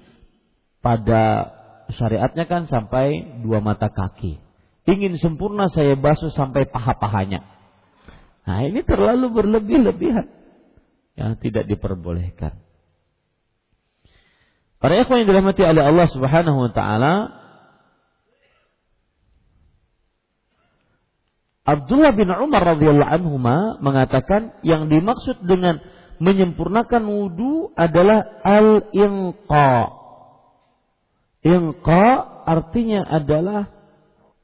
pada 0.80 1.52
syariatnya 1.92 2.44
kan 2.46 2.66
sampai 2.66 3.40
dua 3.42 3.62
mata 3.62 3.88
kaki. 3.88 4.40
Ingin 4.88 5.20
sempurna 5.20 5.68
saya 5.68 5.94
basuh 6.00 6.32
sampai 6.32 6.64
paha-pahanya. 6.64 7.44
Nah 8.48 8.64
ini 8.64 8.80
terlalu 8.80 9.28
berlebih-lebihan. 9.28 10.26
Yang 11.18 11.32
tidak 11.44 11.68
diperbolehkan. 11.68 12.56
Para 14.78 14.94
ikhwan 15.02 15.26
yang 15.26 15.28
dirahmati 15.34 15.60
oleh 15.66 15.82
Allah 15.82 16.06
Subhanahu 16.06 16.58
wa 16.62 16.70
taala, 16.70 17.12
Abdullah 21.68 22.16
bin 22.16 22.32
Umar 22.32 22.64
radhiyallahu 22.64 23.12
anhu 23.12 23.36
mengatakan 23.84 24.56
yang 24.64 24.88
dimaksud 24.88 25.44
dengan 25.44 25.84
menyempurnakan 26.16 27.04
wudhu 27.04 27.76
adalah 27.76 28.40
al-inqa. 28.40 29.92
Inqa 31.44 32.08
artinya 32.48 33.04
adalah 33.04 33.68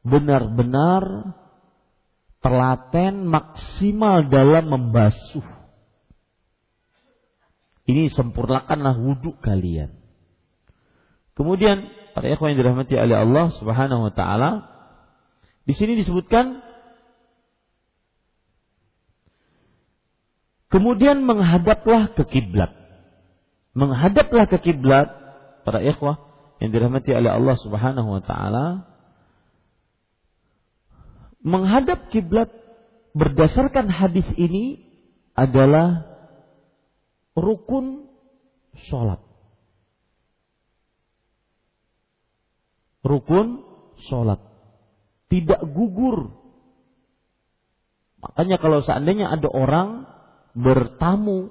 benar-benar 0.05 1.33
telaten 2.45 3.25
maksimal 3.25 4.29
dalam 4.29 4.69
membasuh. 4.69 5.49
Ini 7.89 8.13
sempurnakanlah 8.13 9.01
wudhu 9.01 9.41
kalian. 9.41 9.97
Kemudian 11.33 11.89
para 12.13 12.29
ikhwan 12.29 12.53
yang 12.53 12.61
dirahmati 12.61 13.01
oleh 13.01 13.17
Allah 13.17 13.49
Subhanahu 13.57 14.07
wa 14.09 14.13
taala 14.13 14.51
di 15.65 15.73
sini 15.73 15.97
disebutkan 15.97 16.74
Kemudian 20.75 21.23
menghadaplah 21.23 22.19
ke 22.19 22.27
kiblat. 22.27 22.75
Menghadaplah 23.79 24.51
ke 24.51 24.59
kiblat 24.59 25.07
para 25.63 25.79
ikhwah 25.79 26.19
yang 26.59 26.75
dirahmati 26.75 27.15
oleh 27.15 27.31
Allah 27.31 27.55
Subhanahu 27.63 28.19
wa 28.19 28.23
taala. 28.27 28.83
Menghadap 31.47 32.11
kiblat 32.11 32.51
berdasarkan 33.15 33.87
hadis 33.87 34.27
ini 34.35 34.83
adalah 35.39 36.11
rukun 37.39 38.11
sholat. 38.91 39.23
Rukun 43.07 43.63
sholat. 44.11 44.43
Tidak 45.31 45.71
gugur. 45.71 46.35
Makanya 48.27 48.59
kalau 48.59 48.83
seandainya 48.83 49.31
ada 49.31 49.47
orang 49.47 50.11
bertamu 50.55 51.51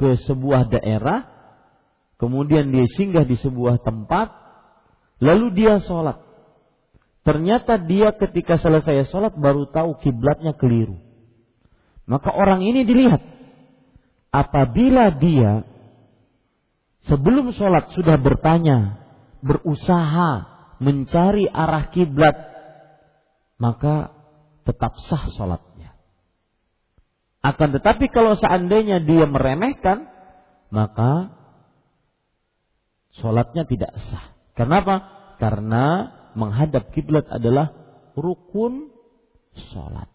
ke 0.00 0.16
sebuah 0.24 0.72
daerah, 0.72 1.28
kemudian 2.16 2.72
dia 2.72 2.88
singgah 2.96 3.28
di 3.28 3.36
sebuah 3.36 3.84
tempat, 3.84 4.32
lalu 5.20 5.52
dia 5.54 5.78
sholat. 5.84 6.18
Ternyata 7.20 7.76
dia 7.84 8.16
ketika 8.16 8.56
selesai 8.56 9.12
sholat 9.12 9.36
baru 9.36 9.68
tahu 9.68 10.00
kiblatnya 10.00 10.56
keliru. 10.56 10.96
Maka 12.08 12.32
orang 12.32 12.64
ini 12.64 12.82
dilihat. 12.82 13.22
Apabila 14.30 15.12
dia 15.20 15.68
sebelum 17.04 17.52
sholat 17.52 17.92
sudah 17.92 18.16
bertanya, 18.16 19.04
berusaha 19.44 20.48
mencari 20.80 21.44
arah 21.44 21.92
kiblat, 21.92 22.36
maka 23.60 24.16
tetap 24.64 24.96
sah 25.06 25.28
sholat. 25.36 25.69
Akan 27.40 27.72
tetapi 27.72 28.12
kalau 28.12 28.36
seandainya 28.36 29.00
dia 29.00 29.24
meremehkan, 29.24 30.04
maka 30.68 31.32
sholatnya 33.16 33.64
tidak 33.64 33.96
sah. 34.12 34.36
Kenapa? 34.52 35.08
Karena 35.40 36.12
menghadap 36.36 36.92
kiblat 36.92 37.24
adalah 37.32 37.72
rukun 38.12 38.92
sholat. 39.72 40.12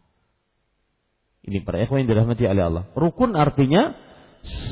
Ini 1.45 1.65
para 1.65 1.82
ikhwan 1.82 2.05
yang 2.05 2.09
dirahmati 2.13 2.45
oleh 2.45 2.63
Allah. 2.69 2.84
Rukun 2.93 3.34
artinya 3.34 3.97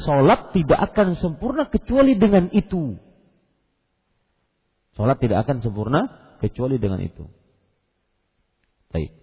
sholat 0.06 0.54
tidak 0.54 0.94
akan 0.94 1.18
sempurna 1.18 1.66
kecuali 1.74 2.14
dengan 2.14 2.54
itu. 2.54 3.02
Sholat 4.94 5.18
tidak 5.18 5.50
akan 5.50 5.66
sempurna 5.66 6.02
kecuali 6.38 6.78
dengan 6.78 7.02
itu. 7.02 7.26
Baik 8.94 9.23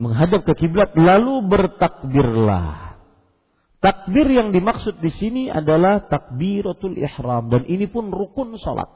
menghadap 0.00 0.48
ke 0.48 0.66
kiblat 0.66 0.96
lalu 0.96 1.44
bertakbirlah. 1.44 2.96
Takbir 3.80 4.28
yang 4.28 4.52
dimaksud 4.52 5.00
di 5.00 5.12
sini 5.12 5.42
adalah 5.48 6.04
takbiratul 6.08 6.96
ihram 6.96 7.48
dan 7.48 7.64
ini 7.68 7.88
pun 7.88 8.08
rukun 8.12 8.56
salat. 8.60 8.88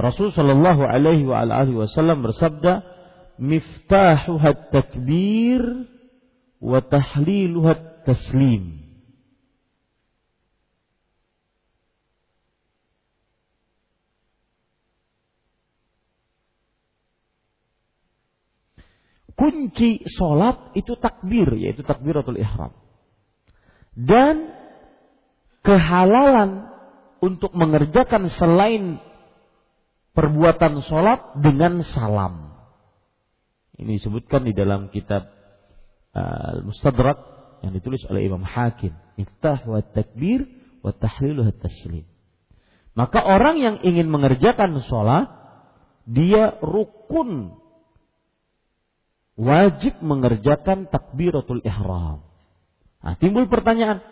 Rasul 0.00 0.32
sallallahu 0.32 0.80
alaihi 0.80 1.28
wa 1.28 1.44
alihi 1.44 1.76
wasallam 1.76 2.24
bersabda, 2.24 2.84
"Miftahuhat 3.36 4.72
takbir 4.72 5.60
wa 6.60 6.80
tahliluhat 6.80 8.08
taslim." 8.08 8.89
Kunci 19.40 20.04
sholat 20.20 20.76
itu 20.76 20.92
takbir, 21.00 21.48
yaitu 21.56 21.80
takbiratul 21.80 22.36
ihram. 22.36 22.76
Dan 23.96 24.52
kehalalan 25.64 26.68
untuk 27.24 27.56
mengerjakan 27.56 28.28
selain 28.28 29.00
perbuatan 30.12 30.84
sholat 30.84 31.40
dengan 31.40 31.80
salam. 31.88 32.52
Ini 33.80 33.96
disebutkan 33.96 34.44
di 34.44 34.52
dalam 34.52 34.92
kitab 34.92 35.24
uh, 36.12 36.60
Al-Mustadrak 36.60 37.18
yang 37.64 37.72
ditulis 37.72 38.04
oleh 38.12 38.28
Imam 38.28 38.44
Hakim. 38.44 38.92
Iftah 39.16 39.64
wa 39.64 39.80
takbir 39.80 40.44
wa 40.84 40.92
tahlilu 40.92 41.48
taslim. 41.56 42.04
Maka 42.92 43.24
orang 43.24 43.56
yang 43.56 43.76
ingin 43.80 44.12
mengerjakan 44.12 44.76
sholat, 44.84 45.32
dia 46.04 46.60
rukun 46.60 47.59
wajib 49.40 49.96
mengerjakan 50.04 50.92
takbiratul 50.92 51.64
ihram. 51.64 52.20
Nah, 53.00 53.16
timbul 53.16 53.48
pertanyaan, 53.48 54.04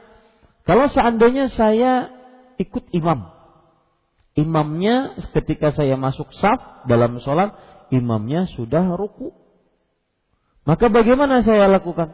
kalau 0.65 0.89
seandainya 0.89 1.53
saya 1.53 2.09
ikut 2.57 2.89
imam, 2.97 3.29
imamnya 4.33 5.21
ketika 5.37 5.77
saya 5.77 6.01
masuk 6.01 6.33
saf 6.41 6.89
dalam 6.89 7.21
sholat, 7.21 7.53
imamnya 7.93 8.49
sudah 8.57 8.97
ruku. 8.97 9.37
Maka 10.65 10.89
bagaimana 10.89 11.45
saya 11.45 11.69
lakukan? 11.69 12.09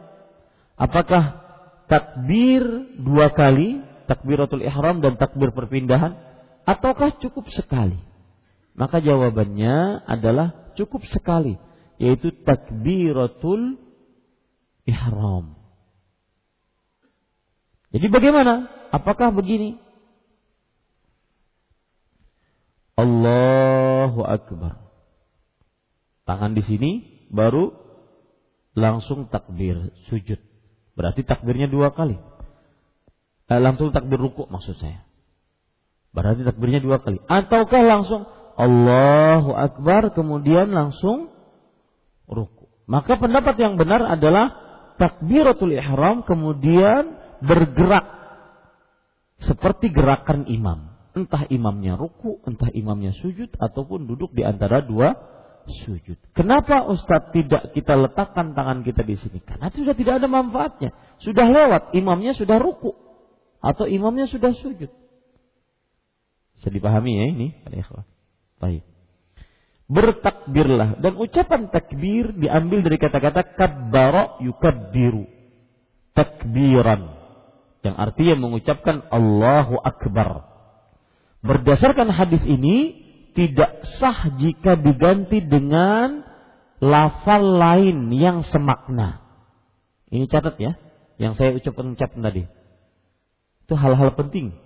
Apakah 0.75 1.39
takbir 1.87 2.63
dua 2.99 3.31
kali, 3.31 3.79
takbiratul 4.11 4.59
ihram 4.59 4.99
dan 4.99 5.15
takbir 5.15 5.55
perpindahan, 5.55 6.19
ataukah 6.67 7.15
cukup 7.23 7.47
sekali? 7.55 7.95
Maka 8.75 8.99
jawabannya 8.99 10.03
adalah 10.03 10.75
cukup 10.75 11.07
sekali 11.07 11.55
yaitu 12.01 12.31
takbiratul 12.43 13.79
ihram. 14.85 15.55
Jadi 17.95 18.07
bagaimana? 18.11 18.67
Apakah 18.91 19.31
begini? 19.31 19.79
Allahu 22.95 24.23
akbar. 24.23 24.83
Tangan 26.27 26.55
di 26.55 26.63
sini 26.63 26.91
baru 27.31 27.71
langsung 28.75 29.27
takbir 29.31 29.91
sujud. 30.11 30.39
Berarti 30.95 31.23
takbirnya 31.27 31.67
dua 31.67 31.91
kali. 31.91 32.15
Eh, 33.45 33.61
langsung 33.61 33.91
takbir 33.91 34.17
ruku 34.17 34.47
maksud 34.47 34.79
saya. 34.79 35.05
Berarti 36.15 36.47
takbirnya 36.47 36.79
dua 36.79 37.03
kali. 37.03 37.19
Ataukah 37.27 37.83
langsung 37.83 38.23
Allahu 38.55 39.51
Akbar 39.51 40.15
kemudian 40.15 40.71
langsung 40.71 41.34
ruku. 42.29 42.69
Maka 42.85 43.17
pendapat 43.17 43.57
yang 43.57 43.81
benar 43.81 44.05
adalah 44.05 44.53
takbiratul 45.01 45.73
ihram 45.73 46.21
kemudian 46.21 47.17
bergerak 47.41 48.05
seperti 49.41 49.89
gerakan 49.89 50.45
imam. 50.47 50.93
Entah 51.15 51.47
imamnya 51.47 51.95
ruku, 51.95 52.43
entah 52.43 52.67
imamnya 52.75 53.15
sujud 53.15 53.47
ataupun 53.55 54.03
duduk 54.03 54.35
di 54.35 54.43
antara 54.43 54.83
dua 54.83 55.15
sujud. 55.87 56.19
Kenapa 56.35 56.85
Ustadz 56.91 57.31
tidak 57.31 57.71
kita 57.71 57.95
letakkan 57.95 58.51
tangan 58.51 58.83
kita 58.83 59.01
di 59.01 59.15
sini? 59.17 59.39
Karena 59.39 59.71
sudah 59.71 59.95
tidak 59.95 60.19
ada 60.21 60.27
manfaatnya. 60.27 60.91
Sudah 61.23 61.47
lewat, 61.47 61.95
imamnya 61.95 62.35
sudah 62.35 62.59
ruku 62.59 62.91
atau 63.63 63.87
imamnya 63.87 64.27
sudah 64.27 64.51
sujud. 64.59 64.91
Bisa 66.59 66.67
dipahami 66.67 67.11
ya 67.15 67.25
ini, 67.31 67.47
Baik 68.59 68.94
bertakbirlah 69.85 70.97
dan 70.97 71.13
ucapan 71.21 71.69
takbir 71.69 72.33
diambil 72.33 72.81
dari 72.81 72.97
kata-kata 72.97 73.41
kabbara 73.53 74.41
yukabbiru. 74.41 75.29
takbiran 76.15 77.11
yang 77.85 77.95
artinya 78.01 78.35
mengucapkan 78.39 79.05
Allahu 79.13 79.77
Akbar. 79.77 80.49
Berdasarkan 81.45 82.09
hadis 82.09 82.41
ini 82.41 83.05
tidak 83.37 83.85
sah 84.01 84.33
jika 84.41 84.73
diganti 84.73 85.45
dengan 85.45 86.25
lafal 86.81 87.45
lain 87.45 88.09
yang 88.09 88.41
semakna. 88.49 89.21
Ini 90.09 90.25
catat 90.25 90.57
ya, 90.57 90.73
yang 91.21 91.37
saya 91.37 91.53
ucapkan 91.53 91.93
ucapkan 91.93 92.25
tadi. 92.25 92.49
Itu 93.67 93.77
hal-hal 93.77 94.17
penting. 94.17 94.64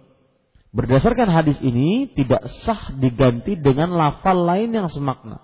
Berdasarkan 0.69 1.33
hadis 1.33 1.57
ini 1.65 2.13
tidak 2.13 2.45
sah 2.61 2.93
diganti 2.93 3.57
dengan 3.57 3.89
lafal 3.89 4.37
lain 4.45 4.69
yang 4.69 4.85
semakna. 4.85 5.41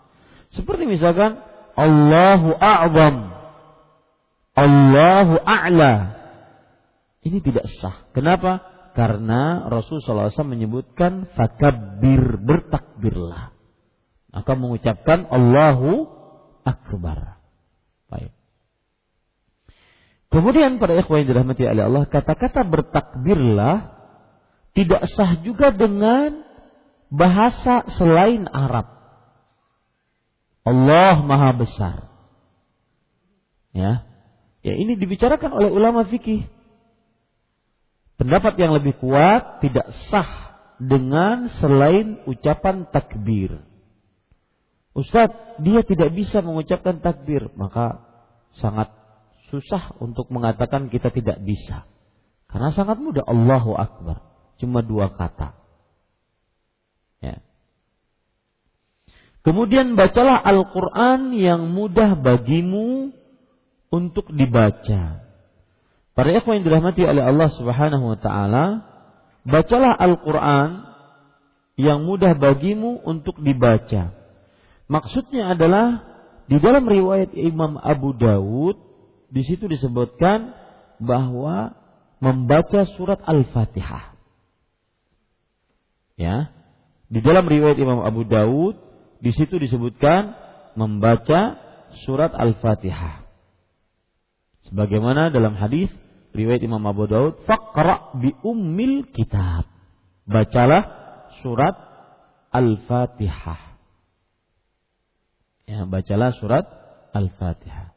Seperti 0.54 0.86
misalkan 0.86 1.42
Allahu 1.74 2.54
a'zam. 2.54 3.34
Allahu 4.56 5.36
a'la. 5.42 5.94
Ini 7.26 7.42
tidak 7.42 7.66
sah. 7.82 8.06
Kenapa? 8.14 8.62
Karena 8.94 9.66
Rasulullah 9.68 10.32
SAW 10.32 10.56
menyebutkan 10.56 11.28
fakabir 11.34 12.40
bertakbirlah. 12.40 13.52
Maka 14.30 14.52
mengucapkan 14.56 15.26
Allahu 15.28 16.06
akbar. 16.64 17.42
Baik. 18.08 18.32
Kemudian 20.30 20.78
pada 20.78 20.96
ikhwan 20.96 21.26
yang 21.26 21.30
dirahmati 21.34 21.66
oleh 21.66 21.84
Allah, 21.90 22.04
kata-kata 22.08 22.64
bertakbirlah 22.64 23.95
tidak 24.76 25.08
sah 25.16 25.40
juga 25.40 25.72
dengan 25.72 26.44
bahasa 27.08 27.88
selain 27.96 28.46
Arab. 28.52 28.92
Allah 30.68 31.24
Maha 31.24 31.56
Besar. 31.56 31.98
Ya. 33.72 34.04
Ya 34.66 34.74
ini 34.76 35.00
dibicarakan 35.00 35.56
oleh 35.56 35.72
ulama 35.72 36.04
fikih. 36.04 36.52
Pendapat 38.20 38.60
yang 38.60 38.76
lebih 38.76 39.00
kuat 39.00 39.64
tidak 39.64 39.96
sah 40.12 40.60
dengan 40.82 41.48
selain 41.62 42.20
ucapan 42.28 42.88
takbir. 42.92 43.64
Ustadz, 44.96 45.60
dia 45.60 45.84
tidak 45.84 46.16
bisa 46.16 46.40
mengucapkan 46.40 47.04
takbir, 47.04 47.52
maka 47.60 48.00
sangat 48.56 48.92
susah 49.52 49.96
untuk 50.00 50.32
mengatakan 50.32 50.88
kita 50.88 51.12
tidak 51.12 51.44
bisa. 51.44 51.84
Karena 52.48 52.72
sangat 52.72 53.04
mudah 53.04 53.28
Allahu 53.28 53.76
Akbar. 53.76 54.35
Cuma 54.62 54.80
dua 54.80 55.12
kata. 55.12 55.56
Ya. 57.20 57.44
Kemudian 59.44 59.94
bacalah 60.00 60.40
Al-Quran 60.42 61.36
yang 61.36 61.70
mudah 61.70 62.16
bagimu 62.18 63.14
untuk 63.94 64.32
dibaca. 64.32 65.22
Para 66.16 66.30
ikhwan 66.32 66.64
yang 66.64 66.66
dirahmati 66.72 67.04
oleh 67.04 67.24
Allah 67.24 67.50
Subhanahu 67.60 68.16
wa 68.16 68.18
taala, 68.20 68.66
bacalah 69.44 69.92
Al-Quran 70.00 70.88
yang 71.76 72.08
mudah 72.08 72.40
bagimu 72.40 73.04
untuk 73.04 73.44
dibaca. 73.44 74.16
Maksudnya 74.88 75.52
adalah 75.52 76.08
di 76.48 76.56
dalam 76.64 76.88
riwayat 76.88 77.36
Imam 77.36 77.76
Abu 77.76 78.16
Dawud 78.16 78.80
di 79.28 79.44
situ 79.44 79.68
disebutkan 79.68 80.56
bahwa 81.04 81.76
membaca 82.24 82.88
surat 82.96 83.20
Al-Fatihah. 83.28 84.15
Ya. 86.16 86.52
Di 87.12 87.20
dalam 87.22 87.46
riwayat 87.46 87.78
Imam 87.78 88.02
Abu 88.02 88.26
Dawud 88.26 88.76
di 89.22 89.32
situ 89.36 89.56
disebutkan 89.62 90.36
membaca 90.76 91.60
surat 92.04 92.36
Al-Fatihah. 92.36 93.24
Sebagaimana 94.68 95.30
dalam 95.30 95.56
hadis 95.56 95.88
riwayat 96.36 96.66
Imam 96.66 96.84
Abu 96.84 97.08
Dawud, 97.08 97.48
"Faqra 97.48 98.16
bi 98.18 98.34
ummil 98.44 99.08
kitab." 99.14 99.70
Bacalah 100.26 100.84
surat 101.46 101.78
Al-Fatihah. 102.52 103.78
Ya, 105.66 105.86
bacalah 105.86 106.34
surat 106.38 106.66
Al-Fatihah. 107.14 107.95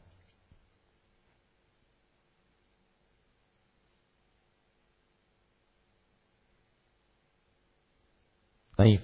Baik. 8.79 9.03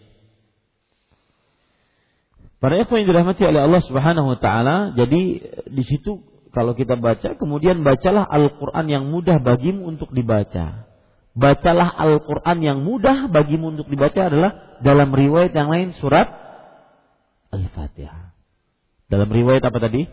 Para 2.64 2.80
ikhwan 2.80 3.04
yang 3.04 3.12
dirahmati 3.12 3.44
oleh 3.44 3.68
Allah 3.68 3.84
Subhanahu 3.84 4.32
wa 4.32 4.40
taala, 4.40 4.96
jadi 4.96 5.22
di 5.68 5.84
situ 5.84 6.24
kalau 6.56 6.72
kita 6.72 6.96
baca 6.96 7.36
kemudian 7.36 7.84
bacalah 7.84 8.24
Al-Qur'an 8.24 8.88
yang 8.88 9.12
mudah 9.12 9.44
bagimu 9.44 9.84
untuk 9.92 10.16
dibaca. 10.16 10.88
Bacalah 11.36 11.92
Al-Qur'an 11.92 12.64
yang 12.64 12.88
mudah 12.88 13.28
bagimu 13.28 13.76
untuk 13.76 13.92
dibaca 13.92 14.32
adalah 14.32 14.80
dalam 14.80 15.12
riwayat 15.12 15.52
yang 15.52 15.68
lain 15.68 15.92
surat 16.00 16.32
Al-Fatihah. 17.52 18.32
Dalam 19.12 19.28
riwayat 19.28 19.68
apa 19.68 19.78
tadi? 19.84 20.08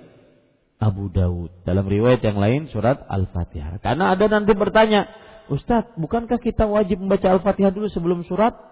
Abu 0.83 1.07
Dawud. 1.15 1.63
Dalam 1.63 1.87
riwayat 1.87 2.19
yang 2.27 2.43
lain 2.43 2.67
surat 2.75 3.07
Al-Fatihah. 3.07 3.79
Karena 3.79 4.19
ada 4.19 4.27
nanti 4.27 4.51
bertanya, 4.59 5.07
Ustadz, 5.47 5.95
bukankah 5.95 6.43
kita 6.43 6.67
wajib 6.67 6.99
membaca 6.99 7.31
Al-Fatihah 7.31 7.71
dulu 7.71 7.87
sebelum 7.87 8.27
surat? 8.27 8.72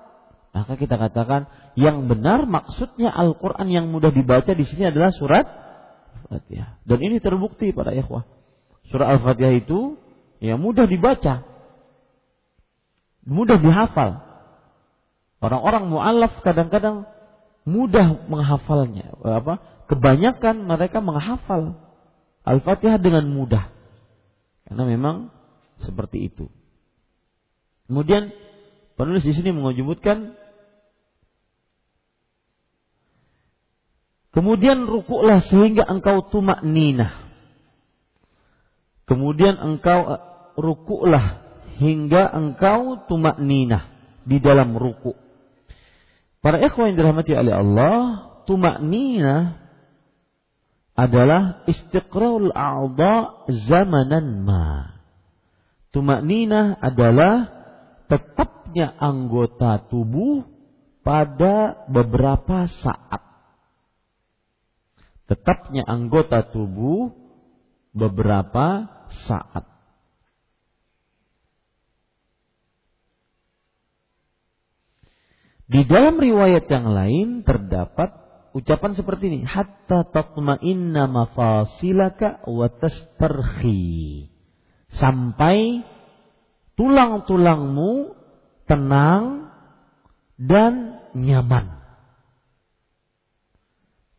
Maka 0.51 0.75
kita 0.75 0.99
katakan 0.99 1.47
yang 1.79 2.11
benar 2.11 2.43
maksudnya 2.43 3.15
Al-Quran 3.15 3.71
yang 3.71 3.87
mudah 3.87 4.11
dibaca 4.11 4.51
di 4.51 4.67
sini 4.67 4.91
adalah 4.91 5.15
surat 5.15 5.47
Al-Fatihah. 6.27 6.83
Dan 6.83 6.99
ini 7.07 7.23
terbukti 7.23 7.71
pada 7.71 7.95
ikhwah. 7.95 8.27
Surat 8.91 9.15
Al-Fatihah 9.15 9.55
itu 9.55 9.95
ya 10.43 10.59
mudah 10.59 10.91
dibaca. 10.91 11.47
Mudah 13.23 13.63
dihafal. 13.63 14.27
Orang-orang 15.39 15.87
mu'alaf 15.87 16.43
kadang-kadang 16.43 17.07
mudah 17.63 18.27
menghafalnya. 18.27 19.15
Apa? 19.23 19.87
Kebanyakan 19.87 20.67
mereka 20.67 20.99
menghafal 20.99 21.79
Al-Fatihah 22.43 22.99
dengan 22.99 23.31
mudah. 23.31 23.71
Karena 24.67 24.83
memang 24.83 25.31
seperti 25.83 26.27
itu. 26.27 26.51
Kemudian 27.91 28.31
penulis 28.95 29.27
di 29.27 29.35
sini 29.35 29.51
menyebutkan 29.51 30.40
Kemudian 34.31 34.87
rukuklah 34.87 35.43
sehingga 35.51 35.83
engkau 35.91 36.31
tumak 36.31 36.63
ninah. 36.63 37.11
Kemudian 39.11 39.59
engkau 39.59 40.07
eh, 40.07 40.23
rukuklah 40.55 41.43
hingga 41.83 42.31
engkau 42.31 43.11
tumak 43.11 43.43
ninah 43.43 43.91
di 44.23 44.39
dalam 44.39 44.79
ruku. 44.79 45.19
Para 46.41 46.63
ikhwan 46.63 46.95
yang 46.95 46.97
dirahmati 47.03 47.33
oleh 47.35 47.55
Allah, 47.59 47.99
tumak 48.47 48.79
ninah 48.87 49.59
adalah 50.95 51.67
istiqrarul 51.67 52.55
a'dha 52.55 53.45
zamanan 53.67 54.47
ma. 54.47 54.95
Tumak 55.91 56.23
ninah 56.23 56.79
adalah 56.79 57.51
tetapnya 58.07 58.95
anggota 58.95 59.91
tubuh 59.91 60.47
pada 61.03 61.83
beberapa 61.91 62.71
saat 62.79 63.30
tetapnya 65.31 65.87
anggota 65.87 66.43
tubuh 66.51 67.15
beberapa 67.95 68.91
saat. 69.31 69.63
Di 75.71 75.87
dalam 75.87 76.19
riwayat 76.19 76.67
yang 76.67 76.91
lain 76.91 77.47
terdapat 77.47 78.11
ucapan 78.59 78.99
seperti 78.99 79.31
ini, 79.31 79.47
hatta 79.47 80.03
tatma'inna 80.11 81.07
mafasilaka 81.07 82.43
wa 82.51 82.67
tastarhi. 82.67 84.27
Sampai 84.99 85.87
tulang-tulangmu 86.75 88.19
tenang 88.67 89.55
dan 90.35 90.99
nyaman. 91.15 91.80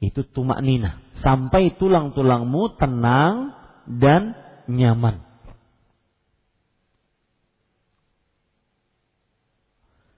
Itu 0.02 0.26
tumak 0.26 0.66
nina. 0.66 0.98
Sampai 1.22 1.78
tulang-tulangmu 1.78 2.82
tenang 2.82 3.54
dan 3.86 4.34
nyaman. 4.66 5.22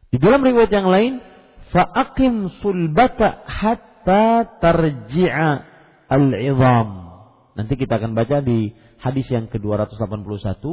Di 0.07 0.21
dalam 0.23 0.39
riwayat 0.39 0.71
yang 0.71 0.87
lain, 0.87 1.13
fa'akim 1.75 2.47
sulbata 2.63 3.43
hatta 3.43 4.55
tarji'a 4.63 5.51
al-idham. 6.07 6.89
Nanti 7.59 7.73
kita 7.75 7.99
akan 7.99 8.15
baca 8.15 8.39
di 8.39 8.71
hadis 9.03 9.27
yang 9.27 9.51
ke-281. 9.51 10.63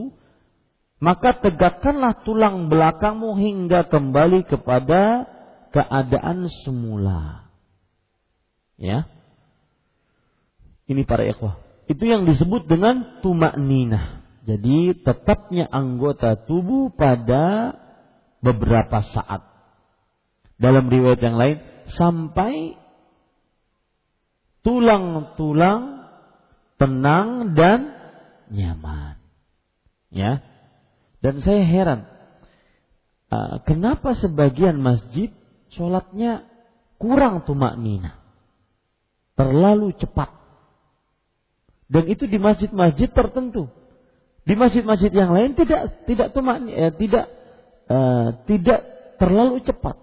Maka 1.01 1.41
tegakkanlah 1.41 2.23
tulang 2.23 2.71
belakangmu 2.71 3.35
hingga 3.41 3.91
kembali 3.91 4.47
kepada 4.47 5.27
keadaan 5.73 6.47
semula. 6.63 7.50
Ya. 8.81 9.05
Ini 10.89 11.05
para 11.05 11.29
ikhwah. 11.29 11.61
Itu 11.87 12.09
yang 12.09 12.25
disebut 12.25 12.67
dengan 12.67 13.21
tumak 13.21 13.61
ninah. 13.61 14.25
Jadi 14.49 14.97
tetapnya 15.05 15.69
anggota 15.69 16.35
tubuh 16.49 16.89
pada 16.91 17.77
beberapa 18.41 19.05
saat. 19.05 19.45
Dalam 20.57 20.89
riwayat 20.89 21.21
yang 21.21 21.37
lain 21.37 21.59
sampai 21.93 22.75
tulang-tulang 24.65 26.09
tenang 26.81 27.53
dan 27.53 27.93
nyaman. 28.49 29.21
Ya. 30.09 30.41
Dan 31.21 31.45
saya 31.45 31.69
heran, 31.69 32.09
uh, 33.29 33.61
kenapa 33.69 34.17
sebagian 34.17 34.81
masjid 34.81 35.29
sholatnya 35.77 36.49
kurang 36.97 37.45
tumak 37.45 37.77
nina, 37.77 38.20
terlalu 39.41 39.97
cepat. 39.97 40.29
Dan 41.89 42.05
itu 42.13 42.29
di 42.29 42.37
masjid-masjid 42.37 43.09
tertentu. 43.09 43.73
Di 44.45 44.53
masjid-masjid 44.53 45.09
yang 45.09 45.33
lain 45.33 45.57
tidak 45.57 46.05
tidak 46.05 46.37
tumak 46.37 46.61
eh, 46.69 46.93
tidak 47.01 47.25
uh, 47.89 48.37
tidak 48.45 48.81
terlalu 49.17 49.65
cepat. 49.65 49.97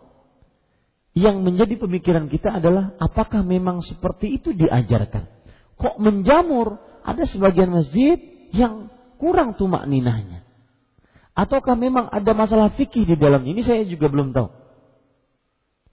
Yang 1.18 1.38
menjadi 1.42 1.74
pemikiran 1.78 2.26
kita 2.30 2.62
adalah 2.62 2.98
apakah 2.98 3.46
memang 3.46 3.86
seperti 3.86 4.42
itu 4.42 4.58
diajarkan? 4.58 5.30
Kok 5.78 6.02
menjamur? 6.02 6.82
Ada 7.08 7.24
sebagian 7.30 7.72
masjid 7.72 8.20
yang 8.52 8.92
kurang 9.16 9.56
tumak 9.56 9.88
ninahnya. 9.88 10.44
Ataukah 11.38 11.78
memang 11.78 12.10
ada 12.12 12.34
masalah 12.34 12.74
fikih 12.74 13.08
di 13.08 13.16
dalam 13.16 13.46
ini 13.46 13.64
saya 13.64 13.86
juga 13.86 14.10
belum 14.10 14.34
tahu. 14.36 14.50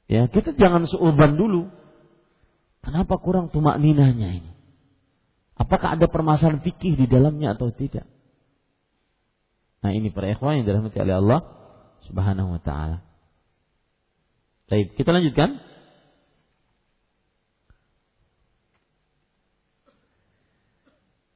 Ya, 0.09 0.27
kita 0.29 0.57
jangan 0.57 0.89
seuban 0.89 1.37
dulu. 1.37 1.71
Kenapa 2.85 3.17
kurang 3.17 3.49
tumak 3.49 3.81
ninahnya 3.81 4.45
ini? 4.45 4.53
Apakah 5.57 5.97
ada 5.97 6.05
permasalahan 6.05 6.61
fikih 6.61 7.01
di 7.01 7.07
dalamnya 7.09 7.57
atau 7.57 7.73
tidak? 7.73 8.05
Nah 9.81 9.93
ini 9.97 10.13
para 10.13 10.29
ikhwan 10.29 10.61
yang 10.61 10.67
dirahmati 10.69 11.01
oleh 11.01 11.17
Allah 11.17 11.41
Subhanahu 12.05 12.57
wa 12.57 12.61
taala. 12.61 13.01
Baik, 14.69 14.97
kita 14.97 15.13
lanjutkan. 15.13 15.61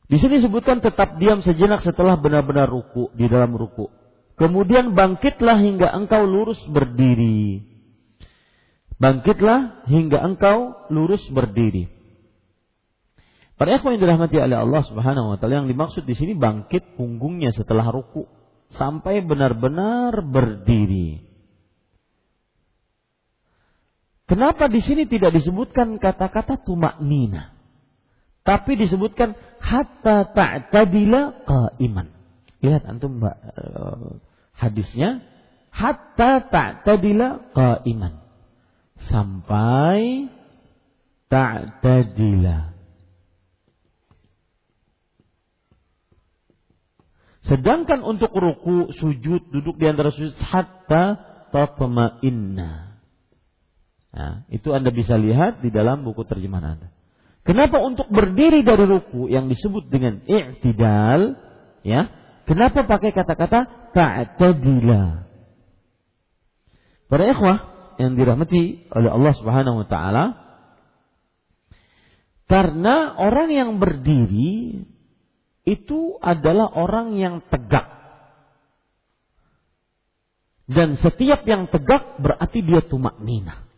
Di 0.08 0.16
sini 0.16 0.40
disebutkan 0.40 0.80
tetap 0.80 1.20
diam 1.20 1.44
sejenak 1.44 1.84
setelah 1.84 2.16
benar-benar 2.16 2.64
ruku 2.64 3.12
di 3.12 3.28
dalam 3.28 3.52
ruku. 3.52 3.92
Kemudian 4.40 4.96
bangkitlah 4.96 5.60
hingga 5.60 5.92
engkau 5.92 6.24
lurus 6.24 6.56
berdiri. 6.72 7.60
Bangkitlah 8.98 9.86
hingga 9.86 10.18
engkau 10.26 10.74
lurus 10.90 11.22
berdiri. 11.30 11.86
Para 13.58 13.74
ikhwan 13.74 13.98
yang 13.98 14.02
dirahmati 14.06 14.38
oleh 14.38 14.58
Allah 14.58 14.82
Subhanahu 14.86 15.34
wa 15.34 15.36
taala 15.38 15.62
yang 15.62 15.70
dimaksud 15.70 16.06
di 16.06 16.14
sini 16.14 16.38
bangkit 16.38 16.94
punggungnya 16.94 17.50
setelah 17.50 17.90
ruku 17.90 18.26
sampai 18.74 19.22
benar-benar 19.22 20.22
berdiri. 20.22 21.26
Kenapa 24.28 24.68
di 24.68 24.78
sini 24.84 25.08
tidak 25.08 25.34
disebutkan 25.34 25.98
kata-kata 25.98 26.60
tumak 26.62 27.00
nina? 27.00 27.56
Tapi 28.44 28.76
disebutkan 28.76 29.34
hatta 29.58 30.30
ta'tadila 30.36 31.48
qa'iman. 31.48 32.12
Lihat 32.60 32.82
antum 32.84 33.24
eh, 33.24 33.32
hadisnya 34.54 35.24
hatta 35.72 36.44
ta'tadila 36.46 37.56
qa'iman. 37.56 38.27
Sampai 39.06 40.26
ta'tadila. 41.30 42.74
Sedangkan 47.48 48.04
untuk 48.04 48.28
ruku, 48.36 48.92
sujud, 48.92 49.48
duduk 49.48 49.80
di 49.80 49.88
antara 49.88 50.12
sujud 50.12 50.36
hatta 50.36 51.16
tatma'inna. 51.48 53.00
Nah, 54.12 54.44
itu 54.52 54.68
Anda 54.76 54.92
bisa 54.92 55.16
lihat 55.16 55.64
di 55.64 55.72
dalam 55.72 56.04
buku 56.04 56.28
terjemahan 56.28 56.76
Anda. 56.76 56.88
Kenapa 57.48 57.80
untuk 57.80 58.12
berdiri 58.12 58.60
dari 58.60 58.84
ruku 58.84 59.32
yang 59.32 59.48
disebut 59.48 59.88
dengan 59.88 60.20
i'tidal, 60.28 61.40
ya? 61.80 62.12
Kenapa 62.44 62.84
pakai 62.84 63.16
kata-kata 63.16 63.92
ta'tadila? 63.96 65.24
Para 67.08 67.24
ikhwah 67.24 67.77
yang 67.98 68.14
dirahmati 68.14 68.88
oleh 68.94 69.10
Allah 69.10 69.32
Subhanahu 69.34 69.82
wa 69.84 69.86
taala, 69.90 70.24
karena 72.48 73.18
orang 73.20 73.48
yang 73.52 73.70
berdiri 73.76 74.80
itu 75.68 76.00
adalah 76.24 76.72
orang 76.72 77.18
yang 77.18 77.44
tegak. 77.52 77.98
Dan 80.68 80.96
setiap 81.00 81.44
yang 81.44 81.68
tegak 81.68 82.20
berarti 82.20 82.60
dia 82.64 82.84
tumak 82.84 83.20
nina. 83.20 83.68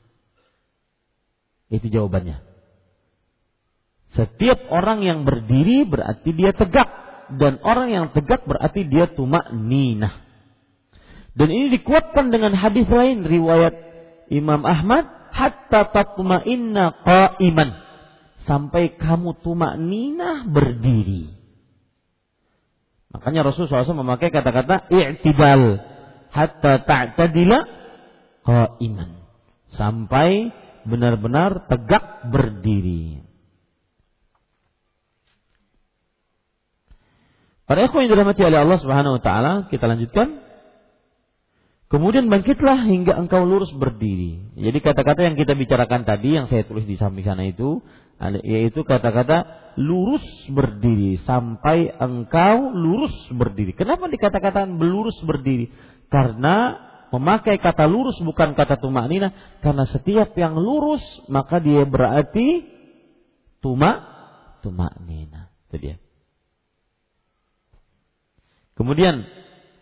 Itu 1.70 1.86
jawabannya. 1.86 2.42
Setiap 4.10 4.70
orang 4.74 5.06
yang 5.06 5.22
berdiri 5.22 5.86
berarti 5.86 6.34
dia 6.34 6.50
tegak 6.50 6.90
dan 7.38 7.62
orang 7.62 7.94
yang 7.94 8.06
tegak 8.10 8.42
berarti 8.42 8.86
dia 8.90 9.06
tumak 9.14 9.54
ninah. 9.54 10.26
Dan 11.30 11.46
ini 11.54 11.70
dikuatkan 11.78 12.34
dengan 12.34 12.58
hadis 12.58 12.90
lain 12.90 13.22
riwayat 13.22 13.89
Imam 14.30 14.62
Ahmad 14.62 15.10
hatta 15.34 15.90
tatma'inna 15.90 17.02
qa'iman 17.02 17.70
sampai 18.46 18.94
kamu 18.94 19.42
tumak 19.42 19.76
ninah 19.76 20.46
berdiri. 20.46 21.34
Makanya 23.10 23.42
Rasulullah 23.42 23.82
SAW 23.82 24.06
memakai 24.06 24.30
kata-kata 24.30 24.86
i'tidal 24.86 25.82
hatta 26.30 26.86
ta'tadila 26.86 27.58
qa'iman 28.46 29.26
sampai 29.74 30.54
benar-benar 30.86 31.66
tegak 31.66 32.30
berdiri. 32.30 33.26
Para 37.66 37.86
ikhwan 37.86 38.06
yang 38.06 38.18
dirahmati 38.18 38.42
oleh 38.42 38.58
Allah 38.66 38.78
Subhanahu 38.82 39.18
wa 39.18 39.22
taala, 39.22 39.52
kita 39.70 39.86
lanjutkan. 39.86 40.42
Kemudian 41.90 42.30
bangkitlah 42.30 42.86
hingga 42.86 43.18
engkau 43.18 43.42
lurus 43.42 43.74
berdiri. 43.74 44.54
Jadi 44.54 44.78
kata-kata 44.78 45.26
yang 45.26 45.34
kita 45.34 45.58
bicarakan 45.58 46.06
tadi 46.06 46.38
yang 46.38 46.46
saya 46.46 46.62
tulis 46.62 46.86
di 46.86 46.94
samping 46.94 47.26
sana 47.26 47.42
itu 47.42 47.82
yaitu 48.46 48.86
kata-kata 48.86 49.42
lurus 49.74 50.22
berdiri 50.54 51.18
sampai 51.26 51.90
engkau 51.98 52.70
lurus 52.78 53.10
berdiri. 53.34 53.74
Kenapa 53.74 54.06
dikatakan 54.06 54.78
belurus 54.78 55.18
berdiri? 55.26 55.74
Karena 56.06 56.78
memakai 57.10 57.58
kata 57.58 57.90
lurus 57.90 58.22
bukan 58.22 58.54
kata 58.54 58.78
tumak 58.78 59.10
nina 59.10 59.58
karena 59.58 59.82
setiap 59.90 60.30
yang 60.38 60.54
lurus 60.54 61.02
maka 61.26 61.58
dia 61.58 61.82
berarti 61.82 62.70
tumak 63.58 64.94
nina. 65.02 65.50
Itu 65.66 65.76
dia. 65.82 65.96
Kemudian 68.78 69.26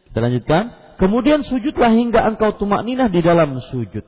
kita 0.08 0.24
lanjutkan. 0.24 0.87
Kemudian 0.98 1.46
sujudlah 1.46 1.94
hingga 1.94 2.26
engkau 2.26 2.58
tumak 2.58 2.82
ninah 2.82 3.06
di 3.06 3.22
dalam 3.22 3.62
sujud. 3.70 4.02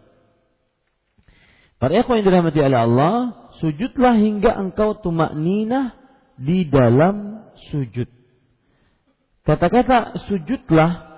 Para 1.81 1.97
ikhwan 1.97 2.21
yang 2.21 2.27
dirahmati 2.29 2.61
oleh 2.61 2.81
Allah, 2.83 3.15
sujudlah 3.63 4.19
hingga 4.19 4.53
engkau 4.59 4.99
tumak 4.99 5.33
ninah 5.33 5.97
di 6.37 6.67
dalam 6.67 7.47
sujud. 7.71 8.11
Kata-kata 9.47 10.19
sujudlah 10.29 11.09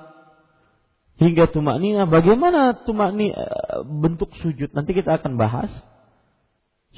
hingga 1.19 1.49
tumak 1.51 1.81
ninah. 1.81 2.05
Bagaimana 2.07 2.85
tumak 2.85 3.17
ninah 3.17 3.33
eh, 3.35 3.81
bentuk 3.83 4.31
sujud? 4.45 4.71
Nanti 4.77 4.93
kita 4.93 5.19
akan 5.19 5.41
bahas. 5.41 5.73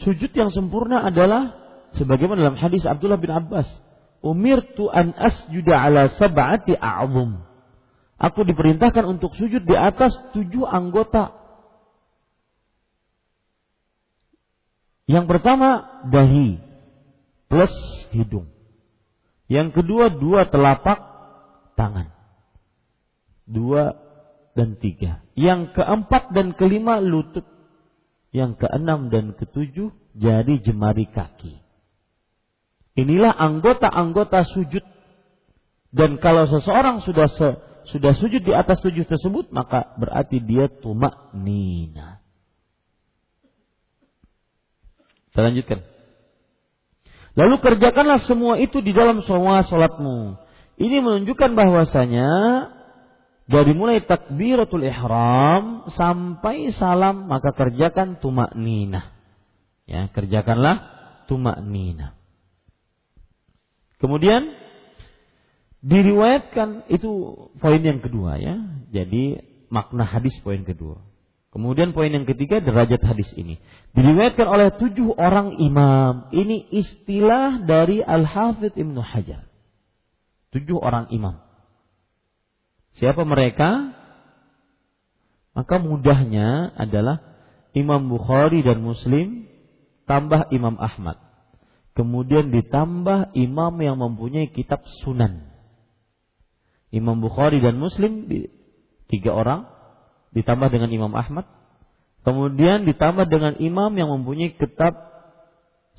Sujud 0.02 0.34
yang 0.34 0.50
sempurna 0.50 1.06
adalah 1.06 1.54
sebagaimana 1.94 2.50
dalam 2.50 2.58
hadis 2.58 2.82
Abdullah 2.82 3.22
bin 3.22 3.30
Abbas 3.30 3.70
umirtu 4.24 4.90
an 4.90 5.12
asjuda 5.14 5.78
ala 5.78 6.10
sab'ati 6.16 6.74
a'zum. 6.74 7.53
Aku 8.24 8.40
diperintahkan 8.40 9.04
untuk 9.04 9.36
sujud 9.36 9.68
di 9.68 9.76
atas 9.76 10.16
tujuh 10.32 10.64
anggota. 10.64 11.36
Yang 15.04 15.28
pertama 15.28 16.00
dahi 16.08 16.56
plus 17.52 17.74
hidung. 18.16 18.48
Yang 19.44 19.76
kedua 19.76 20.08
dua 20.08 20.48
telapak 20.48 20.96
tangan. 21.76 22.08
Dua 23.44 23.92
dan 24.56 24.80
tiga. 24.80 25.20
Yang 25.36 25.76
keempat 25.76 26.32
dan 26.32 26.56
kelima 26.56 27.04
lutut. 27.04 27.44
Yang 28.32 28.64
keenam 28.64 29.12
dan 29.12 29.36
ketujuh 29.36 29.92
jari 30.16 30.64
jemari 30.64 31.04
kaki. 31.12 31.60
Inilah 32.96 33.36
anggota-anggota 33.36 34.48
sujud. 34.48 34.82
Dan 35.92 36.18
kalau 36.18 36.48
seseorang 36.48 37.04
sudah 37.04 37.28
se, 37.30 37.48
sudah 37.90 38.16
sujud 38.16 38.40
di 38.40 38.52
atas 38.56 38.80
tujuh 38.80 39.04
tersebut, 39.04 39.52
maka 39.52 39.92
berarti 40.00 40.40
dia 40.40 40.68
tumak 40.68 41.32
nina. 41.36 42.24
Kita 45.34 45.50
lanjutkan. 45.50 45.82
Lalu 47.34 47.56
kerjakanlah 47.58 48.22
semua 48.22 48.62
itu 48.62 48.78
di 48.78 48.94
dalam 48.94 49.18
semua 49.26 49.66
sholatmu. 49.66 50.38
Ini 50.78 51.02
menunjukkan 51.02 51.50
bahwasanya 51.58 52.30
dari 53.44 53.76
mulai 53.76 54.00
takbiratul 54.06 54.86
ihram 54.86 55.90
sampai 55.92 56.70
salam 56.72 57.26
maka 57.26 57.50
kerjakan 57.52 58.22
tumak 58.22 58.54
nina. 58.54 59.10
Ya, 59.84 60.08
kerjakanlah 60.08 60.86
tumak 61.26 61.60
nina. 61.60 62.16
Kemudian 63.98 64.63
diriwayatkan 65.84 66.88
itu 66.88 67.10
poin 67.60 67.82
yang 67.84 68.00
kedua 68.00 68.40
ya. 68.40 68.56
Jadi 68.88 69.44
makna 69.68 70.08
hadis 70.08 70.32
poin 70.40 70.64
kedua. 70.64 71.04
Kemudian 71.54 71.94
poin 71.94 72.10
yang 72.10 72.26
ketiga 72.26 72.58
derajat 72.58 72.98
hadis 73.04 73.30
ini. 73.38 73.62
Diriwayatkan 73.94 74.48
oleh 74.48 74.74
tujuh 74.74 75.14
orang 75.14 75.54
imam. 75.62 76.34
Ini 76.34 76.66
istilah 76.72 77.62
dari 77.62 78.02
Al-Hafidh 78.02 78.74
Ibnu 78.74 78.98
Hajar. 78.98 79.46
Tujuh 80.50 80.82
orang 80.82 81.14
imam. 81.14 81.38
Siapa 82.98 83.22
mereka? 83.22 83.94
Maka 85.54 85.78
mudahnya 85.78 86.74
adalah 86.74 87.22
Imam 87.70 88.10
Bukhari 88.10 88.66
dan 88.66 88.82
Muslim 88.82 89.46
tambah 90.10 90.50
Imam 90.50 90.74
Ahmad. 90.78 91.22
Kemudian 91.94 92.50
ditambah 92.50 93.38
imam 93.38 93.74
yang 93.78 94.02
mempunyai 94.02 94.50
kitab 94.50 94.82
sunan. 95.06 95.53
Imam 96.94 97.18
Bukhari 97.18 97.58
dan 97.58 97.82
Muslim 97.82 98.30
tiga 99.10 99.34
orang 99.34 99.66
ditambah 100.30 100.70
dengan 100.70 100.90
Imam 100.94 101.12
Ahmad, 101.14 101.46
kemudian 102.22 102.86
ditambah 102.86 103.26
dengan 103.26 103.58
imam 103.58 103.90
yang 103.94 104.10
mempunyai 104.14 104.54
kitab 104.54 104.94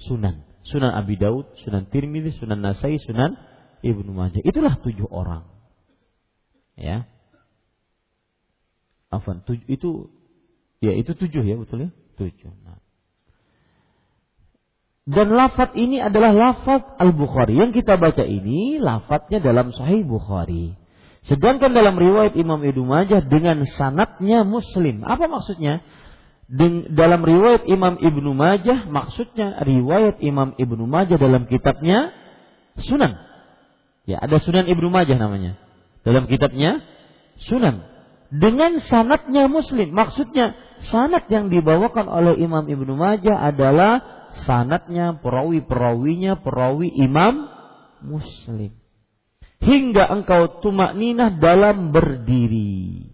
sunan. 0.08 0.48
Sunan 0.66 0.98
Abi 0.98 1.14
Daud, 1.16 1.46
Sunan 1.62 1.86
Tirmidzi, 1.94 2.42
Sunan 2.42 2.58
Nasai, 2.58 2.98
Sunan 2.98 3.38
Ibnu 3.86 4.18
Majah. 4.18 4.42
Itulah 4.42 4.82
tujuh 4.82 5.06
orang. 5.06 5.46
Ya. 6.74 7.06
Afan, 9.14 9.46
tujuh, 9.46 9.64
itu 9.70 10.10
ya 10.82 10.98
itu 10.98 11.14
tujuh 11.14 11.46
ya 11.46 11.56
betul 11.56 11.86
ya? 11.86 11.90
Tujuh. 12.18 12.52
Nah. 12.66 12.82
Dan 15.06 15.38
lafat 15.38 15.78
ini 15.78 16.02
adalah 16.02 16.34
lafat 16.34 16.98
Al-Bukhari. 16.98 17.62
Yang 17.62 17.86
kita 17.86 18.02
baca 18.02 18.26
ini 18.26 18.82
lafadznya 18.82 19.38
dalam 19.38 19.70
Sahih 19.70 20.02
Bukhari. 20.02 20.74
Sedangkan 21.26 21.74
dalam 21.74 21.98
riwayat 21.98 22.38
Imam 22.38 22.62
Ibnu 22.62 22.86
Majah 22.86 23.26
dengan 23.26 23.66
sanatnya 23.66 24.46
Muslim. 24.46 25.02
Apa 25.02 25.26
maksudnya? 25.26 25.82
Den, 26.46 26.94
dalam 26.94 27.26
riwayat 27.26 27.66
Imam 27.66 27.98
Ibnu 27.98 28.38
Majah 28.38 28.86
maksudnya 28.86 29.58
riwayat 29.66 30.22
Imam 30.22 30.54
Ibnu 30.54 30.86
Majah 30.86 31.18
dalam 31.18 31.50
kitabnya 31.50 32.14
Sunan. 32.78 33.18
Ya, 34.06 34.22
ada 34.22 34.38
Sunan 34.38 34.70
Ibnu 34.70 34.94
Majah 34.94 35.18
namanya. 35.18 35.58
Dalam 36.06 36.30
kitabnya 36.30 36.86
Sunan. 37.42 37.82
Dengan 38.30 38.78
sanatnya 38.86 39.50
Muslim. 39.50 39.98
Maksudnya 39.98 40.54
sanat 40.94 41.26
yang 41.34 41.50
dibawakan 41.50 42.06
oleh 42.06 42.38
Imam 42.38 42.70
Ibnu 42.70 42.94
Majah 42.94 43.42
adalah 43.42 44.06
sanatnya 44.46 45.18
perawi-perawinya 45.18 46.38
perawi 46.46 46.94
Imam 46.94 47.50
Muslim 48.06 48.85
hingga 49.64 50.08
engkau 50.12 50.60
tumak 50.60 50.98
ninah 50.98 51.40
dalam 51.40 51.96
berdiri. 51.96 53.12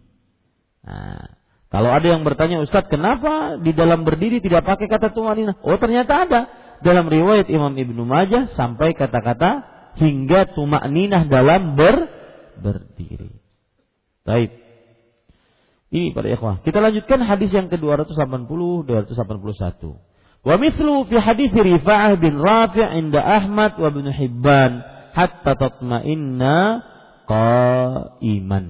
Nah, 0.81 1.38
kalau 1.72 1.88
ada 1.93 2.03
yang 2.03 2.27
bertanya 2.27 2.59
Ustadz 2.59 2.91
kenapa 2.91 3.55
di 3.61 3.72
dalam 3.72 4.03
berdiri 4.03 4.43
tidak 4.43 4.68
pakai 4.68 4.91
kata 4.91 5.15
tumak 5.15 5.39
ninah? 5.39 5.55
Oh 5.63 5.80
ternyata 5.80 6.27
ada 6.27 6.41
dalam 6.84 7.07
riwayat 7.07 7.47
Imam 7.47 7.72
Ibnu 7.72 8.03
Majah 8.03 8.51
sampai 8.57 8.91
kata-kata 8.97 9.63
hingga 9.95 10.51
tumak 10.51 10.84
ninah 10.91 11.31
dalam 11.31 11.80
ber 11.80 12.09
berdiri. 12.59 13.39
Baik. 14.27 14.51
Ini 15.91 16.15
pada 16.15 16.27
ikhwah. 16.31 16.63
Kita 16.63 16.80
lanjutkan 16.80 17.19
hadis 17.23 17.51
yang 17.51 17.68
ke-280 17.68 18.51
281. 18.88 19.95
Wa 20.41 20.55
mithlu 20.57 21.05
fi 21.05 21.15
hadis 21.19 21.51
Rifa'ah 21.51 22.18
bin 22.18 22.39
Rafi' 22.39 22.88
inda 22.97 23.22
Ahmad 23.22 23.77
wa 23.77 23.88
Ibnu 23.91 24.09
Hibban 24.09 24.90
hatta 25.13 25.53
tatma'inna 25.55 26.83
qa'iman. 27.27 28.65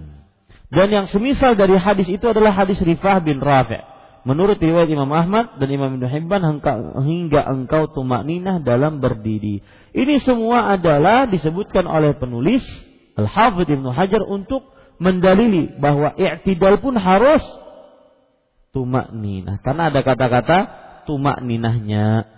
Dan 0.72 0.88
yang 0.88 1.06
semisal 1.12 1.60
dari 1.60 1.76
hadis 1.76 2.08
itu 2.08 2.24
adalah 2.32 2.56
hadis 2.56 2.80
Rifah 2.80 3.20
bin 3.20 3.44
Rafi'. 3.44 3.92
Menurut 4.22 4.62
riwayat 4.62 4.86
Imam 4.86 5.10
Ahmad 5.10 5.58
dan 5.58 5.68
Imam 5.74 5.98
Ibnu 5.98 6.06
Hibban 6.06 6.46
hingga 7.02 7.42
engkau 7.42 7.90
tumakninah 7.90 8.62
dalam 8.62 9.02
berdiri. 9.02 9.66
Ini 9.98 10.22
semua 10.22 10.78
adalah 10.78 11.26
disebutkan 11.26 11.90
oleh 11.90 12.14
penulis 12.14 12.62
Al-Hafidh 13.18 13.82
Ibnu 13.82 13.90
Hajar 13.90 14.22
untuk 14.22 14.62
mendalili 15.02 15.74
bahwa 15.82 16.14
i'tidal 16.14 16.78
pun 16.78 17.02
harus 17.02 17.42
tumakninah. 18.78 19.60
Karena 19.66 19.90
ada 19.90 20.06
kata-kata 20.06 20.60
tumakninahnya. 21.10 22.30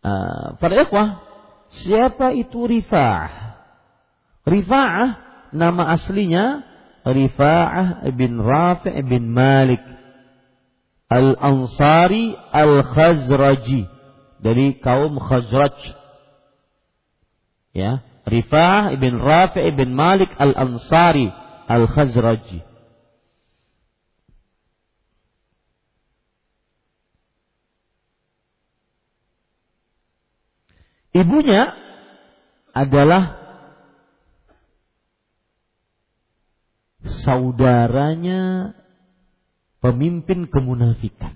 Uh, 0.00 0.56
para 0.56 0.80
ikhwah, 0.80 1.25
Siapa 1.84 2.32
itu 2.32 2.64
Rifa'ah? 2.64 3.32
Rifa'ah 4.46 5.08
nama 5.52 5.92
aslinya 5.96 6.62
Rifa'ah 7.06 8.06
bin 8.14 8.38
Rafi' 8.40 9.02
bin 9.06 9.30
Malik 9.30 9.82
Al-Ansari 11.06 12.34
Al-Khazraji 12.50 13.82
dari 14.42 14.78
kaum 14.82 15.18
Khazraj. 15.22 15.76
Ya, 17.76 18.02
Rifa'ah 18.26 18.96
bin 18.98 19.22
Rafi' 19.22 19.70
bin 19.76 19.94
Malik 19.94 20.32
Al-Ansari 20.34 21.30
Al-Khazraji. 21.70 22.75
Ibunya 31.16 31.72
adalah 32.76 33.40
saudaranya 37.24 38.74
pemimpin 39.80 40.44
kemunafikan. 40.52 41.32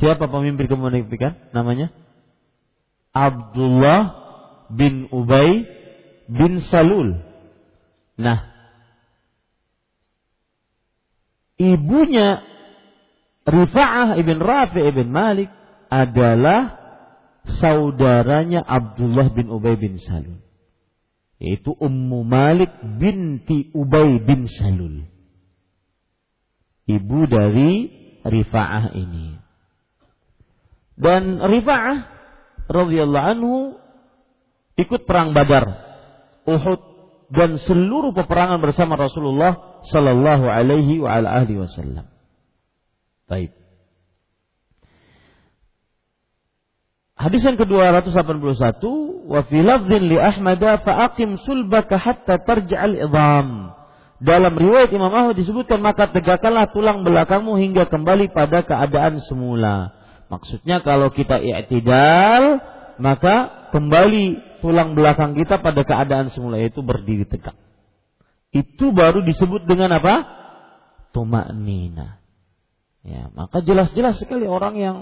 Siapa 0.00 0.30
pemimpin 0.30 0.72
kemunafikan? 0.72 1.52
Namanya 1.52 1.92
Abdullah 3.12 4.14
bin 4.72 5.12
Ubay 5.12 5.68
bin 6.32 6.64
Salul. 6.64 7.18
Nah, 8.16 8.46
ibunya 11.60 12.40
Rifa'ah 13.44 14.16
ibn 14.16 14.38
Rafi' 14.40 14.86
ibn 14.86 15.12
Malik 15.12 15.50
adalah 15.92 16.77
saudaranya 17.56 18.60
Abdullah 18.62 19.32
bin 19.32 19.48
Ubay 19.48 19.80
bin 19.80 19.96
Salul. 19.96 20.44
Yaitu 21.38 21.72
Ummu 21.72 22.26
Malik 22.26 22.70
binti 22.98 23.72
Ubay 23.72 24.20
bin 24.20 24.50
Salul. 24.50 25.06
Ibu 26.88 27.20
dari 27.28 27.72
Rifa'ah 28.24 28.92
ini. 28.96 29.38
Dan 30.98 31.38
Rifa'ah 31.38 31.98
radhiyallahu 32.68 33.28
anhu 33.32 33.54
ikut 34.78 35.06
perang 35.08 35.34
Badar, 35.34 35.66
Uhud 36.46 36.80
dan 37.28 37.60
seluruh 37.60 38.16
peperangan 38.16 38.62
bersama 38.62 38.96
Rasulullah 38.96 39.82
sallallahu 39.88 40.48
alaihi 40.48 41.02
wa 41.02 41.20
alihi 41.20 41.60
wasallam. 41.60 42.08
Baik. 43.28 43.57
Hadis 47.18 47.42
yang 47.42 47.58
ke-281 47.58 48.78
wa 49.26 49.40
fi 49.42 49.58
lafdhin 49.58 50.06
li 50.06 50.14
Ahmad 50.22 50.62
fa 50.62 51.10
aqim 51.10 51.34
sulbaka 51.42 51.98
hatta 51.98 52.38
tarja'al 52.38 52.94
idham. 52.94 53.74
Dalam 54.22 54.54
riwayat 54.54 54.94
Imam 54.94 55.10
Ahmad 55.10 55.34
disebutkan 55.34 55.82
maka 55.82 56.14
tegakkanlah 56.14 56.70
tulang 56.70 57.02
belakangmu 57.02 57.58
hingga 57.58 57.90
kembali 57.90 58.30
pada 58.30 58.62
keadaan 58.62 59.18
semula. 59.26 59.98
Maksudnya 60.30 60.78
kalau 60.86 61.10
kita 61.10 61.42
i'tidal 61.42 62.62
maka 63.02 63.66
kembali 63.74 64.58
tulang 64.62 64.94
belakang 64.94 65.34
kita 65.34 65.58
pada 65.58 65.82
keadaan 65.82 66.30
semula 66.30 66.62
yaitu 66.62 66.86
berdiri 66.86 67.26
tegak. 67.26 67.58
Itu 68.54 68.94
baru 68.94 69.26
disebut 69.26 69.66
dengan 69.66 69.98
apa? 69.98 70.22
Tumak 71.10 71.50
nina. 71.50 72.22
Ya, 73.02 73.26
maka 73.34 73.58
jelas-jelas 73.62 74.22
sekali 74.22 74.46
orang 74.46 74.74
yang 74.78 74.96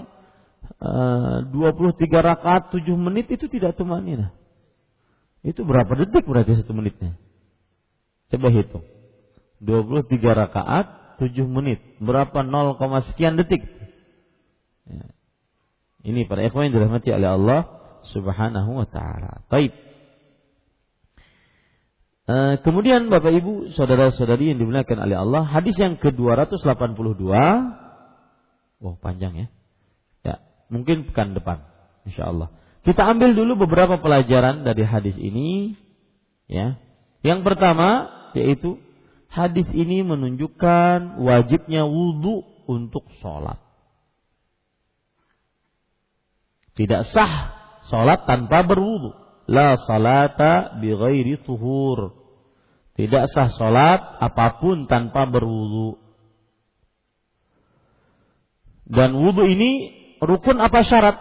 23 0.77 1.49
eh, 1.51 2.21
rakaat 2.21 2.63
7 2.69 2.85
menit 2.95 3.31
itu 3.33 3.49
tidak 3.49 3.73
tumanina. 3.79 4.35
Itu 5.41 5.63
berapa 5.65 5.89
detik 5.95 6.27
berarti 6.27 6.59
satu 6.59 6.75
menitnya? 6.75 7.17
Coba 8.29 8.51
hitung. 8.51 8.85
23 9.63 10.11
rakaat 10.33 10.85
7 11.23 11.47
menit. 11.49 11.81
Berapa 11.97 12.45
0, 12.45 12.77
sekian 13.09 13.39
detik? 13.39 13.65
Ya. 14.85 15.07
Ini 16.05 16.29
para 16.29 16.45
ikhwan 16.45 16.69
yang 16.69 16.75
dirahmati 16.77 17.09
oleh 17.11 17.29
Allah 17.35 17.61
Subhanahu 18.13 18.79
wa 18.79 18.87
taala. 18.87 19.43
Baik. 19.49 19.73
Uh, 22.27 22.59
kemudian 22.59 23.07
Bapak 23.07 23.31
Ibu, 23.31 23.71
saudara-saudari 23.71 24.51
yang 24.51 24.59
dimuliakan 24.59 24.99
oleh 24.99 25.15
Allah, 25.15 25.47
hadis 25.47 25.79
yang 25.79 25.95
ke-282 25.95 27.23
Wah, 28.77 28.95
panjang 29.01 29.33
ya. 29.33 29.47
Mungkin 30.67 31.07
pekan 31.11 31.31
depan 31.31 31.63
insyaallah. 32.07 32.51
Kita 32.87 33.03
ambil 33.03 33.35
dulu 33.35 33.67
beberapa 33.67 33.99
pelajaran 33.99 34.63
dari 34.63 34.83
hadis 34.87 35.15
ini 35.19 35.75
ya. 36.47 36.79
Yang 37.23 37.43
pertama 37.43 38.07
yaitu 38.31 38.79
hadis 39.27 39.67
ini 39.75 40.07
menunjukkan 40.07 41.19
wajibnya 41.19 41.83
wudhu 41.83 42.47
untuk 42.67 43.03
sholat. 43.19 43.59
Tidak 46.77 47.09
sah 47.09 47.33
sholat 47.89 48.23
tanpa 48.29 48.63
berwudhu. 48.63 49.11
La 49.47 49.79
salata 49.79 50.77
bi 50.77 50.91
ghairi 50.91 51.41
tuhur. 51.41 52.13
Tidak 52.93 53.23
sah 53.31 53.49
sholat 53.55 54.21
apa 54.21 54.61
pun 54.61 54.85
tanpa 54.85 55.25
berwudhu. 55.25 55.97
Dan 58.87 59.17
wudhu 59.19 59.43
ini 59.49 59.96
rukun 60.21 60.57
apa 60.61 60.79
syarat? 60.85 61.17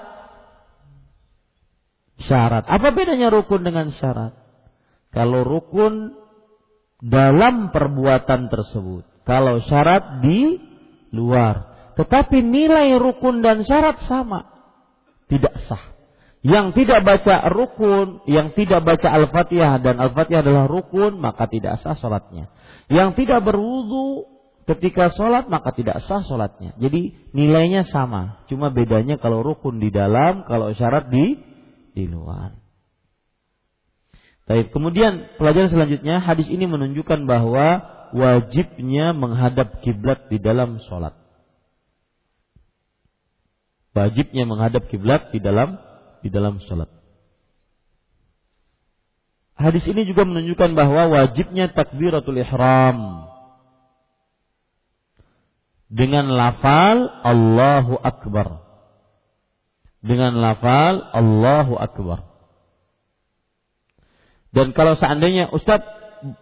Syarat. 2.24 2.64
Apa 2.64 2.92
bedanya 2.96 3.28
rukun 3.28 3.62
dengan 3.62 3.92
syarat? 3.96 4.32
Kalau 5.12 5.44
rukun 5.44 6.16
dalam 7.00 7.72
perbuatan 7.72 8.48
tersebut. 8.48 9.04
Kalau 9.28 9.60
syarat 9.64 10.24
di 10.24 10.60
luar. 11.12 11.76
Tetapi 11.96 12.44
nilai 12.44 12.96
rukun 13.00 13.40
dan 13.40 13.64
syarat 13.64 14.04
sama. 14.04 14.44
Tidak 15.26 15.54
sah. 15.66 15.96
Yang 16.46 16.78
tidak 16.78 17.02
baca 17.02 17.50
rukun, 17.50 18.22
yang 18.30 18.54
tidak 18.54 18.86
baca 18.86 19.08
Al-Fatihah 19.10 19.82
dan 19.82 19.98
Al-Fatihah 19.98 20.46
adalah 20.46 20.70
rukun, 20.70 21.18
maka 21.18 21.50
tidak 21.50 21.82
sah 21.82 21.98
sholatnya. 21.98 22.46
Yang 22.86 23.24
tidak 23.24 23.42
berwudu 23.42 24.35
ketika 24.66 25.14
sholat 25.14 25.46
maka 25.46 25.70
tidak 25.72 26.02
sah 26.04 26.20
sholatnya. 26.26 26.74
Jadi 26.82 27.14
nilainya 27.30 27.86
sama, 27.86 28.42
cuma 28.50 28.74
bedanya 28.74 29.16
kalau 29.16 29.46
rukun 29.46 29.78
di 29.78 29.94
dalam, 29.94 30.42
kalau 30.44 30.74
syarat 30.74 31.08
di 31.08 31.38
di 31.94 32.04
luar. 32.10 32.58
Baik, 34.46 34.70
kemudian 34.70 35.38
pelajaran 35.38 35.70
selanjutnya 35.74 36.22
hadis 36.22 36.46
ini 36.46 36.70
menunjukkan 36.70 37.26
bahwa 37.26 37.82
wajibnya 38.14 39.10
menghadap 39.10 39.82
kiblat 39.82 40.30
di 40.30 40.38
dalam 40.38 40.78
sholat. 40.86 41.14
Wajibnya 43.96 44.44
menghadap 44.44 44.86
kiblat 44.92 45.34
di 45.34 45.40
dalam 45.42 45.78
di 46.22 46.28
dalam 46.28 46.62
sholat. 46.62 46.90
Hadis 49.56 49.88
ini 49.88 50.04
juga 50.04 50.28
menunjukkan 50.28 50.76
bahwa 50.76 51.16
wajibnya 51.16 51.72
takbiratul 51.72 52.36
ihram 52.36 53.24
dengan 55.86 56.30
lafal 56.30 57.10
Allahu 57.22 57.98
Akbar. 58.02 58.62
Dengan 60.02 60.38
lafal 60.38 61.02
Allahu 61.14 61.74
Akbar. 61.78 62.26
Dan 64.54 64.72
kalau 64.72 64.96
seandainya 64.96 65.52
Ustaz, 65.52 65.82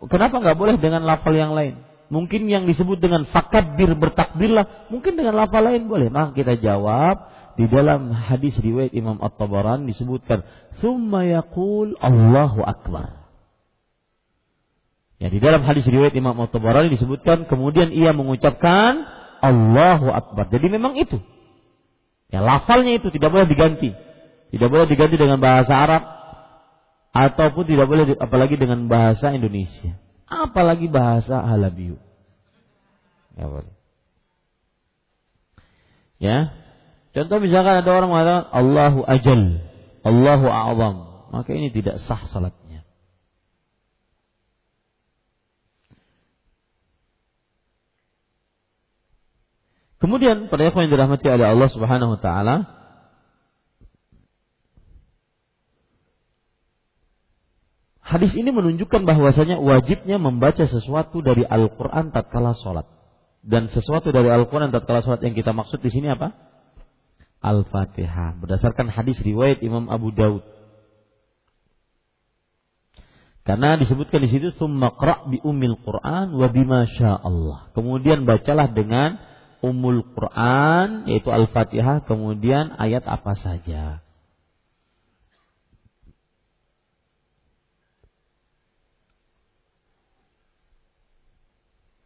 kenapa 0.06 0.38
nggak 0.38 0.58
boleh 0.58 0.76
dengan 0.78 1.02
lafal 1.02 1.34
yang 1.34 1.56
lain? 1.56 1.80
Mungkin 2.12 2.46
yang 2.46 2.68
disebut 2.68 3.00
dengan 3.00 3.24
fakabir 3.26 3.90
bertakbirlah, 3.96 4.92
mungkin 4.92 5.16
dengan 5.16 5.34
lafal 5.34 5.64
lain 5.64 5.88
boleh. 5.88 6.12
Maka 6.12 6.36
kita 6.36 6.60
jawab 6.60 7.32
di 7.56 7.66
dalam 7.66 8.12
hadis 8.12 8.54
riwayat 8.60 8.92
Imam 8.92 9.18
At-Tabaran 9.18 9.88
disebutkan, 9.88 10.44
"Tsumma 10.78 11.24
yaqul 11.26 11.96
Allahu 11.98 12.60
Akbar." 12.62 13.24
Ya, 15.22 15.32
di 15.32 15.40
dalam 15.40 15.64
hadis 15.64 15.88
riwayat 15.88 16.12
Imam 16.12 16.36
At-Tabarani 16.36 16.92
disebutkan 16.92 17.48
kemudian 17.48 17.94
ia 17.94 18.12
mengucapkan 18.12 19.08
Allahu 19.44 20.08
Akbar. 20.08 20.48
Jadi 20.48 20.66
memang 20.72 20.96
itu. 20.96 21.20
Ya, 22.32 22.40
lafalnya 22.40 22.96
itu 22.96 23.12
tidak 23.12 23.28
boleh 23.28 23.44
diganti. 23.44 23.92
Tidak 24.48 24.68
boleh 24.72 24.88
diganti 24.88 25.20
dengan 25.20 25.36
bahasa 25.36 25.76
Arab, 25.76 26.02
ataupun 27.14 27.62
tidak 27.70 27.86
boleh 27.86 28.18
apalagi 28.18 28.58
dengan 28.58 28.90
bahasa 28.90 29.30
Indonesia 29.30 29.94
apalagi 30.26 30.90
bahasa 30.90 31.38
Halabiu 31.46 31.94
ya 33.38 33.46
boleh 33.46 33.74
ya 36.18 36.38
contoh 37.14 37.38
misalkan 37.38 37.86
ada 37.86 37.90
orang 37.94 38.10
mengatakan 38.10 38.44
Allahu 38.50 39.00
ajal 39.06 39.42
Allahu 40.02 40.46
a'zam 40.50 40.96
maka 41.30 41.50
ini 41.54 41.70
tidak 41.70 42.02
sah 42.10 42.26
salatnya 42.34 42.63
Kemudian 50.04 50.52
pada 50.52 50.68
yang 50.68 50.92
dirahmati 50.92 51.24
oleh 51.32 51.48
Allah 51.48 51.68
Subhanahu 51.72 52.12
wa 52.12 52.20
taala 52.20 52.56
Hadis 58.04 58.36
ini 58.36 58.52
menunjukkan 58.52 59.08
bahwasanya 59.08 59.64
wajibnya 59.64 60.20
membaca 60.20 60.60
sesuatu 60.68 61.24
dari 61.24 61.40
Al-Quran 61.48 62.12
tatkala 62.12 62.52
sholat. 62.52 62.84
Dan 63.40 63.72
sesuatu 63.72 64.12
dari 64.12 64.28
Al-Quran 64.28 64.76
tatkala 64.76 65.00
sholat 65.00 65.24
yang 65.24 65.32
kita 65.32 65.56
maksud 65.56 65.80
di 65.80 65.88
sini 65.88 66.12
apa? 66.12 66.36
Al-Fatihah. 67.40 68.36
Berdasarkan 68.44 68.92
hadis 68.92 69.16
riwayat 69.24 69.64
Imam 69.64 69.88
Abu 69.88 70.12
Daud. 70.12 70.44
Karena 73.48 73.80
disebutkan 73.80 74.20
di 74.20 74.28
situ 74.28 74.52
summa 74.60 74.92
bi 75.32 75.40
umil 75.40 75.80
Quran 75.80 76.36
wa 76.36 76.46
bima 76.52 76.84
Allah. 77.24 77.72
Kemudian 77.72 78.28
bacalah 78.28 78.68
dengan 78.68 79.16
umul 79.64 80.04
Quran 80.12 81.08
yaitu 81.08 81.32
Al-Fatihah 81.32 82.04
kemudian 82.04 82.76
ayat 82.76 83.08
apa 83.08 83.32
saja. 83.40 84.04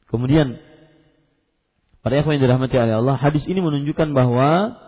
Kemudian 0.09 0.57
pada 2.01 2.25
yang 2.25 2.41
dirahmati 2.41 2.79
oleh 2.79 2.97
Allah, 3.05 3.21
hadis 3.21 3.45
ini 3.45 3.61
menunjukkan 3.61 4.17
bahwa 4.17 4.81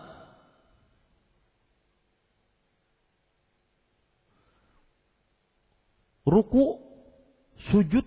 ruku, 6.24 6.80
sujud 7.68 8.06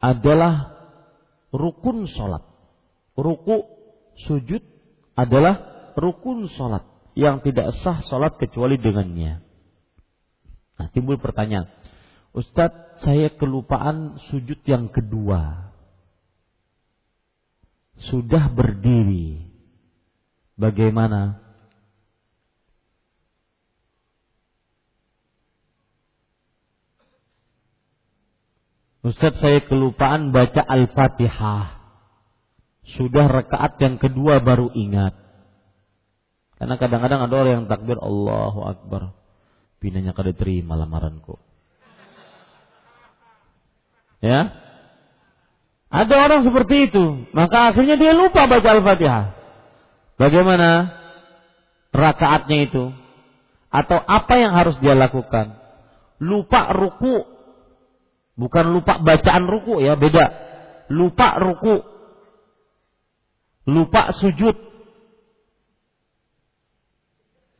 adalah 0.00 0.79
rukun 1.54 2.06
sholat. 2.10 2.42
Ruku, 3.18 3.66
sujud 4.26 4.62
adalah 5.18 5.92
rukun 5.98 6.48
sholat 6.48 6.86
yang 7.18 7.42
tidak 7.44 7.74
sah 7.82 8.00
sholat 8.06 8.38
kecuali 8.38 8.80
dengannya. 8.80 9.42
Nah, 10.80 10.88
timbul 10.94 11.20
pertanyaan, 11.20 11.68
Ustadz, 12.32 13.04
saya 13.04 13.34
kelupaan 13.36 14.16
sujud 14.30 14.62
yang 14.64 14.88
kedua. 14.88 15.74
Sudah 18.08 18.48
berdiri. 18.48 19.50
Bagaimana? 20.56 21.49
Ustadz 29.00 29.40
saya 29.40 29.64
kelupaan 29.64 30.28
baca 30.28 30.60
Al-Fatihah. 30.60 31.80
Sudah 33.00 33.30
rekaat 33.32 33.80
yang 33.80 33.96
kedua 33.96 34.44
baru 34.44 34.68
ingat. 34.76 35.16
Karena 36.60 36.76
kadang-kadang 36.76 37.20
ada 37.24 37.34
orang 37.40 37.52
yang 37.64 37.66
takbir 37.70 37.96
Allahu 37.96 38.60
Akbar. 38.68 39.16
Pinanya 39.80 40.12
kada 40.12 40.36
terima 40.36 40.76
lamaranku. 40.76 41.40
Ya. 44.20 44.52
Ada 45.88 46.14
orang 46.28 46.44
seperti 46.44 46.92
itu, 46.92 47.24
maka 47.32 47.72
akhirnya 47.72 47.96
dia 47.96 48.12
lupa 48.12 48.44
baca 48.44 48.68
Al-Fatihah. 48.68 49.24
Bagaimana 50.20 50.92
rakaatnya 51.90 52.68
itu? 52.68 52.92
Atau 53.72 53.96
apa 53.96 54.34
yang 54.36 54.52
harus 54.52 54.76
dia 54.82 54.92
lakukan? 54.92 55.56
Lupa 56.20 56.74
ruku. 56.76 57.29
Bukan 58.40 58.72
lupa 58.72 58.96
bacaan 59.04 59.44
ruku 59.44 59.84
ya, 59.84 60.00
beda. 60.00 60.24
Lupa 60.88 61.36
ruku. 61.36 61.84
Lupa 63.68 64.16
sujud. 64.16 64.56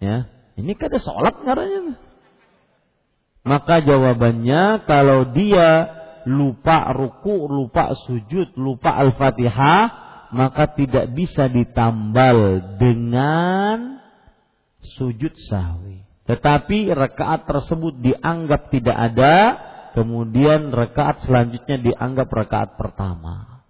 Ya, 0.00 0.32
ini 0.56 0.72
kan 0.80 0.88
ada 0.88 1.00
sholat 1.04 1.44
caranya. 1.44 2.00
Maka 3.44 3.84
jawabannya 3.84 4.88
kalau 4.88 5.36
dia 5.36 6.00
lupa 6.24 6.96
ruku, 6.96 7.44
lupa 7.44 7.92
sujud, 8.08 8.56
lupa 8.56 8.96
Al-Fatihah, 8.96 9.84
maka 10.32 10.72
tidak 10.72 11.12
bisa 11.12 11.48
ditambal 11.52 12.64
dengan 12.80 14.00
sujud 14.96 15.36
sahwi. 15.48 16.08
Tetapi 16.24 16.92
rakaat 16.94 17.48
tersebut 17.48 18.00
dianggap 18.00 18.72
tidak 18.72 18.96
ada, 18.96 19.36
kemudian 19.92 20.70
rakaat 20.70 21.26
selanjutnya 21.26 21.78
dianggap 21.80 22.28
rakaat 22.30 22.76
pertama. 22.78 23.64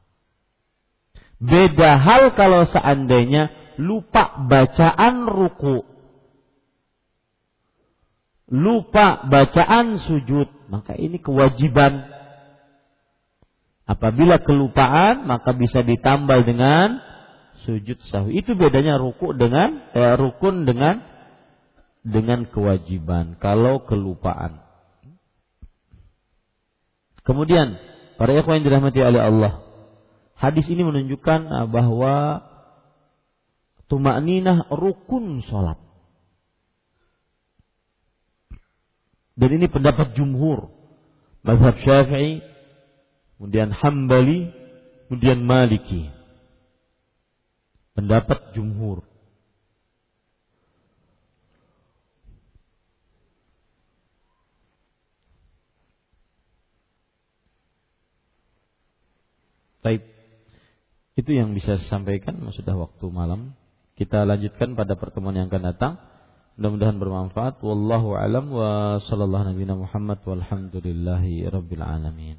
Beda 1.40 1.97
hal 1.97 2.36
kalau 2.36 2.68
seandainya 2.68 3.48
lupa 3.80 4.44
bacaan 4.44 5.24
ruku. 5.24 5.88
Lupa 8.51 9.24
bacaan 9.30 10.02
sujud, 10.05 10.68
maka 10.68 10.98
ini 10.98 11.16
kewajiban. 11.22 12.12
Apabila 13.86 14.38
kelupaan, 14.42 15.26
maka 15.26 15.55
bisa 15.56 15.80
ditambal 15.80 16.44
dengan 16.44 17.01
sujud 17.64 17.98
sahwi. 18.10 18.42
Itu 18.42 18.55
bedanya 18.55 19.01
ruku 19.01 19.32
dengan 19.34 19.80
eh, 19.94 20.14
rukun 20.18 20.68
dengan 20.68 21.02
dengan 22.05 22.48
kewajiban 22.48 23.36
kalau 23.40 23.84
kelupaan. 23.84 24.69
Kemudian 27.31 27.78
para 28.19 28.35
ikhwan 28.35 28.59
yang 28.59 28.66
dirahmati 28.66 28.98
oleh 29.07 29.23
Allah, 29.23 29.52
hadis 30.35 30.66
ini 30.66 30.82
menunjukkan 30.82 31.47
ah, 31.47 31.66
bahwa 31.70 32.43
tumakninah 33.86 34.66
rukun 34.74 35.39
salat. 35.47 35.78
Dan 39.39 39.62
ini 39.62 39.70
pendapat 39.70 40.19
jumhur. 40.19 40.74
Mazhab 41.47 41.78
Syafi'i, 41.86 42.43
kemudian 43.39 43.70
Hambali, 43.78 44.51
kemudian 45.07 45.47
Maliki. 45.47 46.11
Pendapat 47.94 48.59
jumhur. 48.59 49.07
Baik. 59.81 60.05
Itu 61.16 61.32
yang 61.32 61.57
bisa 61.57 61.77
saya 61.77 61.89
sampaikan, 61.89 62.36
sudah 62.52 62.77
waktu 62.77 63.05
malam. 63.09 63.57
Kita 63.97 64.24
lanjutkan 64.24 64.77
pada 64.77 64.97
pertemuan 64.97 65.36
yang 65.36 65.52
akan 65.52 65.65
datang. 65.73 65.93
Mudah-mudahan 66.57 66.97
bermanfaat. 67.01 67.61
Wallahu 67.65 68.16
alam 68.16 68.52
wa 68.52 69.01
sallallahu 69.01 69.52
nabi 69.52 69.65
Muhammad 69.65 70.20
walhamdulillahi 70.24 71.48
rabbil 71.48 71.85
alamin. 71.85 72.36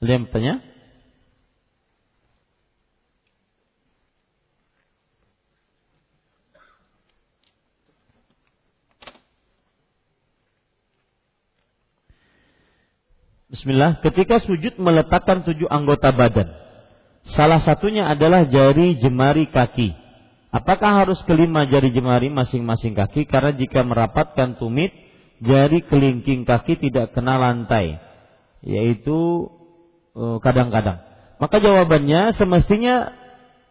Ada? 0.00 0.69
Bismillah, 13.50 13.98
ketika 14.06 14.38
sujud 14.46 14.78
meletakkan 14.78 15.42
tujuh 15.42 15.66
anggota 15.66 16.14
badan. 16.14 16.54
Salah 17.34 17.58
satunya 17.60 18.06
adalah 18.06 18.46
jari 18.46 19.02
jemari 19.02 19.50
kaki. 19.50 19.90
Apakah 20.54 21.02
harus 21.02 21.18
kelima 21.26 21.66
jari 21.66 21.90
jemari 21.90 22.30
masing-masing 22.30 22.94
kaki? 22.94 23.26
Karena 23.26 23.50
jika 23.54 23.82
merapatkan 23.82 24.54
tumit, 24.54 24.94
jari 25.42 25.82
kelingking 25.82 26.46
kaki 26.46 26.78
tidak 26.78 27.10
kena 27.10 27.42
lantai. 27.42 27.98
Yaitu 28.62 29.50
e, 30.14 30.38
kadang-kadang. 30.42 31.02
Maka 31.42 31.58
jawabannya 31.58 32.38
semestinya 32.38 33.14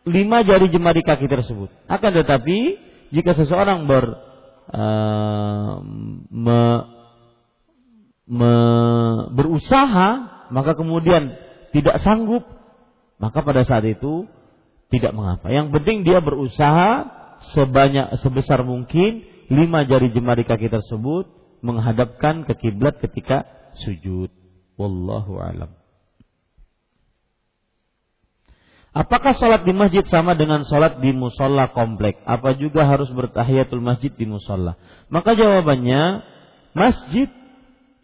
lima 0.04 0.44
jari 0.44 0.68
jemari 0.76 1.08
kaki 1.08 1.28
tersebut. 1.32 1.72
Akan 1.88 2.12
tetapi 2.16 2.58
jika 3.16 3.32
seseorang 3.32 3.90
ber 3.90 4.06
uh, 4.74 5.82
me, 6.30 6.60
me, 8.30 8.54
berusaha 9.34 10.10
maka 10.54 10.78
kemudian 10.78 11.34
tidak 11.74 12.00
sanggup 12.06 12.46
maka 13.20 13.44
pada 13.44 13.66
saat 13.68 13.84
itu 13.90 14.30
tidak 14.90 15.14
mengapa. 15.14 15.52
Yang 15.52 15.76
penting 15.76 15.98
dia 16.08 16.22
berusaha 16.22 17.20
sebanyak 17.54 18.16
sebesar 18.22 18.64
mungkin 18.64 19.26
lima 19.50 19.86
jari 19.86 20.14
jemari 20.14 20.46
kaki 20.46 20.70
tersebut 20.70 21.28
menghadapkan 21.66 22.48
ke 22.48 22.54
kiblat 22.58 23.02
ketika 23.02 23.46
sujud. 23.86 24.32
Wallahu 24.80 25.44
alam. 25.44 25.76
Apakah 28.90 29.38
sholat 29.38 29.70
di 29.70 29.74
masjid 29.76 30.02
sama 30.10 30.34
dengan 30.34 30.66
sholat 30.66 30.98
di 30.98 31.14
musola 31.14 31.70
komplek? 31.70 32.18
Apa 32.26 32.58
juga 32.58 32.90
harus 32.90 33.12
bertahiyatul 33.14 33.84
masjid 33.84 34.10
di 34.10 34.26
musola? 34.26 34.82
Maka 35.14 35.38
jawabannya, 35.38 36.26
masjid 36.74 37.30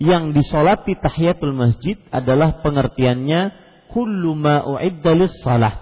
yang 0.02 0.36
disolati 0.36 1.00
tahiyatul 1.00 1.56
masjid 1.56 1.96
adalah 2.12 2.60
pengertiannya 2.60 3.66
kullu 3.92 4.36
ma 4.36 4.66
salah. 5.40 5.74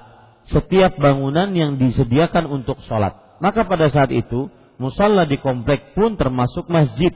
Setiap 0.43 0.99
bangunan 0.99 1.55
yang 1.55 1.79
disediakan 1.79 2.51
untuk 2.51 2.77
sholat. 2.85 3.15
Maka 3.39 3.63
pada 3.63 3.87
saat 3.87 4.11
itu 4.11 4.51
musola 4.75 5.23
di 5.23 5.39
komplek 5.39 5.95
pun 5.95 6.19
termasuk 6.19 6.67
masjid. 6.67 7.09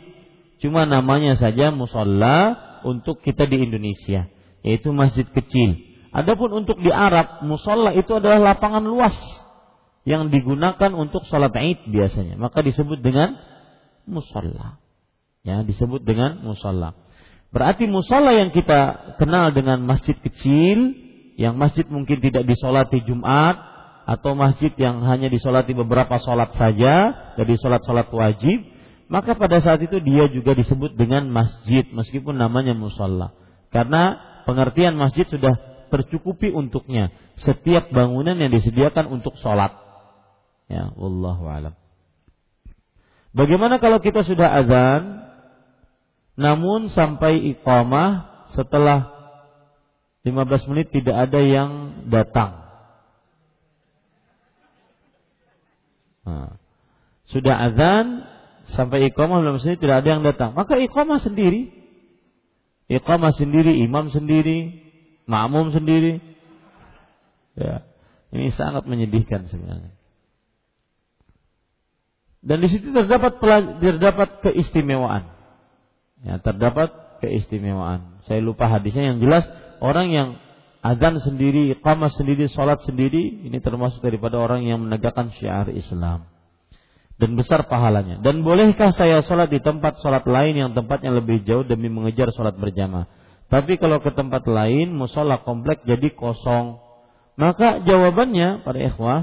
Cuma 0.57 0.87
namanya 0.87 1.37
saja 1.37 1.69
musola 1.69 2.55
untuk 2.87 3.21
kita 3.21 3.45
di 3.45 3.67
Indonesia, 3.67 4.25
yaitu 4.65 4.89
masjid 4.95 5.27
kecil. 5.27 5.75
Adapun 6.15 6.65
untuk 6.65 6.79
di 6.81 6.89
Arab, 6.89 7.45
musola 7.45 7.93
itu 7.93 8.09
adalah 8.15 8.55
lapangan 8.55 8.81
luas 8.81 9.13
yang 10.07 10.31
digunakan 10.31 10.95
untuk 10.95 11.27
sholat 11.27 11.51
id 11.51 11.91
biasanya. 11.91 12.39
Maka 12.39 12.63
disebut 12.63 13.03
dengan 13.03 13.35
musola 14.07 14.86
ya 15.47 15.63
disebut 15.63 16.03
dengan 16.03 16.43
musola. 16.43 16.91
Berarti 17.55 17.87
musola 17.87 18.35
yang 18.35 18.51
kita 18.51 19.15
kenal 19.15 19.55
dengan 19.55 19.79
masjid 19.87 20.19
kecil, 20.19 20.91
yang 21.39 21.55
masjid 21.55 21.87
mungkin 21.87 22.19
tidak 22.19 22.43
disolati 22.43 22.99
Jumat 23.07 23.55
atau 24.03 24.35
masjid 24.35 24.71
yang 24.75 24.99
hanya 25.07 25.31
disolati 25.31 25.71
beberapa 25.71 26.19
solat 26.19 26.51
saja, 26.59 27.15
jadi 27.39 27.53
solat-solat 27.55 28.11
wajib, 28.11 28.67
maka 29.07 29.39
pada 29.39 29.63
saat 29.63 29.79
itu 29.79 30.03
dia 30.03 30.27
juga 30.27 30.51
disebut 30.51 30.99
dengan 30.99 31.31
masjid 31.31 31.87
meskipun 31.95 32.35
namanya 32.35 32.75
musola. 32.75 33.31
Karena 33.71 34.19
pengertian 34.43 34.99
masjid 34.99 35.23
sudah 35.27 35.55
tercukupi 35.87 36.51
untuknya 36.51 37.15
setiap 37.39 37.87
bangunan 37.95 38.35
yang 38.35 38.51
disediakan 38.51 39.07
untuk 39.07 39.39
sholat. 39.39 39.71
Ya, 40.67 40.91
alam. 40.91 41.75
Bagaimana 43.31 43.79
kalau 43.79 44.03
kita 44.03 44.27
sudah 44.27 44.51
azan, 44.51 45.26
namun 46.37 46.93
sampai 46.93 47.57
iqamah 47.57 48.29
setelah 48.53 49.09
15 50.21 50.69
menit 50.69 50.93
tidak 50.93 51.27
ada 51.27 51.41
yang 51.41 51.71
datang. 52.13 52.61
Nah, 56.29 56.61
sudah 57.33 57.55
azan 57.71 58.27
sampai 58.77 59.09
iqamah 59.09 59.41
15 59.41 59.65
menit 59.65 59.81
tidak 59.81 60.05
ada 60.05 60.09
yang 60.13 60.21
datang. 60.21 60.53
Maka 60.53 60.77
iqamah 60.77 61.25
sendiri. 61.25 61.73
Iqamah 62.87 63.33
sendiri, 63.33 63.81
imam 63.83 64.13
sendiri, 64.13 64.77
makmum 65.25 65.73
sendiri. 65.73 66.21
Ya, 67.57 67.81
ini 68.29 68.53
sangat 68.53 68.85
menyedihkan 68.85 69.49
sebenarnya. 69.49 69.97
Dan 72.45 72.61
di 72.61 72.69
situ 72.69 72.93
terdapat 72.93 73.41
terdapat 73.81 74.29
keistimewaan. 74.45 75.36
Ya, 76.25 76.41
terdapat 76.41 76.89
keistimewaan. 77.21 78.21
Saya 78.25 78.41
lupa 78.41 78.65
hadisnya 78.69 79.13
yang 79.13 79.19
jelas 79.21 79.45
orang 79.81 80.07
yang 80.09 80.27
azan 80.81 81.21
sendiri, 81.21 81.73
iqamah 81.77 82.09
sendiri, 82.13 82.49
sholat 82.49 82.81
sendiri, 82.85 83.45
ini 83.45 83.57
termasuk 83.61 84.01
daripada 84.01 84.41
orang 84.41 84.65
yang 84.65 84.81
menegakkan 84.81 85.33
syiar 85.37 85.69
Islam. 85.73 86.25
Dan 87.17 87.33
besar 87.33 87.65
pahalanya. 87.65 88.21
Dan 88.21 88.45
bolehkah 88.45 88.93
saya 88.93 89.25
sholat 89.25 89.49
di 89.49 89.57
tempat 89.57 89.97
sholat 90.05 90.21
lain 90.29 90.53
yang 90.53 90.71
tempatnya 90.77 91.09
lebih 91.17 91.41
jauh 91.49 91.65
demi 91.65 91.89
mengejar 91.89 92.29
sholat 92.29 92.53
berjamaah? 92.53 93.09
Tapi 93.47 93.81
kalau 93.81 94.03
ke 94.03 94.13
tempat 94.13 94.45
lain, 94.45 94.93
musola 94.93 95.41
komplek 95.41 95.81
jadi 95.87 96.13
kosong. 96.13 96.77
Maka 97.39 97.81
jawabannya 97.81 98.61
pada 98.61 98.79
ikhwah, 98.81 99.19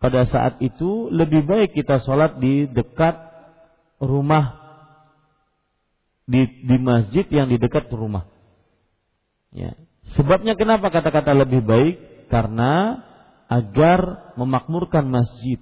pada 0.00 0.24
saat 0.24 0.62
itu 0.64 1.12
lebih 1.12 1.44
baik 1.44 1.76
kita 1.76 2.00
sholat 2.00 2.38
di 2.40 2.70
dekat 2.70 3.18
rumah 3.98 4.67
di, 6.28 6.44
di 6.44 6.76
masjid 6.76 7.24
yang 7.32 7.48
di 7.48 7.56
dekat 7.56 7.88
rumah. 7.88 8.28
Ya. 9.48 9.72
Sebabnya 10.12 10.60
kenapa 10.60 10.92
kata-kata 10.92 11.32
lebih 11.32 11.64
baik? 11.64 12.28
Karena 12.28 13.00
agar 13.48 14.32
memakmurkan 14.36 15.08
masjid. 15.08 15.56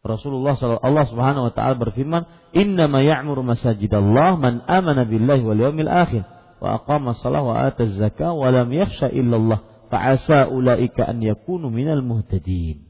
Rasulullah 0.00 0.56
Allah 0.56 1.04
Subhanahu 1.12 1.52
wa 1.52 1.52
taala 1.52 1.76
berfirman, 1.76 2.24
"Innama 2.56 3.04
ya'muru 3.04 3.44
masajidallah 3.44 4.40
man 4.40 4.64
amana 4.64 5.04
billahi 5.04 5.44
wal 5.44 5.60
yawmil 5.60 5.90
akhir 5.90 6.24
wa 6.64 6.80
aqama 6.80 7.12
shalah 7.20 7.44
wa 7.44 7.54
ata 7.68 7.84
zakah 7.84 8.32
wa 8.32 8.48
lam 8.48 8.72
yakhsha 8.72 9.12
illallah 9.12 9.62
fa'asa 9.92 10.48
ulaika 10.48 11.04
an 11.04 11.20
yakunu 11.20 11.68
minal 11.68 12.00
muhtadin." 12.00 12.88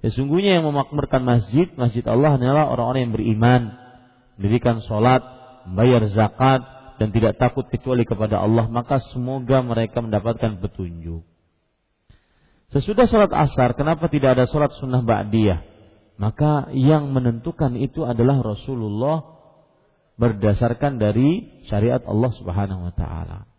Sesungguhnya 0.00 0.60
yang 0.60 0.64
memakmurkan 0.68 1.20
masjid, 1.20 1.68
masjid 1.76 2.04
Allah 2.08 2.40
adalah 2.40 2.72
orang-orang 2.72 3.08
yang 3.08 3.14
beriman, 3.16 3.62
mendirikan 4.36 4.80
sholat, 4.84 5.33
membayar 5.68 6.04
zakat, 6.12 6.62
dan 6.98 7.10
tidak 7.10 7.36
takut 7.42 7.66
kecuali 7.66 8.06
kepada 8.06 8.38
Allah, 8.38 8.70
maka 8.70 9.02
semoga 9.10 9.60
mereka 9.66 9.98
mendapatkan 9.98 10.62
petunjuk. 10.62 11.26
Sesudah 12.70 13.06
sholat 13.06 13.30
asar, 13.34 13.74
kenapa 13.74 14.06
tidak 14.10 14.38
ada 14.38 14.44
sholat 14.50 14.70
sunnah 14.78 15.02
ba'diyah? 15.02 15.62
Maka 16.14 16.70
yang 16.70 17.10
menentukan 17.10 17.74
itu 17.74 18.06
adalah 18.06 18.38
Rasulullah 18.38 19.34
berdasarkan 20.14 21.02
dari 21.02 21.62
syariat 21.66 22.02
Allah 22.06 22.30
Subhanahu 22.38 22.86
wa 22.86 22.94
taala. 22.94 23.50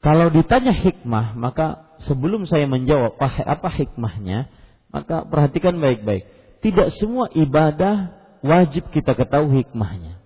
Kalau 0.00 0.32
ditanya 0.32 0.72
hikmah, 0.72 1.36
maka 1.36 1.94
sebelum 2.08 2.48
saya 2.48 2.64
menjawab 2.64 3.20
apa 3.22 3.68
hikmahnya, 3.70 4.48
maka 4.90 5.28
perhatikan 5.28 5.78
baik-baik. 5.78 6.26
Tidak 6.64 6.96
semua 6.98 7.28
ibadah 7.30 8.21
wajib 8.42 8.90
kita 8.90 9.14
ketahui 9.14 9.62
hikmahnya. 9.64 10.18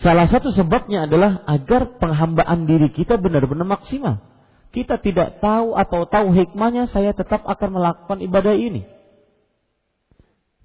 Salah 0.00 0.28
satu 0.32 0.48
sebabnya 0.52 1.04
adalah 1.04 1.44
agar 1.44 2.00
penghambaan 2.00 2.64
diri 2.64 2.88
kita 2.88 3.20
benar-benar 3.20 3.68
maksimal 3.68 4.30
kita 4.70 5.02
tidak 5.02 5.42
tahu 5.42 5.74
atau 5.74 6.06
tahu 6.06 6.30
hikmahnya, 6.30 6.86
saya 6.94 7.10
tetap 7.10 7.42
akan 7.42 7.68
melakukan 7.74 8.18
ibadah 8.22 8.54
ini. 8.54 8.86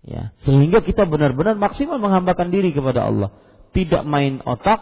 Ya, 0.06 0.38
sehingga 0.46 0.86
kita 0.86 1.10
benar-benar 1.10 1.58
maksimal 1.58 1.98
menghambakan 1.98 2.54
diri 2.54 2.70
kepada 2.70 3.10
Allah. 3.10 3.34
Tidak 3.74 4.06
main 4.06 4.46
otak 4.46 4.78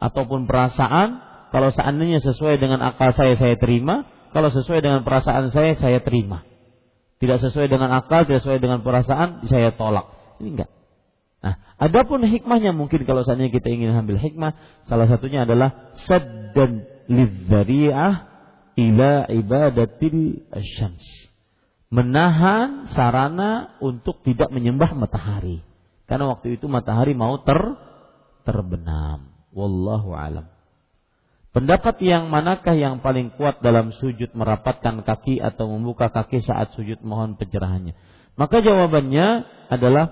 ataupun 0.00 0.48
perasaan. 0.48 1.20
Kalau 1.52 1.68
seandainya 1.70 2.24
sesuai 2.24 2.56
dengan 2.56 2.80
akal 2.80 3.12
saya, 3.12 3.36
saya 3.36 3.60
terima. 3.60 4.08
Kalau 4.32 4.48
sesuai 4.48 4.80
dengan 4.80 5.04
perasaan 5.04 5.52
saya, 5.52 5.76
saya 5.76 6.00
terima. 6.00 6.42
Tidak 7.24 7.40
sesuai 7.40 7.72
dengan 7.72 7.88
akal, 7.96 8.28
tidak 8.28 8.44
sesuai 8.44 8.60
dengan 8.60 8.84
perasaan, 8.84 9.48
saya 9.48 9.72
tolak. 9.72 10.36
Ini 10.44 10.60
enggak. 10.60 10.70
Nah, 11.40 11.56
adapun 11.80 12.20
hikmahnya 12.20 12.76
mungkin 12.76 13.08
kalau 13.08 13.24
seandainya 13.24 13.48
kita 13.48 13.72
ingin 13.72 13.96
ambil 13.96 14.20
hikmah, 14.20 14.52
salah 14.84 15.08
satunya 15.08 15.48
adalah 15.48 15.96
saddan 16.04 16.84
lidzari'ah 17.08 18.12
ila 18.76 19.24
ibadatil 19.32 20.44
syams. 20.76 21.04
Menahan 21.88 22.92
sarana 22.92 23.80
untuk 23.80 24.20
tidak 24.20 24.52
menyembah 24.52 24.92
matahari. 24.92 25.64
Karena 26.04 26.28
waktu 26.28 26.60
itu 26.60 26.68
matahari 26.68 27.16
mau 27.16 27.40
ter 27.40 27.56
terbenam. 28.44 29.32
Wallahu 29.48 30.12
alam. 30.12 30.53
Pendapat 31.54 32.02
yang 32.02 32.34
manakah 32.34 32.74
yang 32.74 32.98
paling 32.98 33.30
kuat 33.38 33.62
dalam 33.62 33.94
sujud 33.94 34.34
merapatkan 34.34 35.06
kaki 35.06 35.38
atau 35.38 35.70
membuka 35.70 36.10
kaki 36.10 36.42
saat 36.42 36.74
sujud 36.74 36.98
mohon 37.06 37.38
pencerahannya? 37.38 37.94
Maka 38.34 38.58
jawabannya 38.58 39.46
adalah 39.70 40.10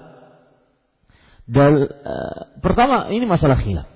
dal, 1.50 1.90
uh, 1.90 2.40
pertama 2.62 3.10
ini 3.10 3.26
masalah 3.26 3.58
khilaf. 3.58 3.90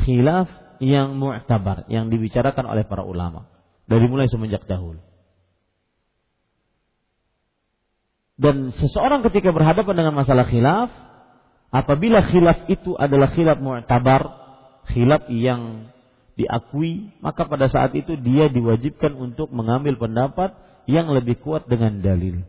Khilaf 0.00 0.48
yang 0.80 1.20
mu'tabar 1.20 1.84
yang 1.92 2.08
dibicarakan 2.08 2.64
oleh 2.64 2.88
para 2.88 3.04
ulama 3.04 3.52
dari 3.84 4.08
mulai 4.08 4.24
semenjak 4.32 4.64
dahulu. 4.64 5.04
Dan 8.40 8.72
seseorang 8.72 9.20
ketika 9.28 9.52
berhadapan 9.52 10.00
dengan 10.00 10.16
masalah 10.16 10.48
khilaf, 10.48 10.88
apabila 11.68 12.24
khilaf 12.24 12.72
itu 12.72 12.96
adalah 12.96 13.28
khilaf 13.36 13.60
mu'tabar, 13.60 14.22
khilaf 14.88 15.28
yang 15.28 15.92
diakui, 16.36 17.12
maka 17.20 17.44
pada 17.44 17.68
saat 17.68 17.92
itu 17.92 18.16
dia 18.16 18.48
diwajibkan 18.48 19.12
untuk 19.16 19.52
mengambil 19.52 20.00
pendapat 20.00 20.56
yang 20.88 21.12
lebih 21.12 21.38
kuat 21.40 21.68
dengan 21.68 22.00
dalil. 22.00 22.42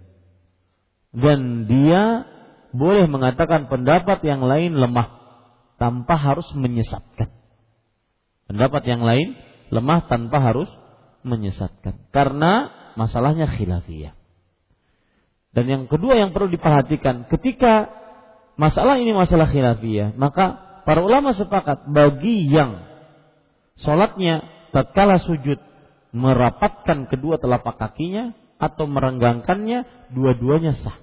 Dan 1.13 1.69
dia 1.69 2.25
boleh 2.73 3.05
mengatakan 3.05 3.69
pendapat 3.69 4.25
yang 4.25 4.41
lain 4.41 4.73
lemah 4.73 5.13
tanpa 5.77 6.17
harus 6.17 6.47
menyesatkan. 6.57 7.29
Pendapat 8.49 8.81
yang 8.89 9.05
lain 9.05 9.37
lemah 9.69 10.09
tanpa 10.09 10.41
harus 10.41 10.69
menyesatkan. 11.21 12.09
Karena 12.09 12.71
masalahnya 12.97 13.45
khilafiyah. 13.45 14.17
Dan 15.53 15.65
yang 15.69 15.83
kedua 15.85 16.17
yang 16.17 16.33
perlu 16.33 16.49
diperhatikan, 16.49 17.29
ketika 17.29 17.93
masalah 18.57 18.97
ini 18.97 19.13
masalah 19.13 19.45
khilafiyah, 19.45 20.17
maka 20.17 20.81
para 20.81 21.05
ulama 21.05 21.37
sepakat 21.37 21.85
bagi 21.93 22.49
yang 22.49 22.92
sholatnya 23.81 24.45
tatkala 24.73 25.21
sujud 25.21 25.57
merapatkan 26.13 27.09
kedua 27.09 27.41
telapak 27.41 27.81
kakinya 27.81 28.37
atau 28.61 28.85
merenggangkannya, 28.85 30.09
dua-duanya 30.13 30.77
sah. 30.79 30.97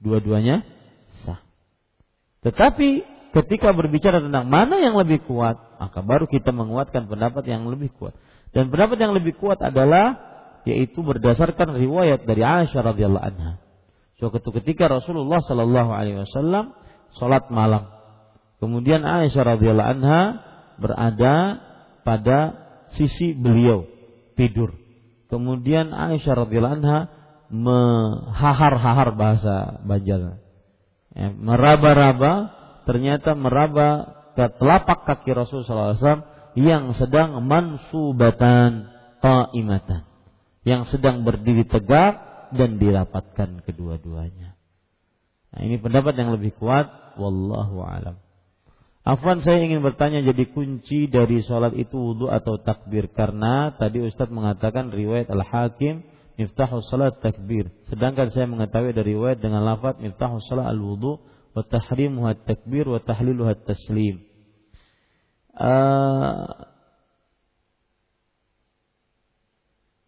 Dua-duanya 0.00 0.64
sah. 1.22 1.38
Tetapi 2.42 2.88
ketika 3.36 3.70
berbicara 3.76 4.24
tentang 4.24 4.48
mana 4.48 4.80
yang 4.80 4.96
lebih 4.96 5.22
kuat, 5.28 5.56
maka 5.78 6.00
baru 6.00 6.24
kita 6.26 6.50
menguatkan 6.50 7.06
pendapat 7.06 7.44
yang 7.46 7.68
lebih 7.68 7.92
kuat. 7.94 8.16
Dan 8.50 8.72
pendapat 8.72 8.98
yang 8.98 9.12
lebih 9.12 9.36
kuat 9.36 9.60
adalah 9.60 10.16
yaitu 10.64 11.04
berdasarkan 11.04 11.76
riwayat 11.76 12.24
dari 12.24 12.40
Aisyah 12.40 12.82
radhiyallahu 12.94 13.24
anha. 13.24 13.60
Suatu 14.16 14.48
ketika 14.62 14.88
Rasulullah 14.88 15.44
Shallallahu 15.44 15.90
alaihi 15.92 16.24
wasallam 16.24 16.72
salat 17.20 17.52
malam. 17.52 17.90
Kemudian 18.62 19.04
Aisyah 19.04 19.58
radhiyallahu 19.58 19.90
anha 20.00 20.20
berada 20.78 21.60
pada 22.02 22.38
sisi 22.94 23.34
beliau 23.34 23.86
tidur. 24.38 24.74
Kemudian 25.28 25.90
Aisyah 25.90 26.46
radhiyallahu 26.46 26.76
anha 26.82 27.00
mehahar-hahar 27.50 29.14
bahasa 29.14 29.82
Banjar. 29.82 30.42
Ya, 31.14 31.30
meraba-raba 31.30 32.50
ternyata 32.84 33.38
meraba 33.38 34.18
ke 34.34 34.44
telapak 34.58 35.06
kaki 35.06 35.30
Rasulullah 35.30 35.94
SAW 35.94 36.26
yang 36.58 36.94
sedang 36.98 37.38
mansubatan 37.46 38.90
qaimatan 39.22 40.14
yang 40.64 40.88
sedang 40.88 41.22
berdiri 41.22 41.68
tegak 41.68 42.48
dan 42.56 42.80
dirapatkan 42.80 43.62
kedua-duanya. 43.68 44.56
Nah, 45.54 45.60
ini 45.60 45.76
pendapat 45.78 46.16
yang 46.16 46.32
lebih 46.34 46.56
kuat 46.56 47.14
wallahu 47.20 47.84
alam. 47.84 48.18
Afwan 49.04 49.44
saya 49.44 49.60
ingin 49.60 49.84
bertanya 49.84 50.24
jadi 50.24 50.48
kunci 50.48 51.12
dari 51.12 51.44
sholat 51.44 51.76
itu 51.76 51.92
wudhu 51.92 52.32
atau 52.32 52.56
takbir 52.56 53.12
karena 53.12 53.76
tadi 53.76 54.00
Ustadz 54.00 54.32
mengatakan 54.32 54.88
riwayat 54.88 55.28
Al-Hakim 55.28 56.08
miftahus 56.40 56.88
salat 56.88 57.20
takbir. 57.20 57.68
Sedangkan 57.92 58.32
saya 58.32 58.48
mengetahui 58.48 58.96
dari 58.96 59.12
riwayat 59.12 59.44
dengan 59.44 59.60
lafaz 59.60 60.00
miftahus 60.00 60.42
salat 60.48 60.72
al-wudhu 60.72 61.20
wa 61.52 61.62
tahrimuha 61.62 62.48
takbir 62.48 62.88
wa 62.88 62.96
tahliluha 62.98 63.54
taslim. 63.68 64.24
Uh, 65.54 66.48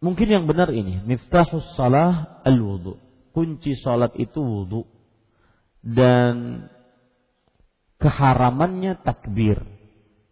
mungkin 0.03 0.27
yang 0.27 0.43
benar 0.43 0.69
ini 0.75 1.01
miftahus 1.07 1.63
salah 1.79 2.43
al 2.43 2.59
wudu 2.59 2.99
kunci 3.31 3.79
salat 3.79 4.11
itu 4.19 4.43
wudu 4.43 4.83
dan 5.81 6.67
keharamannya 7.97 9.01
takbir 9.01 9.61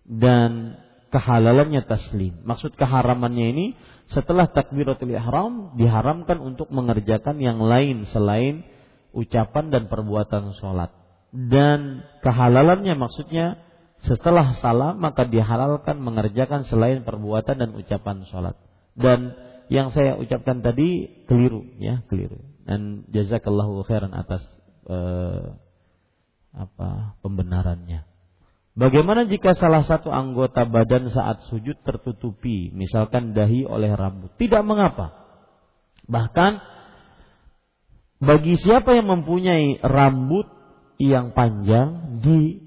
dan 0.05 0.77
kehalalannya 1.09 1.85
taslim. 1.87 2.43
Maksud 2.45 2.77
keharamannya 2.77 3.45
ini 3.55 3.65
setelah 4.11 4.45
takbiratul 4.51 5.09
ihram 5.09 5.73
diharamkan 5.79 6.37
untuk 6.37 6.69
mengerjakan 6.69 7.41
yang 7.41 7.57
lain 7.57 8.05
selain 8.13 8.67
ucapan 9.15 9.73
dan 9.73 9.89
perbuatan 9.89 10.53
sholat. 10.61 10.93
Dan 11.31 12.05
kehalalannya 12.21 12.95
maksudnya 12.95 13.59
setelah 14.05 14.53
salam 14.61 15.01
maka 15.01 15.25
dihalalkan 15.25 15.97
mengerjakan 15.97 16.67
selain 16.69 17.01
perbuatan 17.01 17.57
dan 17.57 17.71
ucapan 17.73 18.27
sholat. 18.29 18.55
Dan 18.93 19.33
yang 19.71 19.89
saya 19.89 20.19
ucapkan 20.21 20.61
tadi 20.61 21.23
keliru 21.25 21.65
ya 21.81 22.05
keliru. 22.11 22.37
Dan 22.67 23.09
jazakallahu 23.09 23.87
khairan 23.89 24.13
atas 24.13 24.45
eh, 24.85 25.57
apa 26.56 27.19
pembenarannya 27.19 28.07
bagaimana 28.73 29.27
jika 29.27 29.53
salah 29.60 29.84
satu 29.84 30.10
anggota 30.10 30.64
badan 30.64 31.11
saat 31.11 31.44
sujud 31.52 31.76
tertutupi 31.84 32.72
misalkan 32.72 33.36
dahi 33.36 33.68
oleh 33.68 33.91
rambut 33.94 34.32
tidak 34.40 34.64
mengapa 34.64 35.11
bahkan 36.07 36.64
bagi 38.23 38.56
siapa 38.56 38.95
yang 38.95 39.11
mempunyai 39.11 39.84
rambut 39.84 40.48
yang 40.95 41.36
panjang 41.36 42.23
di 42.23 42.64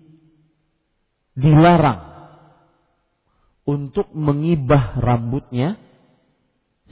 dilarang 1.39 2.09
untuk 3.69 4.10
mengibah 4.16 4.97
rambutnya 4.97 5.77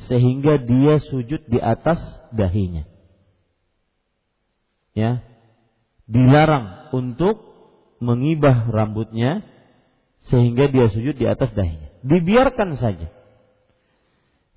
sehingga 0.07 0.61
dia 0.61 1.01
sujud 1.01 1.49
di 1.49 1.57
atas 1.57 1.97
dahinya. 2.37 2.85
Ya. 4.93 5.25
Dilarang 6.07 6.95
untuk 6.95 7.43
mengibah 7.99 8.71
rambutnya 8.71 9.43
sehingga 10.31 10.71
dia 10.71 10.91
sujud 10.91 11.19
di 11.19 11.27
atas 11.27 11.51
dahinya. 11.55 11.91
Dibiarkan 12.07 12.79
saja. 12.79 13.11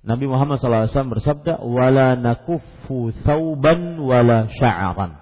Nabi 0.00 0.24
Muhammad 0.30 0.62
SAW 0.62 1.12
bersabda, 1.12 1.60
"Wala 1.60 2.16
nakuffu 2.16 3.12
thauban 3.26 4.00
wala 4.00 4.48
sya'aran." 4.48 5.20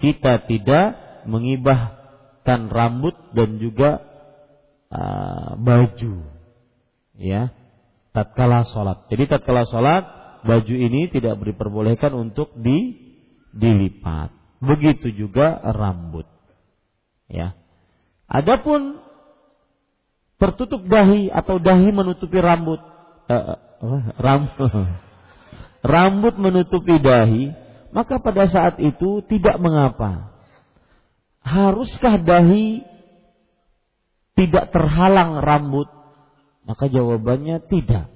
Kita 0.00 0.48
tidak 0.48 0.86
mengibahkan 1.28 2.72
rambut 2.72 3.12
dan 3.36 3.60
juga 3.60 4.00
uh, 4.88 5.58
baju. 5.60 6.24
Ya, 7.16 7.52
tatkala 8.16 8.64
sholat. 8.72 9.08
Jadi 9.12 9.24
tatkala 9.28 9.68
sholat 9.68 10.04
baju 10.44 10.74
ini 10.76 11.12
tidak 11.12 11.36
diperbolehkan 11.40 12.12
untuk 12.16 12.52
di 12.56 12.96
dilipat. 13.52 14.45
Begitu 14.62 15.12
juga 15.12 15.60
rambut. 15.60 16.24
Ya. 17.28 17.56
Adapun 18.26 19.00
tertutup 20.36 20.84
dahi 20.86 21.28
atau 21.32 21.60
dahi 21.60 21.88
menutupi 21.92 22.38
rambut, 22.40 22.80
uh, 23.30 23.56
rambut, 24.18 24.56
rambut 25.94 26.34
menutupi 26.40 26.96
dahi, 26.98 27.52
maka 27.92 28.18
pada 28.18 28.48
saat 28.48 28.80
itu 28.80 29.22
tidak 29.28 29.56
mengapa. 29.60 30.34
Haruskah 31.46 32.18
dahi 32.20 32.82
tidak 34.34 34.74
terhalang 34.74 35.40
rambut 35.40 35.86
maka 36.66 36.90
jawabannya 36.90 37.62
tidak. 37.70 38.10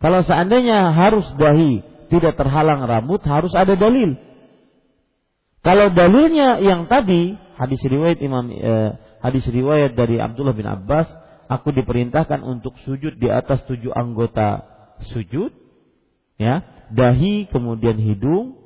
Kalau 0.00 0.24
seandainya 0.24 0.94
harus 0.94 1.26
dahi 1.36 1.84
tidak 2.08 2.38
terhalang 2.38 2.86
rambut, 2.86 3.20
harus 3.26 3.52
ada 3.52 3.74
dalil. 3.76 4.16
Kalau 5.60 5.92
dalilnya 5.92 6.56
yang 6.64 6.88
tadi 6.88 7.36
hadis 7.60 7.80
riwayat 7.84 8.18
Imam 8.24 8.48
eh, 8.48 8.96
hadis 9.20 9.44
riwayat 9.44 9.92
dari 9.92 10.16
Abdullah 10.16 10.56
bin 10.56 10.64
Abbas, 10.64 11.04
aku 11.52 11.76
diperintahkan 11.76 12.40
untuk 12.40 12.80
sujud 12.88 13.20
di 13.20 13.28
atas 13.28 13.68
tujuh 13.68 13.92
anggota 13.92 14.64
sujud, 15.12 15.52
ya, 16.40 16.64
dahi 16.88 17.48
kemudian 17.52 18.00
hidung, 18.00 18.56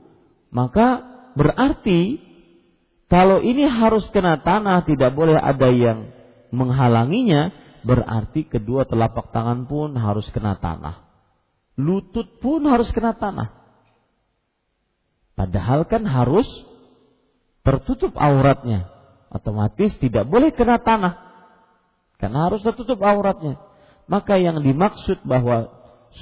maka 0.55 1.03
berarti 1.35 2.23
kalau 3.11 3.43
ini 3.43 3.67
harus 3.67 4.07
kena 4.15 4.43
tanah 4.43 4.87
tidak 4.87 5.15
boleh 5.19 5.35
ada 5.35 5.71
yang 5.75 6.15
menghalanginya, 6.55 7.51
berarti 7.83 8.47
kedua 8.47 8.87
telapak 8.87 9.35
tangan 9.35 9.67
pun 9.67 9.99
harus 9.99 10.31
kena 10.31 10.59
tanah. 10.63 11.03
Lutut 11.75 12.39
pun 12.39 12.63
harus 12.71 12.87
kena 12.95 13.19
tanah. 13.19 13.51
Padahal 15.35 15.83
kan 15.91 16.07
harus 16.07 16.47
tertutup 17.65 18.13
auratnya. 18.15 18.93
Otomatis 19.33 19.97
tidak 19.99 20.29
boleh 20.31 20.55
kena 20.55 20.79
tanah. 20.79 21.19
Karena 22.21 22.47
harus 22.47 22.63
tertutup 22.63 23.03
auratnya. 23.03 23.59
Maka 24.07 24.39
yang 24.39 24.63
dimaksud 24.63 25.25
bahwa 25.27 25.73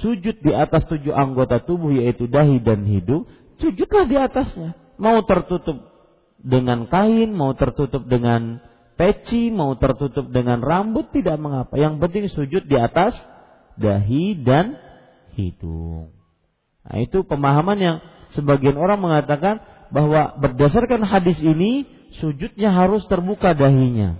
sujud 0.01 0.39
di 0.41 0.51
atas 0.55 0.87
tujuh 0.89 1.13
anggota 1.13 1.61
tubuh 1.61 1.93
yaitu 1.93 2.25
dahi 2.25 2.57
dan 2.63 2.87
hidung, 2.87 3.29
sujudlah 3.61 4.09
di 4.09 4.17
atasnya. 4.17 4.73
Mau 4.97 5.21
tertutup 5.27 5.77
dengan 6.39 6.89
kain, 6.89 7.29
mau 7.35 7.53
tertutup 7.53 8.07
dengan 8.07 8.63
peci, 8.97 9.53
mau 9.53 9.75
tertutup 9.77 10.31
dengan 10.31 10.63
rambut 10.63 11.11
tidak 11.13 11.37
mengapa. 11.37 11.75
Yang 11.77 11.93
penting 12.01 12.23
sujud 12.31 12.63
di 12.65 12.77
atas 12.79 13.13
dahi 13.77 14.41
dan 14.41 14.79
hidung. 15.37 16.13
Nah, 16.83 16.97
itu 16.99 17.23
pemahaman 17.23 17.77
yang 17.79 17.97
sebagian 18.35 18.75
orang 18.75 18.99
mengatakan 18.99 19.61
bahwa 19.93 20.33
berdasarkan 20.41 21.05
hadis 21.05 21.37
ini 21.37 21.85
sujudnya 22.17 22.73
harus 22.73 23.05
terbuka 23.05 23.53
dahinya. 23.53 24.17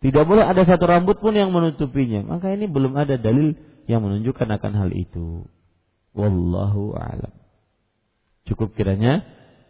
Tidak 0.00 0.24
boleh 0.24 0.44
ada 0.44 0.64
satu 0.64 0.84
rambut 0.88 1.20
pun 1.20 1.32
yang 1.32 1.52
menutupinya. 1.52 2.24
Maka 2.24 2.52
ini 2.52 2.68
belum 2.68 2.96
ada 2.96 3.16
dalil 3.16 3.56
yang 3.88 4.04
menunjukkan 4.04 4.48
akan 4.60 4.72
hal 4.76 4.90
itu. 4.92 5.48
Wallahu 6.12 6.96
a'lam. 6.96 7.32
Cukup 8.48 8.72
kiranya 8.76 9.24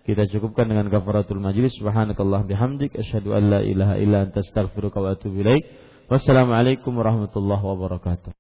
kita 0.07 0.31
cukupkan 0.31 0.71
dengan 0.71 0.87
kafaratul 0.91 1.43
majlis. 1.43 1.75
Subhanakallah 1.79 2.47
bihamdik. 2.47 2.95
Asyhadu 2.95 3.35
an 3.35 3.43
la 3.51 3.61
ilaha 3.63 3.95
illa 3.99 4.27
anta 4.27 4.43
astaghfiruka 4.43 5.03
wa 5.03 5.19
atubu 5.19 5.43
ilaik. 5.43 5.67
Wassalamualaikum 6.11 6.95
warahmatullahi 6.95 7.63
wabarakatuh. 7.63 8.31